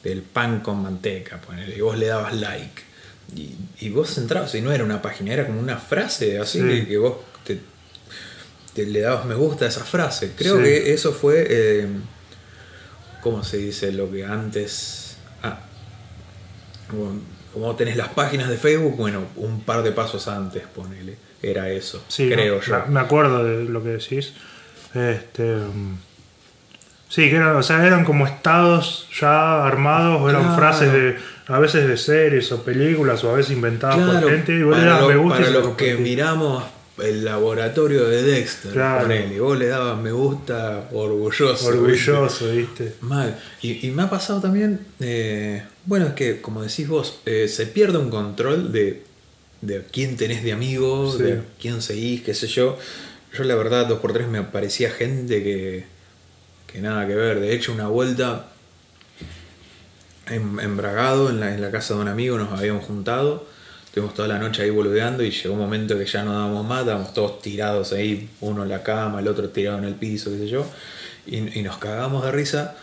el 0.04 0.22
pan 0.22 0.60
con 0.60 0.82
manteca, 0.82 1.42
ponele, 1.42 1.76
y 1.76 1.82
vos 1.82 1.98
le 1.98 2.06
dabas 2.06 2.36
like. 2.36 2.84
Y, 3.36 3.90
vos 3.90 4.18
entrabas 4.20 4.54
y 4.56 4.62
no 4.62 4.72
era 4.72 4.84
una 4.84 5.02
página, 5.02 5.34
era 5.34 5.48
como 5.48 5.60
una 5.60 5.78
frase 5.78 6.40
así 6.40 6.62
que, 6.88 6.98
vos 6.98 7.18
te, 8.78 8.86
le 8.86 9.02
dabas 9.02 9.26
me 9.26 9.34
gusta 9.34 9.66
a 9.66 9.68
esa 9.70 9.84
frase. 9.84 10.34
Creo 10.38 10.62
que 10.62 10.94
eso 10.94 11.12
fue, 11.12 11.48
eh, 11.50 11.88
¿cómo 13.22 13.44
se 13.44 13.58
dice? 13.58 13.92
Lo 13.92 14.12
que 14.12 14.24
antes 14.24 15.18
como, 17.54 17.76
tenés 17.76 17.98
las 17.98 18.10
páginas 18.10 18.50
de 18.50 18.58
Facebook, 18.58 18.96
bueno, 18.96 19.26
un 19.36 19.62
par 19.62 19.84
de 19.84 19.92
pasos 19.92 20.28
antes, 20.28 20.64
ponele. 20.74 21.18
Era 21.42 21.70
eso, 21.70 22.04
creo 22.16 22.62
yo. 22.62 22.84
Me 22.88 23.00
acuerdo 23.00 23.44
de 23.44 23.66
lo 23.66 23.84
que 23.84 23.90
decís. 23.90 24.34
Este. 24.94 25.44
Mm, 25.44 25.98
sí, 27.10 27.30
que 27.30 27.36
eran, 27.36 27.56
o 27.56 27.64
sea, 27.64 27.86
eran 27.86 28.06
como 28.06 28.26
estados 28.26 29.08
ya 29.20 29.66
armados, 29.66 30.22
o 30.22 30.30
eran 30.30 30.56
frases 30.56 30.94
de 30.94 31.18
a 31.48 31.60
veces 31.60 31.88
de 31.88 31.98
series 31.98 32.52
o 32.52 32.64
películas, 32.64 33.24
o 33.24 33.32
a 33.32 33.34
veces 33.34 33.52
inventadas 33.52 33.98
por 33.98 34.30
gente. 34.30 34.58
Y 34.58 34.64
para, 34.64 35.00
para 35.00 35.50
los 35.50 35.76
que 35.76 35.96
miramos 35.96 36.64
el 37.00 37.24
laboratorio 37.24 38.08
de 38.08 38.24
Dexter, 38.24 38.72
claro. 38.72 39.14
y 39.14 39.40
vos 39.40 39.58
le 39.58 39.68
dabas 39.68 40.00
me 40.00 40.12
gusta 40.12 40.90
orgulloso. 40.92 41.68
Orgulloso, 41.68 42.52
¿viste? 42.52 42.96
Mal. 43.02 43.40
Y, 43.62 43.90
me 43.92 44.04
ha 44.04 44.10
pasado 44.10 44.42
también, 44.42 44.80
eh, 45.00 45.64
bueno, 45.86 46.08
es 46.08 46.14
que 46.14 46.42
como 46.42 46.64
decís 46.64 46.88
vos, 46.88 47.20
eh, 47.26 47.48
se 47.48 47.68
pierde 47.68 47.98
un 47.98 48.10
control 48.10 48.72
de, 48.72 49.04
de 49.62 49.84
quién 49.92 50.18
tenés 50.18 50.44
de 50.44 50.54
amigos, 50.54 51.20
de 51.20 51.42
quién 51.60 51.82
seguís, 51.82 52.24
qué 52.24 52.34
sé 52.34 52.48
yo. 52.48 52.78
Yo 53.34 53.44
la 53.44 53.56
verdad, 53.56 53.86
dos 53.86 54.00
por 54.00 54.14
tres 54.14 54.28
me 54.28 54.40
aparecía 54.40 54.90
gente 54.90 55.44
que, 55.44 55.86
que 56.72 56.82
nada 56.82 57.06
que 57.08 57.16
ver. 57.16 57.40
De 57.40 57.54
hecho, 57.54 57.74
una 57.74 57.88
vuelta 57.88 58.48
en, 60.28 60.60
en 60.60 60.78
Bragado, 60.78 61.30
en 61.30 61.40
la, 61.40 61.54
en 61.54 61.62
la 61.62 61.70
casa 61.70 61.94
de 61.94 62.02
un 62.02 62.08
amigo, 62.08 62.38
nos 62.38 62.58
habíamos 62.58 62.86
juntado 62.86 63.57
Estuvimos 63.98 64.14
toda 64.14 64.28
la 64.28 64.38
noche 64.38 64.62
ahí 64.62 64.70
boludeando 64.70 65.24
y 65.24 65.32
llegó 65.32 65.56
un 65.56 65.60
momento 65.60 65.98
que 65.98 66.06
ya 66.06 66.24
no 66.24 66.32
dábamos 66.32 66.64
más, 66.68 66.82
estábamos 66.82 67.16
todos 67.16 67.42
tirados 67.42 67.94
ahí, 67.94 68.30
uno 68.42 68.62
en 68.62 68.70
la 68.70 68.84
cama, 68.84 69.22
el 69.22 69.28
otro 69.28 69.50
tirado 69.50 69.80
en 69.80 69.86
el 69.86 69.96
piso, 69.96 70.30
qué 70.30 70.38
sé 70.38 70.48
yo, 70.48 70.68
y, 71.26 71.42
nos 71.64 71.80
cagamos 71.80 72.24
de 72.24 72.32
risa 72.32 72.76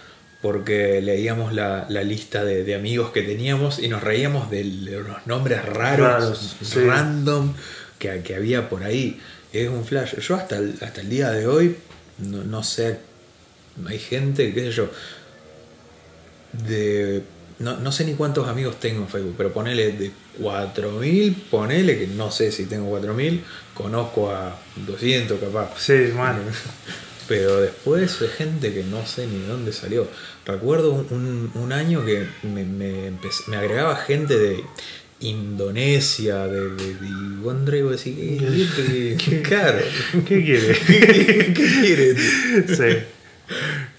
porque 0.43 1.01
leíamos 1.01 1.53
la, 1.53 1.87
lista 2.03 2.43
de, 2.43 2.75
amigos 2.75 3.13
que 3.13 3.23
teníamos 3.23 3.79
y 3.79 3.87
nos 3.87 4.03
reíamos 4.03 4.51
de, 4.51 4.65
los 4.65 5.25
nombres 5.25 5.65
raros, 5.65 6.57
random 6.75 7.55
que, 8.01 8.23
que, 8.23 8.35
había 8.35 8.69
por 8.69 8.83
ahí. 8.83 9.21
Es 9.53 9.69
un 9.69 9.85
flash. 9.85 10.19
Yo 10.19 10.35
hasta 10.35 10.57
el, 10.57 10.75
hasta 10.81 11.01
el 11.01 11.11
día 11.11 11.31
de 11.31 11.47
hoy, 11.47 11.77
no, 12.19 12.43
no 12.43 12.65
sé, 12.65 12.99
hay 13.87 14.01
gente, 14.01 14.53
qué 14.53 14.63
sé 14.63 14.73
yo, 14.73 14.91
de 16.67 17.23
no, 17.61 17.77
no, 17.77 17.93
sé 17.93 18.05
ni 18.05 18.15
cuántos 18.15 18.49
amigos 18.49 18.81
tengo 18.81 19.03
en 19.03 19.09
Facebook, 19.09 19.35
pero 19.37 19.53
ponele 19.53 19.93
de 19.93 20.24
4.000, 20.41 21.35
ponele 21.51 21.99
que 21.99 22.07
no 22.09 22.31
sé 22.31 22.51
si 22.53 22.67
tengo 22.67 22.91
4.000, 23.01 23.41
conozco 23.75 24.31
a 24.31 24.59
200 24.87 25.39
capaz. 25.41 25.71
Sí, 25.79 26.11
bueno. 26.15 26.39
Pero 27.27 27.61
después 27.63 28.21
de 28.21 28.29
gente 28.29 28.73
que 28.75 28.83
no 28.85 29.07
sé 29.07 29.27
ni 29.27 29.41
dónde 29.47 29.73
salió. 29.73 30.07
Recuerdo 30.45 30.93
un, 30.93 31.07
un- 31.11 31.51
un 31.63 31.73
año 31.73 32.05
que 32.05 32.27
me, 32.43 32.65
me, 32.65 33.07
empecé- 33.07 33.45
me 33.49 33.57
agregaba 33.57 33.97
gente 33.97 34.37
de 34.39 34.63
Indonesia, 35.21 36.47
de, 36.47 36.71
de, 36.71 36.95
de 36.97 37.07
y 37.07 37.37
vos, 37.43 37.55
André, 37.55 37.83
vos 37.83 37.93
decís, 38.05 38.15
¿qué, 38.41 38.67
qué, 38.77 39.17
qué 39.31 39.43
caro? 39.43 39.79
¿Qué 40.27 40.45
quiere? 40.45 40.79
¿Qué, 40.87 41.55
qué 41.55 41.81
quiere? 41.81 42.17
sí. 42.69 43.05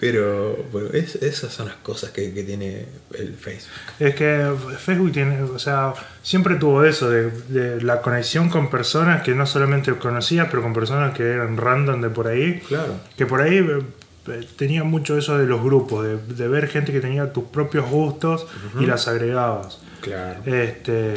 Pero 0.00 0.56
bueno, 0.72 0.88
es- 0.92 1.16
esas 1.16 1.52
son 1.52 1.66
las 1.68 1.76
cosas 1.76 2.10
que, 2.10 2.32
que 2.32 2.42
tiene 2.42 2.86
el 3.16 3.34
Facebook. 3.34 3.70
Es 3.98 4.14
que 4.14 4.52
Facebook 4.78 5.12
tiene, 5.12 5.42
o 5.42 5.58
sea, 5.58 5.94
siempre 6.22 6.56
tuvo 6.56 6.84
eso 6.84 7.08
de, 7.10 7.30
de 7.48 7.80
la 7.82 8.00
conexión 8.02 8.48
con 8.50 8.68
personas 8.70 9.22
que 9.22 9.34
no 9.34 9.46
solamente 9.46 9.92
conocías, 9.94 10.48
pero 10.50 10.62
con 10.62 10.72
personas 10.72 11.14
que 11.14 11.22
eran 11.22 11.56
random 11.56 12.00
de 12.02 12.10
por 12.10 12.26
ahí. 12.28 12.60
Claro. 12.68 12.94
Que 13.16 13.24
por 13.26 13.40
ahí 13.40 13.58
eh, 13.58 14.46
tenía 14.56 14.84
mucho 14.84 15.16
eso 15.16 15.38
de 15.38 15.46
los 15.46 15.62
grupos, 15.62 16.04
de, 16.04 16.18
de 16.34 16.48
ver 16.48 16.68
gente 16.68 16.92
que 16.92 17.00
tenía 17.00 17.32
tus 17.32 17.44
propios 17.44 17.88
gustos 17.88 18.46
y 18.80 18.86
las 18.86 19.06
agregabas. 19.08 19.78
Claro. 20.00 20.40
Este, 20.44 21.14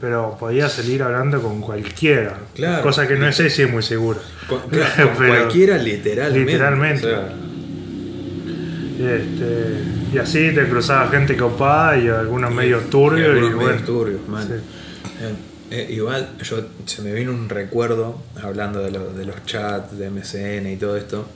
pero 0.00 0.36
podías 0.38 0.72
salir 0.72 1.02
hablando 1.02 1.40
con 1.42 1.60
cualquiera. 1.60 2.38
Claro. 2.54 2.82
Cosa 2.82 3.06
que 3.08 3.16
no 3.16 3.30
sé 3.32 3.48
si 3.50 3.62
es 3.62 3.70
muy 3.70 3.82
segura. 3.82 4.18
Con, 4.48 4.60
claro, 4.70 5.14
con 5.14 5.26
cualquiera 5.26 5.78
literalmente. 5.78 6.52
Literalmente. 6.52 7.06
o 7.06 7.10
sea, 7.10 7.28
Este, 8.98 9.84
y 10.14 10.18
así 10.18 10.52
te 10.54 10.66
cruzaba 10.68 11.08
gente 11.08 11.36
copada 11.36 11.98
y 11.98 12.08
algunos 12.08 12.52
medios 12.54 12.88
turbios. 12.90 13.20
y 13.28 13.30
Y, 13.30 13.32
algunos 13.32 13.50
medios 13.56 13.72
bueno, 13.72 13.86
turbios, 13.86 14.28
man. 14.28 14.46
sí. 14.46 14.54
Eh, 15.22 15.34
eh, 15.70 15.86
igual 15.92 16.28
yo 16.42 16.64
se 16.84 17.02
me 17.02 17.12
vino 17.12 17.32
un 17.32 17.48
recuerdo 17.48 18.22
hablando 18.42 18.80
de, 18.82 18.90
lo- 18.92 19.12
de 19.12 19.24
los 19.24 19.44
chats 19.46 19.98
de 19.98 20.10
MCN 20.10 20.66
y 20.72 20.76
todo 20.76 20.96
esto. 20.96 21.26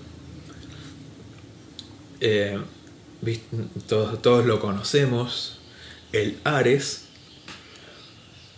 Eh, 2.20 2.58
todos, 3.88 4.20
todos 4.22 4.46
lo 4.46 4.60
conocemos. 4.60 5.60
El 6.12 6.38
Ares 6.44 7.06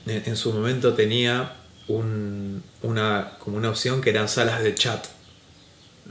en, 0.06 0.36
su 0.36 0.52
momento 0.52 0.94
tenía 0.94 1.52
un- 1.88 2.62
una, 2.82 3.32
como 3.38 3.56
una 3.56 3.70
opción 3.70 4.00
que 4.00 4.10
eran 4.10 4.28
salas 4.28 4.62
de 4.62 4.74
chat. 4.74 5.04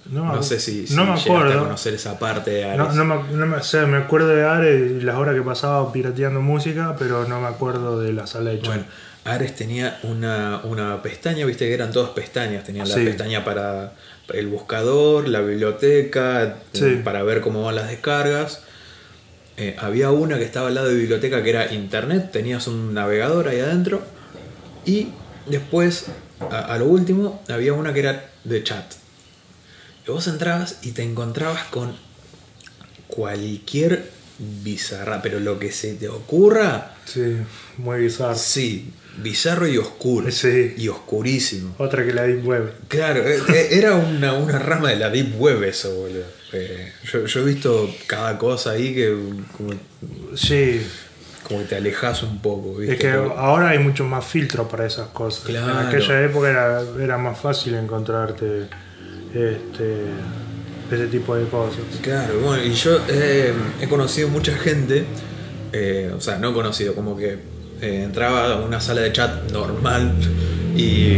No, 0.10 0.26
No 0.36 0.42
sé 0.42 0.60
si, 0.60 0.88
si 0.88 0.96
no 0.96 1.06
me 1.06 1.14
a 1.14 1.60
conocer 1.60 1.94
esa 1.94 2.18
parte 2.18 2.52
de 2.52 2.64
Ares. 2.66 2.78
No, 2.78 2.94
no 2.94 3.06
me, 3.24 3.34
no 3.34 3.46
me- 3.46 3.58
o 3.58 3.64
sea, 3.64 3.86
me 3.86 3.98
acuerdo 3.98 4.30
de 4.30 4.44
Ares 4.44 4.92
y 4.92 5.02
las 5.02 5.16
horas 5.18 5.36
que 5.36 5.42
pasaba 5.42 5.92
pirateando 5.92 6.42
música, 6.42 6.96
pero 6.98 7.26
no 7.28 7.42
me 7.42 7.48
acuerdo 7.48 8.00
de 8.00 8.14
la 8.14 8.26
sala 8.26 8.52
de 8.52 8.58
chat. 8.60 8.68
Bueno, 8.68 8.84
Ares 9.26 9.56
tenía 9.56 10.00
una, 10.04 10.62
una 10.64 11.02
pestaña, 11.04 11.46
viste 11.46 11.68
que 11.68 11.74
eran 11.74 11.92
todas 11.92 12.12
pestañas. 12.12 12.64
Tenían 12.64 12.88
la 12.89 12.96
Sí. 12.96 13.04
pestaña 13.06 13.44
para 13.46 13.94
el 14.34 14.48
buscador, 14.48 15.28
la 15.28 15.42
biblioteca, 15.42 16.56
Sí. 16.72 17.02
para 17.04 17.22
ver 17.24 17.42
cómo 17.42 17.64
van 17.64 17.76
las 17.76 17.89
descargas. 17.89 18.64
Eh, 19.62 19.76
había 19.78 20.09
una 20.09 20.39
que 20.39 20.43
estaba 20.43 20.70
al 20.70 20.74
lado 20.74 20.88
de 20.88 20.95
biblioteca 20.95 21.43
que 21.43 21.51
era 21.51 21.72
internet, 21.72 22.32
tenías 22.32 22.66
un 22.66 22.95
navegador 22.95 23.47
ahí 23.47 23.59
adentro. 23.59 24.01
Y 24.86 25.09
después, 25.45 26.07
a, 26.39 26.62
a 26.62 26.80
lo 26.80 26.88
último, 26.88 27.43
había 27.47 27.74
una 27.74 27.93
que 27.93 27.99
era 27.99 28.32
de 28.43 28.64
chat. 28.64 28.91
Y 30.07 30.09
vos 30.09 30.28
entrabas 30.28 30.80
y 30.82 30.93
te 30.93 31.03
encontrabas 31.03 31.66
con 31.66 31.95
cualquier 33.07 34.09
bizarra, 34.39 35.22
pero 35.22 35.39
lo 35.39 35.59
que 35.59 35.72
se 35.72 35.93
te 35.93 36.09
ocurra, 36.09 36.95
Sí, 37.05 37.38
muy 37.78 37.99
bizarro. 37.99 38.34
Sí, 38.34 38.91
bizarro 39.18 39.68
y 39.68 39.78
oscuro. 39.78 40.32
Sí. 40.32 40.74
Y 40.78 40.88
oscurísimo. 40.88 41.76
Otra 41.78 42.05
que 42.05 42.14
la 42.14 42.24
Deep 42.24 42.45
Web. 42.45 42.74
Claro, 42.88 43.22
eh, 43.28 43.39
eh, 43.53 43.68
era 43.72 43.95
una, 43.95 44.34
una 44.34 44.57
rama 44.59 44.89
de 44.89 44.95
la 44.97 45.09
Deep 45.09 45.39
Web 45.39 45.64
eso, 45.64 45.93
boludo. 45.93 46.24
Eh, 46.53 46.91
yo, 47.12 47.26
yo 47.26 47.39
he 47.41 47.43
visto 47.45 47.89
cada 48.07 48.38
cosa 48.38 48.72
ahí 48.72 48.93
que 48.93 49.16
como, 49.55 49.72
Sí, 50.36 50.82
como 51.47 51.59
que 51.62 51.66
te 51.66 51.76
alejas 51.78 52.24
un 52.24 52.41
poco, 52.41 52.76
¿viste? 52.76 52.93
es 52.95 52.99
que 52.99 53.07
Pero- 53.07 53.38
ahora 53.38 53.70
hay 53.70 53.80
mucho 53.80 54.03
más 54.05 54.26
filtro 54.26 54.68
para 54.68 54.86
esas 54.86 55.07
cosas. 55.09 55.45
Claro. 55.45 55.72
En 55.82 55.88
aquella 55.88 56.22
época 56.24 56.49
era, 56.49 56.82
era 56.99 57.18
más 57.18 57.39
fácil 57.39 57.76
encontrarte 57.76 58.68
este, 59.34 59.95
ese 60.91 61.07
tipo 61.07 61.36
de 61.36 61.45
cosas. 61.47 61.80
Claro, 62.01 62.39
bueno, 62.41 62.64
y 62.64 62.74
yo 62.74 62.99
eh, 63.09 63.53
he 63.82 63.88
conocido 63.88 64.28
mucha 64.28 64.53
gente, 64.57 65.05
eh, 65.74 66.12
o 66.16 66.20
sea, 66.20 66.38
no 66.38 66.51
he 66.51 66.53
conocido, 66.53 66.93
como 66.95 67.16
que 67.16 67.38
eh, 67.82 68.03
entraba 68.03 68.53
a 68.53 68.57
una 68.61 68.79
sala 68.82 69.01
de 69.01 69.11
chat 69.11 69.51
normal 69.51 70.13
y. 70.75 71.17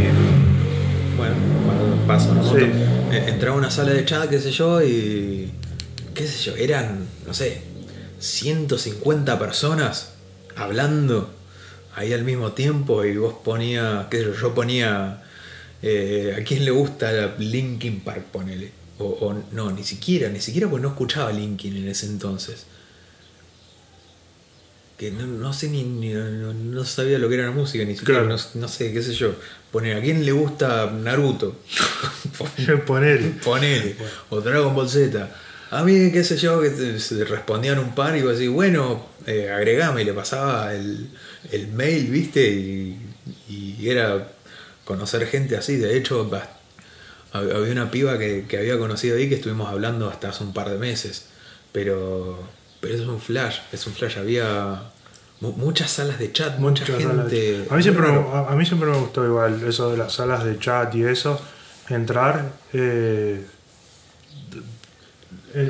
Bueno, 1.16 1.34
cuando 1.64 2.06
pasa 2.06 2.30
una 2.32 2.42
moto, 2.42 2.58
Sí. 2.58 2.64
eh, 3.12 3.24
entraba 3.28 3.56
a 3.56 3.58
una 3.58 3.70
sala 3.70 3.92
de 3.92 4.04
chat, 4.04 4.28
qué 4.28 4.40
sé 4.40 4.50
yo, 4.50 4.82
y. 4.82 5.50
qué 6.14 6.26
sé 6.26 6.42
yo, 6.50 6.56
eran, 6.56 7.06
no 7.26 7.34
sé, 7.34 7.62
150 8.18 9.38
personas 9.38 10.10
hablando 10.56 11.30
ahí 11.96 12.12
al 12.12 12.24
mismo 12.24 12.52
tiempo 12.52 13.04
y 13.04 13.16
vos 13.16 13.34
ponía, 13.44 14.08
qué 14.10 14.18
sé 14.18 14.24
yo, 14.24 14.34
yo 14.34 14.54
ponía. 14.54 15.22
eh, 15.82 16.36
¿A 16.40 16.42
quién 16.44 16.64
le 16.64 16.70
gusta 16.70 17.12
la 17.12 17.34
Linkin 17.38 18.00
Park? 18.00 18.24
Ponele. 18.32 18.72
O, 18.98 19.04
o 19.06 19.34
no, 19.52 19.70
ni 19.72 19.82
siquiera, 19.84 20.28
ni 20.28 20.40
siquiera 20.40 20.68
pues 20.68 20.80
no 20.82 20.88
escuchaba 20.88 21.30
Linkin 21.32 21.76
en 21.76 21.88
ese 21.88 22.06
entonces. 22.06 22.66
Que 24.98 25.10
no, 25.10 25.26
no 25.26 25.52
sé 25.52 25.68
ni, 25.68 25.82
ni- 25.82 26.12
no, 26.12 26.52
no 26.54 26.84
sabía 26.84 27.18
lo 27.18 27.28
que 27.28 27.34
era 27.34 27.44
la 27.46 27.50
música, 27.50 27.84
ni 27.84 27.96
siquiera, 27.96 28.20
Claro. 28.24 28.36
no, 28.54 28.60
no 28.60 28.68
sé, 28.68 28.92
qué 28.92 29.02
sé 29.02 29.12
yo. 29.14 29.34
Poner, 29.72 29.96
¿a 29.96 30.00
quién 30.00 30.24
le 30.24 30.30
gusta 30.32 30.86
Naruto? 30.90 31.56
Poner. 32.86 33.32
Ponele. 33.40 33.96
O 34.30 34.40
Dragon 34.40 34.74
Ball 34.74 34.88
Z. 34.88 35.30
A 35.70 35.82
mí, 35.82 36.12
qué 36.12 36.22
sé 36.22 36.36
yo, 36.36 36.60
que 36.60 36.70
te- 36.70 37.24
respondían 37.24 37.78
un 37.80 37.94
par 37.94 38.16
y 38.16 38.22
vos 38.22 38.38
decís, 38.38 38.50
bueno, 38.52 39.04
eh, 39.26 39.50
agregame, 39.50 40.02
y 40.02 40.04
le 40.04 40.12
pasaba 40.12 40.72
el, 40.74 41.08
el 41.50 41.68
mail, 41.68 42.06
viste, 42.10 42.48
y, 42.52 42.96
y 43.48 43.88
era 43.88 44.28
conocer 44.84 45.26
gente 45.26 45.56
así. 45.56 45.76
De 45.76 45.96
hecho, 45.96 46.30
había 47.32 47.72
una 47.72 47.90
piba 47.90 48.16
que, 48.18 48.44
que 48.48 48.58
había 48.58 48.78
conocido 48.78 49.16
ahí 49.16 49.28
que 49.28 49.34
estuvimos 49.36 49.68
hablando 49.68 50.08
hasta 50.08 50.28
hace 50.28 50.44
un 50.44 50.52
par 50.52 50.70
de 50.70 50.78
meses. 50.78 51.24
Pero, 51.72 52.38
pero 52.84 52.94
eso 52.94 53.02
es 53.04 53.08
un 53.08 53.20
flash, 53.20 53.58
es 53.72 53.86
un 53.86 53.92
flash. 53.94 54.18
Había 54.18 54.82
mu- 55.40 55.52
muchas 55.52 55.90
salas 55.90 56.18
de 56.18 56.30
chat, 56.32 56.58
mucha 56.58 56.84
Muchas 56.84 56.98
gente. 56.98 57.66
A 57.70 57.74
mí, 57.76 57.82
siempre, 57.82 58.06
a, 58.08 58.54
mí 58.54 58.66
siempre 58.66 58.90
me 58.90 58.98
gustó 58.98 59.24
igual 59.24 59.62
eso 59.66 59.90
de 59.90 59.96
las 59.96 60.12
salas 60.12 60.44
de 60.44 60.58
chat 60.58 60.94
y 60.94 61.04
eso. 61.04 61.40
Entrar. 61.88 62.50
eh, 62.72 63.44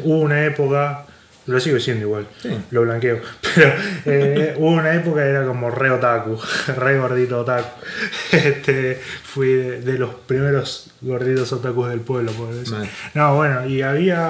hubo 0.03 0.19
una 0.21 0.45
época. 0.45 1.07
Lo 1.47 1.61
sigo 1.61 1.79
siendo 1.79 2.07
igual. 2.07 2.27
Sí. 2.41 2.49
Lo 2.71 2.83
blanqueo. 2.83 3.21
Pero 3.55 3.73
eh, 4.07 4.55
hubo 4.57 4.71
una 4.71 4.95
época 4.95 5.23
que 5.23 5.29
era 5.29 5.47
como 5.47 5.71
re 5.71 5.91
otaku. 5.91 6.41
Re 6.77 6.99
gordito 6.99 7.41
otaku. 7.41 7.69
Este, 8.33 8.99
fui 9.25 9.53
de, 9.53 9.81
de 9.83 9.99
los 9.99 10.15
primeros 10.27 10.91
gorditos 11.03 11.53
otakus 11.53 11.91
del 11.91 12.01
pueblo, 12.01 12.33
por 12.33 12.51
eso. 12.55 12.77
Mal. 12.79 12.89
No, 13.13 13.37
bueno, 13.37 13.67
y 13.69 13.83
había 13.83 14.27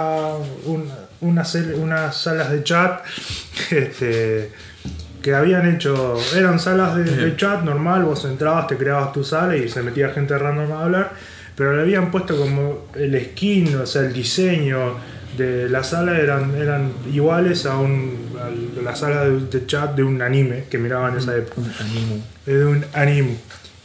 un- 0.64 0.90
unas, 1.24 1.54
unas 1.54 2.16
salas 2.16 2.50
de 2.50 2.62
chat 2.62 3.00
este, 3.70 4.50
que 5.22 5.34
habían 5.34 5.72
hecho, 5.74 6.16
eran 6.36 6.58
salas 6.60 6.96
de, 6.96 7.04
de 7.04 7.36
chat 7.36 7.62
normal, 7.62 8.04
vos 8.04 8.24
entrabas, 8.24 8.66
te 8.66 8.76
creabas 8.76 9.12
tu 9.12 9.24
sala 9.24 9.56
y 9.56 9.68
se 9.68 9.82
metía 9.82 10.10
gente 10.10 10.36
random 10.36 10.72
a 10.72 10.84
hablar, 10.84 11.12
pero 11.56 11.74
le 11.74 11.82
habían 11.82 12.10
puesto 12.10 12.36
como 12.36 12.88
el 12.94 13.18
skin, 13.30 13.76
o 13.76 13.86
sea, 13.86 14.02
el 14.02 14.12
diseño 14.12 14.96
de 15.38 15.68
la 15.68 15.82
sala 15.82 16.18
eran, 16.18 16.54
eran 16.54 16.92
iguales 17.12 17.66
a, 17.66 17.76
un, 17.78 18.36
a 18.38 18.82
la 18.82 18.94
sala 18.94 19.24
de, 19.24 19.40
de 19.46 19.66
chat 19.66 19.94
de 19.96 20.04
un 20.04 20.22
anime 20.22 20.64
que 20.70 20.78
miraba 20.78 21.08
en 21.10 21.18
esa 21.18 21.36
época 21.36 21.60
Un 21.60 21.72
animo. 21.80 22.24
es 22.46 22.54
de 22.58 22.66
un 22.66 22.84
anime. 22.92 23.36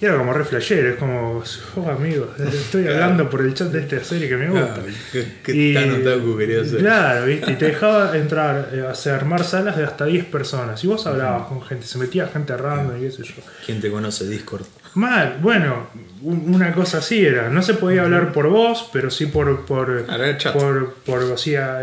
Y 0.01 0.05
era 0.05 0.15
como 0.17 0.31
re 0.31 0.45
flashero, 0.45 0.89
es 0.91 0.95
como, 0.95 1.43
oh 1.75 1.89
amigo, 1.89 2.33
estoy 2.39 2.87
hablando 2.87 3.29
por 3.29 3.41
el 3.41 3.53
chat 3.53 3.67
de 3.69 3.79
esta 3.81 4.01
serie 4.01 4.29
que 4.29 4.37
me 4.37 4.49
gusta. 4.49 4.75
Claro, 4.75 4.89
¿Qué, 5.11 5.25
qué 5.43 5.51
Y- 5.53 5.73
tan 5.73 5.91
otaku 5.91 6.37
quería 6.37 6.63
ser? 6.63 6.79
Claro, 6.79 7.25
¿viste? 7.27 7.51
Y 7.51 7.55
te 7.55 7.65
dejaba 7.65 8.15
entrar, 8.17 8.69
eh, 8.71 8.83
sea, 8.95 9.15
armar 9.15 9.43
salas 9.43 9.75
de 9.75 9.83
hasta 9.83 10.05
10 10.05 10.23
personas. 10.25 10.81
Y 10.85 10.87
vos 10.87 11.05
hablabas 11.05 11.47
con 11.47 11.61
gente, 11.61 11.85
se 11.85 11.97
metía 11.97 12.27
gente 12.27 12.55
random 12.55 12.97
y 12.97 13.01
qué 13.01 13.11
sé 13.11 13.23
yo. 13.23 13.33
¿Quién 13.65 13.81
te 13.81 13.91
conoce 13.91 14.25
Discord? 14.29 14.63
Mal, 14.95 15.37
bueno, 15.41 15.87
un- 16.21 16.45
una 16.55 16.71
cosa 16.73 16.99
así 16.99 17.25
era. 17.25 17.49
No 17.49 17.61
se 17.61 17.73
podía 17.73 18.03
hablar 18.03 18.31
por 18.31 18.47
voz, 18.47 18.89
pero 18.93 19.11
sí 19.11 19.25
por, 19.25 19.65
por, 19.65 20.05
por, 20.53 20.93
por 21.05 21.23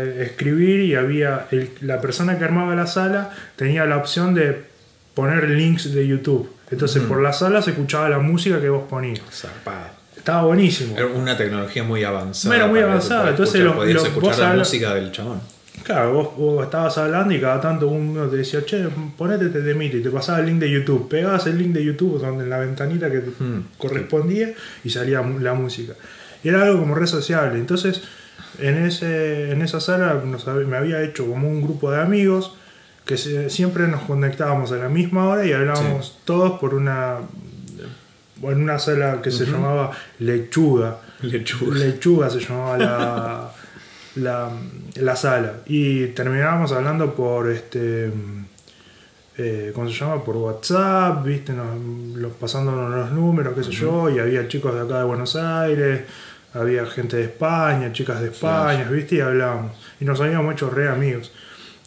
eh, 0.01 0.23
escribir 0.25 0.79
y 0.81 0.95
había 0.95 1.45
el- 1.51 1.69
la 1.81 2.01
persona 2.01 2.37
que 2.39 2.43
armaba 2.45 2.73
la 2.75 2.87
sala 2.87 3.29
tenía 3.55 3.85
la 3.85 3.97
opción 3.97 4.33
de 4.33 4.63
poner 5.13 5.49
links 5.51 5.93
de 5.93 6.07
YouTube. 6.07 6.49
Entonces 6.69 7.03
por 7.03 7.21
la 7.21 7.31
sala 7.33 7.61
se 7.61 7.71
escuchaba 7.71 8.09
la 8.09 8.19
música 8.19 8.59
que 8.59 8.69
vos 8.69 8.83
ponías. 8.89 9.21
Zarpada. 9.31 9.93
Estaba 10.15 10.43
buenísimo. 10.43 10.97
Era 10.97 11.07
una 11.07 11.37
tecnología 11.37 11.83
muy 11.83 12.03
avanzada. 12.03 12.55
Era 12.55 12.67
muy 12.67 12.79
avanzada, 12.81 13.29
entonces 13.29 13.55
escuchar, 13.55 13.75
lo- 13.75 13.81
podías 13.81 13.95
lo- 14.01 14.07
escuchar 14.07 14.29
vos 14.29 14.39
la 14.39 14.49
habla- 14.49 14.59
música 14.63 14.93
del 14.95 15.11
chabón. 15.11 15.39
Claro, 15.83 16.11
vos, 16.13 16.35
vos 16.35 16.63
estabas 16.65 16.97
hablando 16.97 17.33
y 17.33 17.39
cada 17.39 17.61
tanto 17.61 17.87
uno 17.87 18.27
te 18.27 18.37
decía, 18.37 18.65
che, 18.65 18.89
ponete 19.17 19.45
este 19.45 19.61
temita 19.61 19.95
y 19.95 20.01
te 20.01 20.09
pasaba 20.09 20.39
el 20.39 20.47
link 20.47 20.59
de 20.59 20.69
YouTube. 20.71 21.07
Pegabas 21.07 21.45
el 21.47 21.57
link 21.57 21.71
de 21.71 21.85
YouTube 21.85 22.19
donde 22.19 22.43
en 22.43 22.49
la 22.49 22.57
ventanita 22.57 23.09
que 23.09 23.19
Hmm. 23.19 23.61
correspondía 23.77 24.53
y 24.83 24.89
salía 24.89 25.21
la 25.21 25.53
música. 25.53 25.93
Y 26.43 26.49
era 26.49 26.63
algo 26.63 26.79
como 26.79 26.95
re 26.95 27.07
sociable. 27.07 27.57
Entonces, 27.59 28.01
en, 28.59 28.75
ese, 28.85 29.51
en 29.51 29.61
esa 29.61 29.79
sala 29.79 30.21
nos 30.25 30.45
me 30.47 30.75
había 30.75 31.01
hecho 31.03 31.25
como 31.25 31.47
un 31.47 31.61
grupo 31.61 31.89
de 31.91 32.01
amigos 32.01 32.53
que 33.07 33.17
se- 33.17 33.49
siempre 33.49 33.87
nos 33.87 34.01
conectábamos 34.01 34.71
a 34.71 34.75
la 34.75 34.89
misma 34.89 35.27
hora 35.29 35.45
y 35.45 35.53
hablábamos 35.53 36.19
todos 36.25 36.59
por 36.59 36.73
una 36.75 37.17
en 38.43 38.61
una 38.61 38.77
sala 38.77 39.19
que 39.21 39.31
se 39.31 39.45
llamaba 39.45 39.91
Lechuga. 40.19 40.97
Lechuga. 41.21 41.75
Lechuga 41.77 42.29
se 42.29 42.39
llamaba 42.39 42.77
la, 42.77 43.51
la, 44.17 44.49
la 44.95 45.15
sala. 45.15 45.53
Y 45.65 46.07
terminábamos 46.07 46.71
hablando 46.71 47.15
por 47.15 47.49
este. 47.49 48.11
Eh, 49.39 49.71
¿Cómo 49.73 49.87
se 49.87 49.93
llama? 49.93 50.23
Por 50.23 50.35
WhatsApp, 50.37 51.23
¿viste? 51.23 51.53
Nos, 51.53 51.67
los- 52.15 52.33
pasándonos 52.33 52.89
los 52.93 53.11
números, 53.11 53.53
qué 53.55 53.63
sé 53.63 53.71
yo. 53.71 54.09
Y 54.09 54.19
había 54.19 54.47
chicos 54.47 54.73
de 54.73 54.81
acá 54.81 54.99
de 54.99 55.03
Buenos 55.05 55.35
Aires, 55.35 56.01
había 56.53 56.85
gente 56.87 57.17
de 57.17 57.23
España, 57.25 57.91
chicas 57.91 58.19
de 58.21 58.27
España, 58.27 58.87
¿viste? 58.91 59.15
Y 59.15 59.19
hablábamos. 59.21 59.71
Y 59.99 60.05
nos 60.05 60.19
habíamos 60.21 60.53
hecho 60.53 60.69
re 60.69 60.89
amigos. 60.89 61.31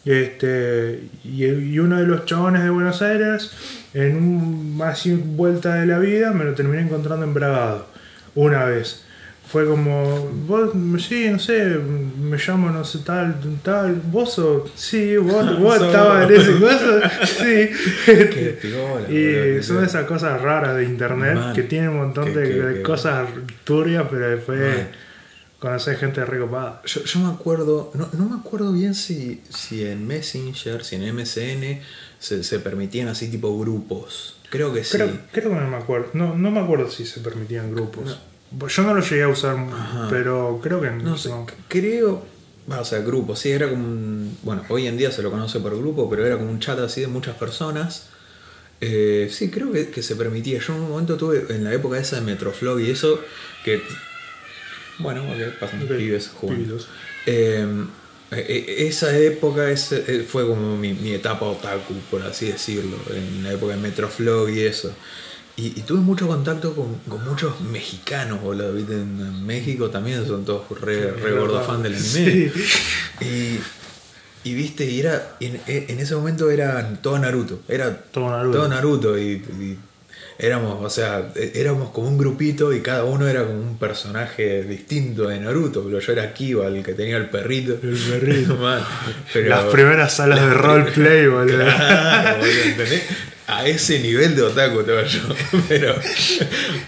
Este, 0.05 1.03
y, 1.23 1.45
y 1.45 1.79
uno 1.79 1.99
de 1.99 2.07
los 2.07 2.25
chabones 2.25 2.63
de 2.63 2.69
Buenos 2.69 3.01
Aires, 3.01 3.51
en 3.93 4.15
un 4.17 4.81
así 4.83 5.13
vuelta 5.13 5.75
de 5.75 5.85
la 5.85 5.99
vida, 5.99 6.31
me 6.31 6.43
lo 6.43 6.53
terminé 6.55 6.81
encontrando 6.81 7.25
en 7.25 7.33
Bragado, 7.33 7.87
una 8.35 8.65
vez. 8.65 9.03
Fue 9.47 9.65
como, 9.65 10.29
vos, 10.47 10.71
sí, 11.05 11.27
no 11.29 11.37
sé, 11.37 11.77
me 12.21 12.37
llamo 12.37 12.69
no 12.71 12.85
sé 12.85 12.99
tal, 12.99 13.35
tal, 13.61 14.01
vos 14.05 14.35
sos, 14.35 14.71
sí, 14.75 15.17
vos, 15.17 15.59
vos 15.59 15.75
estabas 15.81 16.29
en 16.29 16.35
ese 16.39 16.51
coso, 16.57 17.01
sí. 17.25 17.69
Piola, 18.61 19.09
y 19.11 19.61
son 19.61 19.75
piola. 19.77 19.87
esas 19.87 20.05
cosas 20.05 20.41
raras 20.41 20.77
de 20.77 20.85
internet 20.85 21.35
Man, 21.35 21.53
que 21.53 21.63
tienen 21.63 21.89
un 21.89 21.97
montón 21.97 22.25
que- 22.25 22.31
de, 22.39 22.43
que- 22.49 22.61
de 22.61 22.73
que- 22.75 22.81
cosas 22.81 23.27
turbias, 23.65 24.05
pero 24.09 24.29
después 24.29 24.59
Man. 24.59 24.87
Conocer 25.61 25.95
gente 25.95 26.25
recopada. 26.25 26.81
Yo, 26.85 27.03
yo 27.03 27.19
me 27.19 27.31
acuerdo, 27.31 27.91
no, 27.93 28.09
no 28.13 28.27
me 28.27 28.35
acuerdo 28.35 28.73
bien 28.73 28.95
si, 28.95 29.41
si 29.49 29.85
en 29.85 30.07
Messenger, 30.07 30.83
si 30.83 30.95
en 30.95 31.15
MSN 31.15 31.81
se, 32.19 32.43
se 32.43 32.59
permitían 32.59 33.07
así 33.07 33.29
tipo 33.29 33.57
grupos. 33.57 34.37
Creo 34.49 34.73
que 34.73 34.83
sí. 34.83 34.97
Creo, 34.97 35.19
creo 35.31 35.49
que 35.49 35.55
no 35.55 35.69
me 35.69 35.77
acuerdo. 35.77 36.09
No, 36.13 36.35
no 36.35 36.51
me 36.51 36.59
acuerdo 36.59 36.89
si 36.89 37.05
se 37.05 37.21
permitían 37.21 37.71
grupos. 37.71 38.17
Yo 38.67 38.83
no 38.83 38.93
lo 38.93 39.01
llegué 39.01 39.23
a 39.23 39.29
usar, 39.29 39.55
Ajá. 39.55 40.07
pero 40.09 40.59
creo 40.61 40.81
que 40.81 40.89
No 40.89 41.15
sé, 41.17 41.29
creo. 41.69 42.25
O 42.67 42.85
sea, 42.85 42.99
grupo, 42.99 43.35
sí, 43.35 43.51
era 43.51 43.69
como 43.69 43.85
un. 43.85 44.37
Bueno, 44.43 44.63
hoy 44.69 44.87
en 44.87 44.97
día 44.97 45.11
se 45.11 45.21
lo 45.21 45.31
conoce 45.31 45.59
por 45.59 45.77
grupo, 45.77 46.09
pero 46.09 46.25
era 46.25 46.37
como 46.37 46.49
un 46.49 46.59
chat 46.59 46.79
así 46.79 47.01
de 47.01 47.07
muchas 47.07 47.35
personas. 47.35 48.09
Eh, 48.81 49.29
sí, 49.31 49.51
creo 49.51 49.71
que, 49.71 49.89
que 49.89 50.01
se 50.01 50.15
permitía. 50.15 50.59
Yo 50.59 50.73
en 50.73 50.81
un 50.81 50.89
momento 50.89 51.17
tuve, 51.17 51.45
en 51.49 51.63
la 51.63 51.73
época 51.73 51.99
esa 51.99 52.17
de 52.17 52.23
Metroflog 52.23 52.79
y 52.79 52.89
eso, 52.89 53.19
que. 53.63 53.81
Bueno, 55.01 55.23
ok, 55.23 55.59
pasan 55.59 55.83
Ok, 55.83 55.89
pibes 55.97 56.29
jugando. 56.33 56.63
pibitos. 56.63 56.87
Eh, 57.25 57.65
eh, 58.31 58.75
esa 58.87 59.17
época 59.17 59.69
eh, 59.69 60.25
fue 60.27 60.47
como 60.47 60.77
mi, 60.77 60.93
mi 60.93 61.13
etapa 61.13 61.45
otaku, 61.45 61.93
por 62.09 62.21
así 62.23 62.47
decirlo, 62.47 62.97
en 63.13 63.43
la 63.43 63.53
época 63.53 63.73
de 63.75 63.79
Metroflog 63.81 64.49
y 64.49 64.61
eso. 64.61 64.93
Y, 65.57 65.67
y 65.77 65.81
tuve 65.83 65.99
mucho 65.99 66.27
contacto 66.27 66.73
con, 66.73 66.95
con 67.09 67.23
muchos 67.25 67.59
mexicanos, 67.61 68.41
boludo, 68.41 68.73
¿viste? 68.73 68.93
En 68.93 69.45
México 69.45 69.89
también 69.89 70.25
son 70.25 70.45
todos 70.45 70.63
re, 70.79 71.11
re 71.11 71.31
gordo 71.33 71.61
fan 71.61 71.83
del 71.83 71.93
anime. 71.95 72.09
Sí. 72.09 72.51
Y, 73.19 73.59
y 74.49 74.53
viste, 74.55 74.85
y 74.85 74.99
era, 75.01 75.35
en, 75.41 75.59
en 75.67 75.99
ese 75.99 76.15
momento 76.15 76.49
era 76.49 76.97
todo 77.01 77.19
Naruto, 77.19 77.59
era 77.67 77.95
Todo 78.11 78.29
Naruto. 78.31 78.57
todo 78.57 78.67
Naruto 78.69 79.19
y, 79.19 79.23
y 79.33 79.77
éramos, 80.39 80.83
o 80.83 80.89
sea, 80.89 81.31
e- 81.35 81.51
éramos 81.55 81.91
como 81.91 82.07
un 82.07 82.17
grupito 82.17 82.73
y 82.73 82.81
cada 82.81 83.03
uno 83.05 83.27
era 83.27 83.43
como 83.45 83.59
un 83.59 83.77
personaje 83.77 84.63
distinto 84.63 85.27
de 85.27 85.39
Naruto, 85.39 85.83
pero 85.83 85.99
yo 85.99 86.11
era 86.13 86.33
Kiba, 86.33 86.67
el 86.67 86.83
que 86.83 86.93
tenía 86.93 87.17
el 87.17 87.29
perrito. 87.29 87.73
El 87.83 87.97
perrito. 87.97 88.55
Man, 88.61 88.81
pero- 89.33 89.49
Las 89.49 89.65
primeras 89.65 90.13
salas 90.13 90.41
de 90.41 90.53
roleplay, 90.53 91.27
boludo. 91.27 91.57
Claro, 91.65 92.37
boludo, 92.39 92.63
¿entendés? 92.65 93.03
A 93.47 93.67
ese 93.67 93.99
nivel 93.99 94.33
de 94.35 94.43
otaku 94.43 94.79
estaba 94.79 95.03
yo. 95.03 95.19
Pero 95.67 95.93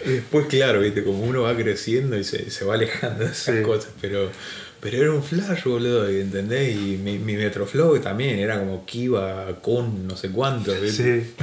después, 0.06 0.46
claro, 0.48 0.80
viste, 0.80 1.04
como 1.04 1.22
uno 1.24 1.42
va 1.42 1.56
creciendo 1.58 2.18
y 2.18 2.24
se, 2.24 2.50
se 2.50 2.64
va 2.64 2.76
alejando 2.76 3.26
de 3.26 3.32
esas 3.32 3.58
Sí. 3.58 3.62
cosas. 3.64 3.90
Pero, 4.00 4.32
pero 4.80 4.98
era 4.98 5.12
un 5.12 5.24
flash, 5.24 5.64
boludo, 5.66 6.08
¿entendés? 6.08 6.74
Y 6.76 6.98
mi, 7.04 7.18
mi 7.20 7.36
Metroflow 7.36 8.00
también 8.00 8.40
era 8.40 8.60
como 8.60 8.86
Kiba, 8.86 9.48
Kun, 9.62 10.08
no 10.08 10.16
sé 10.16 10.30
cuánto, 10.30 10.74
¿viste? 10.80 11.26
Sí. 11.26 11.34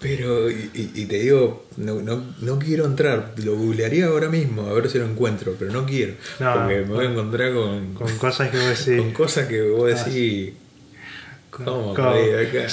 Pero, 0.00 0.50
y, 0.50 0.70
y- 0.94 1.04
te 1.04 1.18
digo, 1.18 1.66
no, 1.76 2.00
no, 2.00 2.22
no 2.40 2.58
quiero 2.58 2.86
entrar, 2.86 3.34
lo 3.44 3.54
googlearía 3.56 4.06
ahora 4.06 4.30
mismo, 4.30 4.66
a 4.66 4.72
ver 4.72 4.88
si 4.88 4.98
lo 4.98 5.04
encuentro, 5.04 5.54
pero 5.58 5.72
no 5.72 5.84
quiero. 5.84 6.14
No, 6.38 6.54
porque 6.54 6.76
me 6.76 6.82
voy 6.94 7.06
a 7.06 7.10
encontrar 7.10 7.52
con, 7.52 7.92
Con 7.94 8.16
cosas 8.16 8.48
que 8.50 8.56
vos 8.58 8.68
decís. 8.86 8.98
con 9.02 9.12
cosas 9.12 9.46
que 9.46 9.62
vos 9.62 9.88
decís. 10.04 10.54
¿Cómo? 11.50 11.94
¿Cómo? 11.94 12.08
acá? 12.10 12.66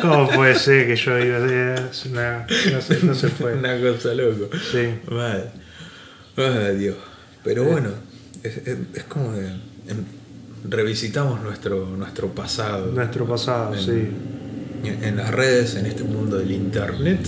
¿Cómo 0.00 0.30
puede 0.30 0.54
ser 0.54 0.86
que 0.86 0.94
yo 0.94 1.18
iba 1.18 1.38
a 1.38 1.74
es 1.90 2.06
una- 2.06 2.46
no, 2.72 2.80
se, 2.80 3.02
no 3.02 3.14
se 3.14 3.28
puede? 3.30 3.56
Una 3.56 3.80
cosa 3.80 4.14
loco. 4.14 4.48
Sí. 4.70 4.94
Mal. 5.10 5.50
Ay, 6.36 6.76
Dios. 6.76 6.96
Pero 7.42 7.64
bueno, 7.64 7.88
es, 8.44 8.58
es- 8.58 8.78
es 8.94 9.04
como 9.04 9.32
que 9.34 9.40
em, 9.40 10.04
revisitamos 10.68 11.42
nuestro, 11.42 11.86
nuestro 11.96 12.28
pasado. 12.28 12.92
Nuestro 12.92 13.26
pasado, 13.26 13.74
en, 13.74 13.80
sí. 13.80 14.08
En, 14.86 15.16
las 15.16 15.30
redes, 15.30 15.74
en 15.76 15.86
este 15.86 16.04
mundo 16.04 16.38
del 16.38 16.50
internet, 16.52 17.18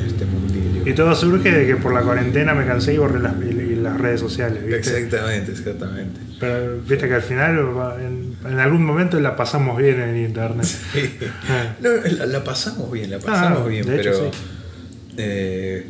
en 0.00 0.06
este 0.06 0.24
mundillo. 0.26 0.86
Y 0.88 0.94
todo 0.94 1.14
surge 1.14 1.50
de 1.50 1.66
que 1.66 1.76
por 1.76 1.92
la 1.94 2.02
cuarentena 2.02 2.54
me 2.54 2.66
cansé 2.66 2.94
y 2.94 2.98
borré 2.98 3.20
las, 3.20 3.34
y- 3.42 3.76
las 3.76 4.00
redes 4.00 4.20
sociales, 4.20 4.62
¿viste? 4.64 4.76
Exactamente, 4.98 5.52
exactamente. 5.52 6.20
Pero 6.40 6.78
viste 6.86 7.06
que 7.08 7.14
al 7.14 7.22
final, 7.22 7.58
en, 8.00 8.34
en 8.50 8.58
algún 8.58 8.84
momento 8.84 9.18
la 9.20 9.36
pasamos 9.36 9.76
bien 9.78 10.00
en 10.00 10.16
internet. 10.16 10.66
Ah. 11.48 11.74
No, 11.80 11.90
la, 12.18 12.26
la 12.26 12.44
pasamos 12.44 12.90
bien, 12.90 13.10
la 13.10 13.18
pasamos 13.18 13.60
Ah, 13.64 13.68
bien, 13.68 13.84
de 13.86 14.00
hecho, 14.00 14.10
pero. 14.10 14.32
sí. 14.32 14.38
eh, 15.18 15.86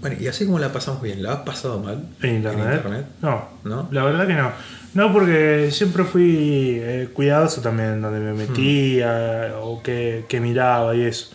bueno, 0.00 0.16
y 0.20 0.26
así 0.28 0.44
como 0.46 0.58
la 0.58 0.72
pasamos 0.72 1.02
bien, 1.02 1.22
¿la 1.22 1.32
has 1.32 1.40
pasado 1.40 1.78
mal? 1.80 2.08
¿En 2.22 2.36
internet? 2.36 2.76
internet? 2.76 3.06
No, 3.22 3.48
¿No? 3.64 3.88
la 3.90 4.04
verdad 4.04 4.26
que 4.26 4.34
no. 4.34 4.52
No, 4.94 5.12
porque 5.12 5.70
siempre 5.70 6.04
fui 6.04 6.78
eh, 6.80 7.08
cuidadoso 7.12 7.60
también 7.60 8.00
donde 8.00 8.20
me 8.20 8.32
metía 8.32 9.54
o 9.60 9.82
que, 9.82 10.24
que 10.28 10.40
miraba 10.40 10.94
y 10.96 11.02
eso. 11.02 11.30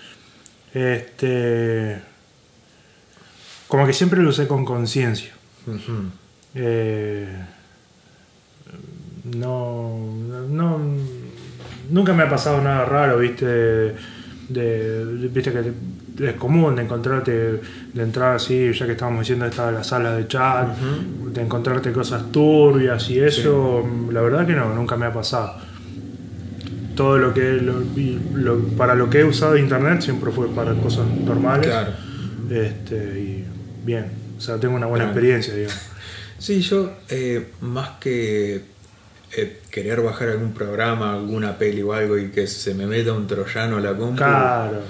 Este. 0.73 2.01
Como 3.67 3.85
que 3.85 3.93
siempre 3.93 4.21
lo 4.21 4.29
usé 4.29 4.47
con 4.47 4.65
conciencia. 4.65 5.31
Eh, 6.55 7.27
no, 9.23 9.97
no, 10.49 10.79
nunca 11.89 12.13
me 12.13 12.23
ha 12.23 12.29
pasado 12.29 12.61
nada 12.61 12.85
raro, 12.85 13.19
viste, 13.19 13.45
de, 13.45 13.95
de- 14.49 15.27
viste 15.29 15.51
que 15.51 15.71
es 16.19 16.33
común 16.33 16.75
de 16.75 16.83
encontrarte, 16.83 17.31
de 17.93 18.03
entrar 18.03 18.35
así, 18.35 18.71
ya 18.73 18.85
que 18.85 18.91
estábamos 18.93 19.21
diciendo 19.21 19.45
esta 19.45 19.71
la 19.71 19.83
sala 19.83 20.15
de 20.15 20.27
chat, 20.27 20.77
de 20.77 21.41
encontrarte 21.41 21.91
cosas 21.91 22.31
turbias 22.31 23.09
y 23.09 23.19
eso, 23.19 23.83
la 24.11 24.21
verdad 24.21 24.45
que 24.45 24.53
no, 24.53 24.73
nunca 24.75 24.95
me 24.97 25.05
ha 25.07 25.13
pasado. 25.13 25.53
Todo 26.95 27.17
lo 27.17 27.33
que 27.33 27.53
lo- 27.53 28.59
para 28.77 28.93
lo 28.93 29.09
que 29.09 29.21
he 29.21 29.23
usado 29.25 29.57
internet 29.57 30.01
siempre 30.01 30.31
fue 30.31 30.47
para 30.49 30.73
cosas 30.75 31.07
normales. 31.07 31.65
Claro. 31.67 31.91
Este, 32.51 32.95
y 33.19 33.45
bien, 33.83 34.05
o 34.37 34.41
sea, 34.41 34.57
tengo 34.59 34.75
una 34.75 34.85
buena 34.85 35.05
Claro. 35.05 35.17
experiencia, 35.19 35.55
digamos. 35.55 35.79
Sí, 36.37 36.61
yo 36.61 36.91
eh, 37.09 37.51
más 37.61 37.91
que 37.99 38.61
eh, 39.35 39.59
querer 39.71 40.01
bajar 40.01 40.29
algún 40.29 40.53
programa, 40.53 41.13
alguna 41.13 41.57
peli 41.57 41.81
o 41.81 41.93
algo 41.93 42.17
y 42.17 42.29
que 42.29 42.47
se 42.47 42.73
me 42.73 42.85
meta 42.85 43.13
un 43.13 43.27
troyano 43.27 43.77
a 43.77 43.81
la 43.81 43.95
compu, 43.95 44.17
Claro. 44.17 44.81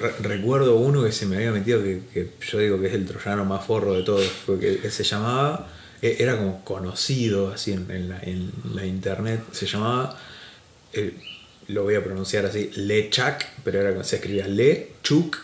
re- 0.00 0.14
recuerdo 0.36 0.76
uno 0.76 1.02
que 1.04 1.12
se 1.12 1.26
me 1.26 1.36
había 1.36 1.52
metido 1.52 1.82
que, 1.82 2.02
que 2.12 2.30
yo 2.50 2.58
digo 2.58 2.80
que 2.80 2.88
es 2.88 2.94
el 2.94 3.06
troyano 3.06 3.44
más 3.44 3.64
forro 3.64 3.94
de 3.94 4.02
todos, 4.02 4.30
porque 4.46 4.90
se 4.90 5.04
llamaba, 5.04 5.68
eh, 6.02 6.16
era 6.20 6.36
como 6.36 6.64
conocido 6.64 7.52
así 7.52 7.72
en, 7.72 7.90
en 7.90 8.08
la, 8.08 8.18
en 8.22 8.50
la 8.74 8.84
internet, 8.86 9.40
se 9.52 9.66
llamaba, 9.66 10.18
eh, 10.92 11.14
lo 11.68 11.84
voy 11.84 11.94
a 11.94 12.04
pronunciar 12.04 12.44
así, 12.46 12.70
Lechak, 12.74 13.46
pero 13.64 13.80
era, 13.80 14.04
se 14.04 14.16
escribía 14.16 14.46
Lechuk, 14.48 15.38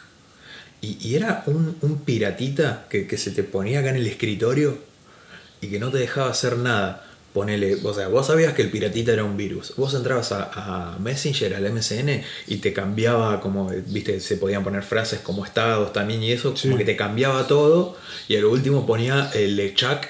y, 0.81 0.99
y 1.09 1.17
era 1.17 1.43
un, 1.47 1.77
un 1.81 2.01
piratita 2.05 2.87
que, 2.91 3.07
que 3.07 3.17
se 3.17 3.31
te 3.33 3.43
ponía 3.43 3.81
acá 3.81 3.91
en 3.91 3.97
el 3.97 4.07
escritorio 4.07 4.79
y 5.61 5.69
que 5.69 5.81
no 5.81 5.91
te 5.91 5.99
dejaba 5.99 6.31
hacer 6.31 6.57
nada. 6.57 7.05
Ponele, 7.39 7.77
o 7.85 7.95
sea, 7.95 8.09
vos 8.09 8.27
sabías 8.27 8.53
que 8.53 8.63
el 8.63 8.71
piratita 8.71 9.13
era 9.13 9.23
un 9.23 9.37
virus. 9.37 9.75
Vos 9.77 9.95
entrabas 9.95 10.33
a, 10.33 10.95
a 10.95 10.99
Messenger, 10.99 11.55
al 11.55 11.71
MSN, 11.73 12.25
y 12.49 12.57
te 12.57 12.73
cambiaba 12.73 13.41
como, 13.41 13.71
viste, 13.87 14.19
se 14.19 14.37
podían 14.39 14.65
poner 14.65 14.83
frases 14.83 15.21
como 15.21 15.45
estados 15.45 15.93
también 15.93 16.21
y 16.21 16.33
eso, 16.33 16.57
Sí. 16.57 16.67
como 16.67 16.79
que 16.79 16.85
te 16.85 16.97
cambiaba 16.97 17.47
todo. 17.47 17.97
Y 18.27 18.35
a 18.35 18.41
lo 18.41 18.51
último 18.51 18.85
ponía 18.87 19.31
el 19.35 19.55
lechak 19.55 20.09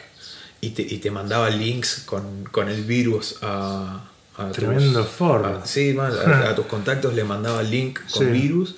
y 0.63 0.71
te, 0.71 0.81
y 0.81 0.97
te 0.99 1.11
mandaba 1.11 1.51
links 1.51 2.03
con, 2.07 2.45
con 2.51 2.71
el 2.71 2.83
virus 2.85 3.37
a. 3.43 4.09
a 4.39 4.47
tus- 4.47 4.57
Tremendo 4.57 5.05
forro. 5.05 5.59
a- 5.63 5.67
sí, 5.67 5.93
man, 5.93 6.11
a, 6.27 6.55
tus 6.55 6.65
contactos 6.65 7.13
le 7.15 7.25
mandaba 7.25 7.63
link 7.63 7.99
con 8.11 8.25
Sí. 8.27 8.33
virus. 8.33 8.75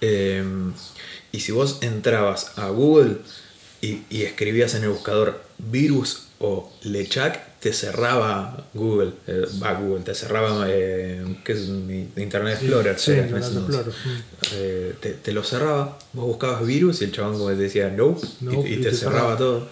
eh, 0.00 0.42
y 1.30 1.38
si 1.40 1.52
vos 1.52 1.78
entrabas 1.82 2.58
a 2.58 2.70
Google 2.70 3.18
y, 3.80 4.00
y 4.10 4.22
escribías 4.22 4.74
en 4.74 4.82
el 4.82 4.88
buscador 4.90 5.44
virus 5.58 6.22
o 6.40 6.72
Lechak, 6.82 7.53
te 7.64 7.72
cerraba 7.72 8.66
Google, 8.74 9.12
eh, 9.26 9.46
va 9.62 9.72
Google, 9.72 10.04
te 10.04 10.14
cerraba, 10.14 10.66
eh, 10.68 11.24
¿qué 11.42 11.52
es? 11.52 11.60
Internet 12.16 12.58
Explorer. 12.60 12.98
Sí, 12.98 13.12
era, 13.12 13.22
Internet 13.22 13.50
no. 13.54 13.60
Explorer, 13.60 13.92
Eh, 14.52 14.94
te, 15.00 15.10
te 15.14 15.32
lo 15.32 15.42
cerraba, 15.42 15.98
vos 16.12 16.26
buscabas 16.26 16.66
virus 16.66 17.00
y 17.00 17.04
el 17.04 17.12
chabón 17.12 17.38
como 17.38 17.48
te 17.48 17.56
decía 17.56 17.88
no, 17.88 18.18
Nope, 18.42 18.68
y, 18.68 18.74
y 18.74 18.76
te, 18.82 18.92
cerraba, 18.92 19.18
cerraba. 19.20 19.36
todo. 19.38 19.68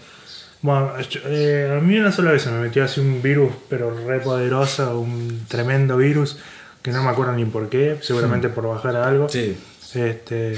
Bueno, 0.63 0.93
eh, 1.27 1.77
a 1.77 1.81
mí 1.83 1.99
una 1.99 2.13
sola 2.13 2.31
vez 2.31 2.41
se 2.41 2.51
me 2.51 2.61
metió 2.61 2.83
así 2.83 2.99
un 3.01 3.21
virus, 3.21 3.53
pero 3.69 3.95
re 4.07 4.21
poderoso, 4.21 4.99
un 4.99 5.45
tremendo 5.47 5.99
virus, 5.99 6.39
que 6.81 6.93
no 6.93 7.03
me 7.03 7.11
acuerdo 7.11 7.33
ni 7.33 7.45
por 7.45 7.69
qué, 7.69 7.99
seguramente 8.01 8.49
por 8.49 8.67
bajar 8.69 8.97
a 8.97 9.07
algo. 9.07 9.29
Sí, 9.29 9.55
Este, 9.95 10.57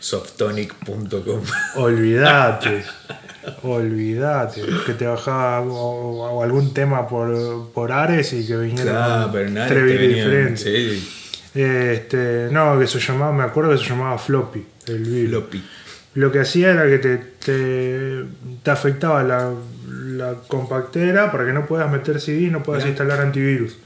softonic.com. 0.00 1.40
olvídate, 1.76 2.84
olvídate, 3.62 4.62
que 4.86 4.92
te 4.94 5.06
bajaba 5.06 5.60
o, 5.62 6.26
o 6.38 6.42
algún 6.42 6.72
tema 6.74 7.06
por, 7.08 7.70
por 7.72 7.92
Ares 7.92 8.32
y 8.32 8.46
que 8.46 8.56
viniera 8.56 8.90
Claro, 8.92 9.30
pero 9.32 9.50
nadie 9.50 9.68
tres 9.68 9.86
te 9.86 9.92
virus 9.96 10.08
venía- 10.08 10.24
diferentes. 10.24 10.60
Sí, 10.62 11.10
Este, 11.54 12.48
no, 12.50 12.78
que 12.78 12.86
se 12.86 12.98
llamaba, 12.98 13.32
me 13.32 13.44
acuerdo 13.44 13.70
que 13.72 13.78
se 13.78 13.84
llamaba 13.90 14.18
floppy, 14.18 14.64
el 14.88 15.04
virus. 15.04 15.30
floppy. 15.30 15.64
Lo 16.14 16.30
que 16.30 16.40
hacía 16.40 16.70
era 16.70 16.86
que 16.86 16.98
te, 16.98 17.16
te, 17.44 18.24
te 18.62 18.70
afectaba 18.70 19.22
la, 19.24 19.50
la 19.88 20.34
compactera 20.46 21.30
para 21.32 21.44
que 21.44 21.52
no 21.52 21.66
puedas 21.66 21.90
meter 21.90 22.20
CD 22.20 22.42
y 22.42 22.50
no 22.50 22.62
puedas 22.62 22.86
instalar 22.86 23.20
antivirus. 23.20 23.76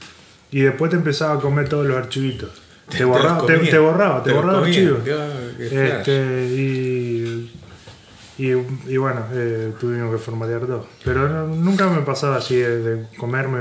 Y 0.51 0.61
después 0.61 0.91
te 0.91 0.97
empezaba 0.97 1.35
a 1.35 1.39
comer 1.39 1.67
todos 1.69 1.85
los 1.87 1.97
archivitos. 1.97 2.49
Te, 2.89 2.97
Te 2.97 3.03
borraba, 3.03 3.45
te, 3.45 3.77
borraba, 3.79 4.23
te, 4.23 4.31
borraba 4.31 4.59
archivos. 4.65 4.99
flash. 5.03 5.71
Este, 5.71 6.47
y, 6.55 6.98
y, 8.39 8.51
y 8.93 8.97
bueno, 8.97 9.23
eh, 9.33 9.73
tuvimos 9.79 10.11
que 10.11 10.17
formatear 10.17 10.65
todo. 10.65 10.87
Pero 11.03 11.27
no- 11.29 11.47
nunca 11.47 11.87
me 11.89 12.01
pasaba 12.01 12.37
así 12.37 12.55
de, 12.55 12.79
de 12.81 13.17
comerme, 13.17 13.59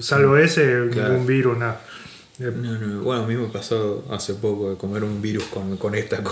salvo 0.00 0.36
ese, 0.36 0.88
Claro. 0.90 1.10
ningún 1.10 1.26
virus, 1.26 1.58
nada. 1.58 1.80
Eh, 2.38 2.50
No, 2.56 2.78
no, 2.78 3.00
bueno, 3.02 3.24
a 3.24 3.26
mí 3.26 3.34
me 3.34 3.48
pasó 3.48 4.04
hace 4.10 4.34
poco 4.34 4.70
de 4.70 4.76
comer 4.76 5.04
un 5.04 5.20
virus 5.20 5.44
con, 5.44 5.76
con 5.76 5.94
esta 5.94 6.22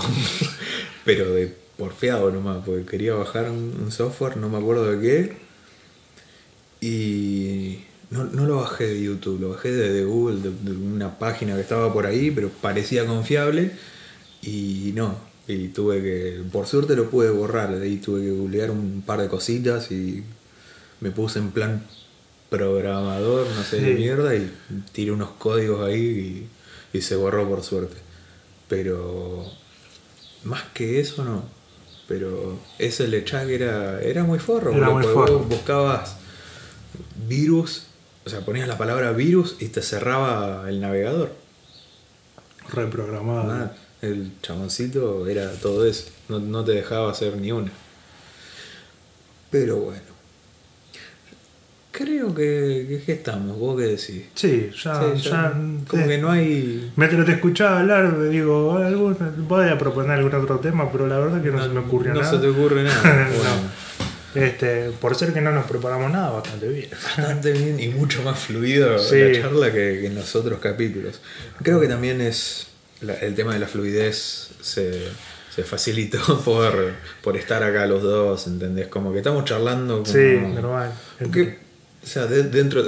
pero 1.04 1.34
de 1.34 1.54
porfeado 1.76 2.30
nomás, 2.30 2.64
porque 2.64 2.84
quería 2.86 3.14
bajar 3.14 3.50
un, 3.50 3.74
un 3.82 3.92
software, 3.92 4.36
no 4.36 4.48
me 4.48 4.58
acuerdo 4.58 4.90
de 4.90 5.00
qué, 5.00 5.36
y 6.80 7.84
no, 8.10 8.24
no 8.24 8.46
lo 8.46 8.56
bajé 8.56 8.86
de 8.86 9.02
YouTube, 9.02 9.40
lo 9.40 9.50
bajé 9.50 9.72
de, 9.72 9.92
de 9.92 10.04
Google, 10.04 10.40
de, 10.40 10.50
de 10.50 10.70
una 10.76 11.18
página 11.18 11.54
que 11.54 11.60
estaba 11.60 11.92
por 11.92 12.06
ahí, 12.06 12.30
pero 12.30 12.48
parecía 12.48 13.04
confiable, 13.06 13.72
y 14.42 14.92
no, 14.94 15.16
y 15.48 15.68
tuve 15.68 16.02
que, 16.02 16.42
por 16.52 16.66
suerte 16.66 16.94
lo 16.94 17.08
pude 17.08 17.30
borrar, 17.30 17.74
de 17.74 17.84
ahí 17.84 17.96
tuve 17.96 18.20
que 18.20 18.30
googlear 18.30 18.70
un 18.70 19.02
par 19.04 19.20
de 19.20 19.28
cositas 19.28 19.90
y 19.90 20.22
me 21.00 21.10
puse 21.10 21.38
en 21.38 21.50
plan 21.50 21.82
programador, 22.50 23.46
no 23.46 23.62
sé 23.62 23.80
de 23.80 23.94
mierda, 23.94 24.36
y 24.36 24.52
tiré 24.92 25.10
unos 25.10 25.30
códigos 25.30 25.86
ahí 25.88 26.48
y, 26.92 26.98
y 26.98 27.00
se 27.00 27.16
borró 27.16 27.48
por 27.48 27.62
suerte. 27.62 27.96
Pero 28.68 29.50
más 30.44 30.64
que 30.74 31.00
eso 31.00 31.24
no. 31.24 31.42
Pero 32.06 32.58
ese 32.78 33.08
lechag 33.08 33.50
era, 33.50 34.00
era 34.02 34.24
muy 34.24 34.38
forro. 34.38 34.72
Era 34.72 34.90
muy 34.90 35.02
forro. 35.02 35.38
vos 35.38 35.48
buscabas 35.48 36.16
virus, 37.26 37.84
o 38.24 38.30
sea, 38.30 38.44
ponías 38.44 38.68
la 38.68 38.78
palabra 38.78 39.12
virus 39.12 39.56
y 39.60 39.68
te 39.68 39.82
cerraba 39.82 40.68
el 40.68 40.80
navegador. 40.80 41.32
reprogramado. 42.72 43.44
Nada, 43.44 43.76
el 44.02 44.30
chaboncito 44.42 45.26
era 45.26 45.50
todo 45.52 45.86
eso. 45.86 46.04
No, 46.28 46.38
no 46.38 46.64
te 46.64 46.72
dejaba 46.72 47.10
hacer 47.10 47.36
ni 47.36 47.52
una. 47.52 47.70
Pero 49.50 49.76
bueno. 49.76 50.02
Creo 51.90 52.32
que, 52.32 53.02
que, 53.04 53.12
estamos, 53.12 53.58
vos 53.58 53.76
qué 53.76 53.86
decís. 53.86 54.22
Sí, 54.34 54.70
ya, 54.84 55.00
Sí, 55.16 55.22
ya, 55.22 55.52
como 55.88 56.06
que 56.06 56.18
no 56.18 56.30
hay. 56.30 56.92
Mientras 56.94 57.26
te 57.26 57.32
escuchaba 57.32 57.80
hablar, 57.80 58.28
digo, 58.28 58.76
algún, 58.76 59.16
voy 59.48 59.68
a 59.68 59.76
proponer 59.78 60.12
algún 60.12 60.32
otro 60.34 60.60
tema, 60.60 60.92
pero 60.92 61.08
la 61.08 61.18
verdad 61.18 61.42
que 61.42 61.50
no, 61.50 61.60
se 61.60 61.70
me 61.70 61.80
ocurrió 61.80 62.14
no 62.14 62.20
nada. 62.20 62.30
se 62.30 62.38
te 62.38 62.48
ocurre 62.48 62.84
nada. 62.84 63.28
No. 64.34 64.40
Este, 64.40 64.90
por 65.00 65.16
ser 65.16 65.32
que 65.32 65.40
no 65.40 65.50
nos 65.50 65.64
preparamos 65.66 66.12
nada, 66.12 66.30
bastante 66.30 66.68
bien. 66.68 66.88
bastante 66.90 67.50
bien 67.50 67.80
y 67.80 67.88
mucho 67.88 68.22
más 68.22 68.38
fluido 68.38 68.98
Sí. 68.98 69.16
la 69.18 69.40
charla 69.40 69.66
que, 69.72 69.98
que 70.00 70.06
en 70.06 70.14
los 70.14 70.36
otros 70.36 70.60
capítulos. 70.60 71.20
Creo 71.62 71.80
que 71.80 71.88
también 71.88 72.20
es 72.20 72.68
la- 73.02 73.14
el 73.14 73.34
tema 73.34 73.52
de 73.54 73.60
la 73.60 73.66
fluidez 73.66 74.50
se, 74.60 75.08
se 75.54 75.64
facilitó 75.64 76.18
por, 76.44 76.92
por 77.22 77.36
estar 77.36 77.62
acá 77.62 77.86
los 77.86 78.02
dos, 78.02 78.46
¿entendés? 78.46 78.88
Como 78.88 79.12
que 79.12 79.18
estamos 79.18 79.44
charlando 79.44 80.02
como, 80.02 80.06
Sí, 80.12 80.36
normal. 80.54 80.92
Porque, 81.18 81.58
o 82.02 82.06
sea, 82.06 82.26
de- 82.26 82.44
dentro, 82.44 82.84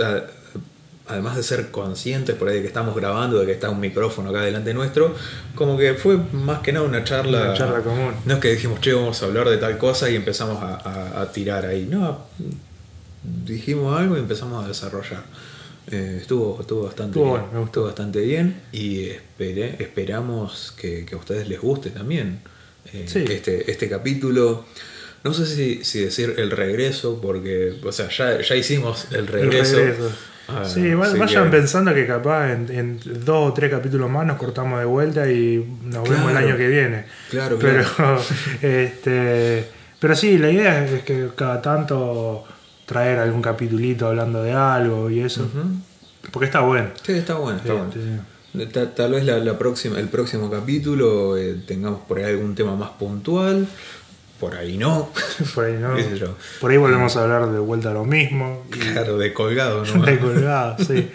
además 1.09 1.37
de 1.37 1.43
ser 1.43 1.71
conscientes 1.73 2.37
por 2.37 2.49
ahí 2.49 2.57
de 2.57 2.61
que 2.63 2.69
estamos 2.69 2.95
grabando, 2.95 3.41
de 3.41 3.47
que 3.47 3.53
está 3.53 3.69
un 3.71 3.81
micrófono 3.81 4.31
acá 4.31 4.43
delante 4.43 4.73
nuestro, 4.73 5.15
como 5.57 5.77
que 5.77 5.95
fue 5.95 6.17
más 6.33 6.61
que 6.61 6.73
nada 6.73 6.87
una 6.87 7.03
charla. 7.03 7.47
Una 7.47 7.55
charla 7.55 7.81
común. 7.81 8.15
No 8.25 8.35
es 8.35 8.41
que 8.41 8.53
dijimos, 8.53 8.81
che, 8.81 8.93
vamos 8.93 9.21
a 9.23 9.27
hablar 9.27 9.49
de 9.49 9.57
tal 9.57 9.77
cosa 9.79 10.09
y 10.09 10.15
empezamos 10.17 10.63
a, 10.63 10.77
a- 10.77 11.23
a 11.23 11.33
tirar 11.33 11.67
ahí. 11.67 11.87
No, 11.91 12.27
dijimos 13.45 13.99
algo 13.99 14.17
y 14.17 14.21
empezamos 14.21 14.65
a 14.65 14.69
desarrollar. 14.69 15.23
Eh, 15.93 16.18
estuvo, 16.20 16.59
estuvo 16.61 16.84
bastante 16.84 17.18
Estuvo 17.18 17.24
bien. 17.32 17.41
bueno, 17.41 17.53
me 17.55 17.61
gustó. 17.61 17.84
Bastante 17.84 18.20
bien 18.20 18.61
y 18.72 19.07
esperé, 19.11 19.76
esperamos 19.80 20.74
que, 20.80 21.05
que 21.05 21.14
a 21.14 21.18
ustedes 21.18 21.49
les 21.49 21.61
guste 21.61 21.91
también. 21.91 22.41
eh, 22.93 23.05
Sí. 23.07 23.24
este, 23.28 23.70
este 23.70 23.88
capítulo. 23.88 24.64
No 25.22 25.34
sé 25.34 25.45
si, 25.47 25.84
si 25.84 26.01
decir 26.01 26.34
el 26.38 26.51
regreso, 26.51 27.20
porque, 27.20 27.74
o 27.84 27.93
sea, 27.93 28.09
ya, 28.09 28.41
ya 28.41 28.57
hicimos 28.57 29.07
el 29.11 29.18
El 29.20 29.26
regreso. 29.26 29.78
Ah, 30.49 30.64
sí, 30.64 30.95
vayan 30.95 31.45
que- 31.51 31.57
pensando 31.59 31.95
que 31.95 32.07
capaz 32.07 32.53
en, 32.53 32.68
en 32.70 33.01
dos 33.24 33.51
o 33.51 33.53
tres 33.53 33.70
capítulos 33.70 34.11
más 34.11 34.26
nos 34.26 34.36
cortamos 34.38 34.80
de 34.80 34.84
vuelta 34.86 35.30
y 35.30 35.64
nos 35.84 36.09
vemos 36.09 36.30
el 36.30 36.36
año 36.36 36.57
que 36.57 36.66
viene. 36.68 37.05
Claro, 37.30 37.57
Pero, 37.61 37.84
claro. 37.97 38.20
este, 38.62 39.64
pero 40.01 40.16
sí, 40.16 40.38
la 40.38 40.51
idea 40.51 40.84
es 40.84 41.03
que 41.03 41.28
cada 41.36 41.61
tanto 41.62 42.45
traer 42.91 43.20
algún 43.20 43.41
capitulito 43.41 44.09
hablando 44.09 44.43
de 44.43 44.53
algo 44.53 45.09
y 45.11 45.20
eso. 45.20 45.49
Porque 46.32 46.47
está 46.47 46.61
bueno. 46.62 46.88
Sí, 47.05 47.12
está 47.12 47.34
bueno, 47.34 47.59
está 47.59 47.72
bueno. 47.74 47.91
Este, 48.53 48.66
Ta- 48.66 48.93
Tal 48.97 49.12
vez 49.12 49.24
la, 49.24 49.38
la 49.38 49.57
próxima, 49.57 50.01
el 50.01 50.09
próximo 50.09 50.51
capítulo 50.51 51.36
eh, 51.38 51.57
tengamos 51.68 52.01
por 52.01 52.18
ahí 52.18 52.24
algún 52.24 52.57
tema 52.57 52.74
más 52.74 52.91
puntual, 52.91 53.68
por 54.41 54.57
ahí 54.57 54.76
no. 54.76 55.09
por 55.55 55.66
ahí 55.66 55.74
no. 55.78 55.95
Por 56.61 56.70
ahí 56.72 56.76
volvemos 56.78 57.16
a 57.16 57.22
hablar 57.22 57.49
de 57.53 57.61
vuelta 57.61 57.93
a 57.93 57.95
lo 57.95 58.05
mismo. 58.05 58.64
Claro, 58.70 59.18
de 59.18 59.32
colgado 59.32 59.84
nomás. 59.86 60.07
de 60.07 60.18
colgado, 60.18 60.76
sí. 60.84 61.11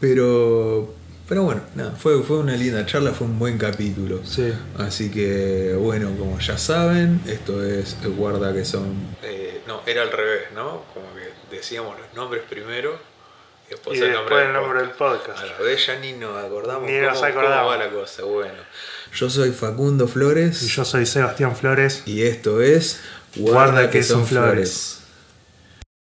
Pero, 0.00 0.92
pero 1.28 1.44
bueno, 1.44 1.60
nada, 1.74 1.92
fue, 1.92 2.22
fue 2.22 2.38
una 2.38 2.56
linda 2.56 2.84
charla, 2.86 3.12
fue 3.12 3.26
un 3.26 3.38
buen 3.38 3.58
capítulo. 3.58 4.20
Sí. 4.24 4.52
Así 4.78 5.10
que, 5.10 5.74
bueno, 5.78 6.10
como 6.18 6.38
ya 6.38 6.58
saben, 6.58 7.20
esto 7.26 7.62
es 7.64 7.96
Guarda 8.16 8.52
que 8.52 8.64
son. 8.64 8.94
eh, 9.22 9.60
no, 9.66 9.80
era 9.86 10.02
al 10.02 10.12
revés, 10.12 10.42
¿no? 10.54 10.82
Como 10.92 11.06
que 11.14 11.56
decíamos 11.56 11.96
los 11.98 12.12
nombres 12.14 12.42
primero 12.48 12.98
y 13.68 13.70
después, 13.70 13.98
Y 13.98 14.02
el, 14.02 14.12
nombre 14.12 14.36
después 14.36 14.46
del 14.46 14.56
el 14.56 14.62
nombre 14.62 14.80
del 14.80 14.90
podcast. 14.90 15.38
A 15.38 15.46
la 15.46 15.58
vez 15.58 15.86
ya 15.86 15.98
ni 15.98 16.12
nos 16.14 16.36
acordamos 16.44 16.90
Ni 16.90 16.96
cómo, 16.96 17.06
nos 17.08 17.18
cómo 17.18 17.26
acordamos. 17.30 17.72
va 17.72 17.76
la 17.78 17.90
cosa. 17.90 18.24
Bueno, 18.24 18.54
yo 19.14 19.30
soy 19.30 19.50
Facundo 19.52 20.08
Flores 20.08 20.62
Y 20.62 20.68
yo 20.68 20.84
soy 20.84 21.06
Sebastián 21.06 21.54
Flores. 21.56 22.02
y 22.06 22.22
esto 22.22 22.60
es 22.60 23.00
Guarda 23.36 23.88
que 23.90 24.02
son 24.02 24.26
flores. 24.26 25.01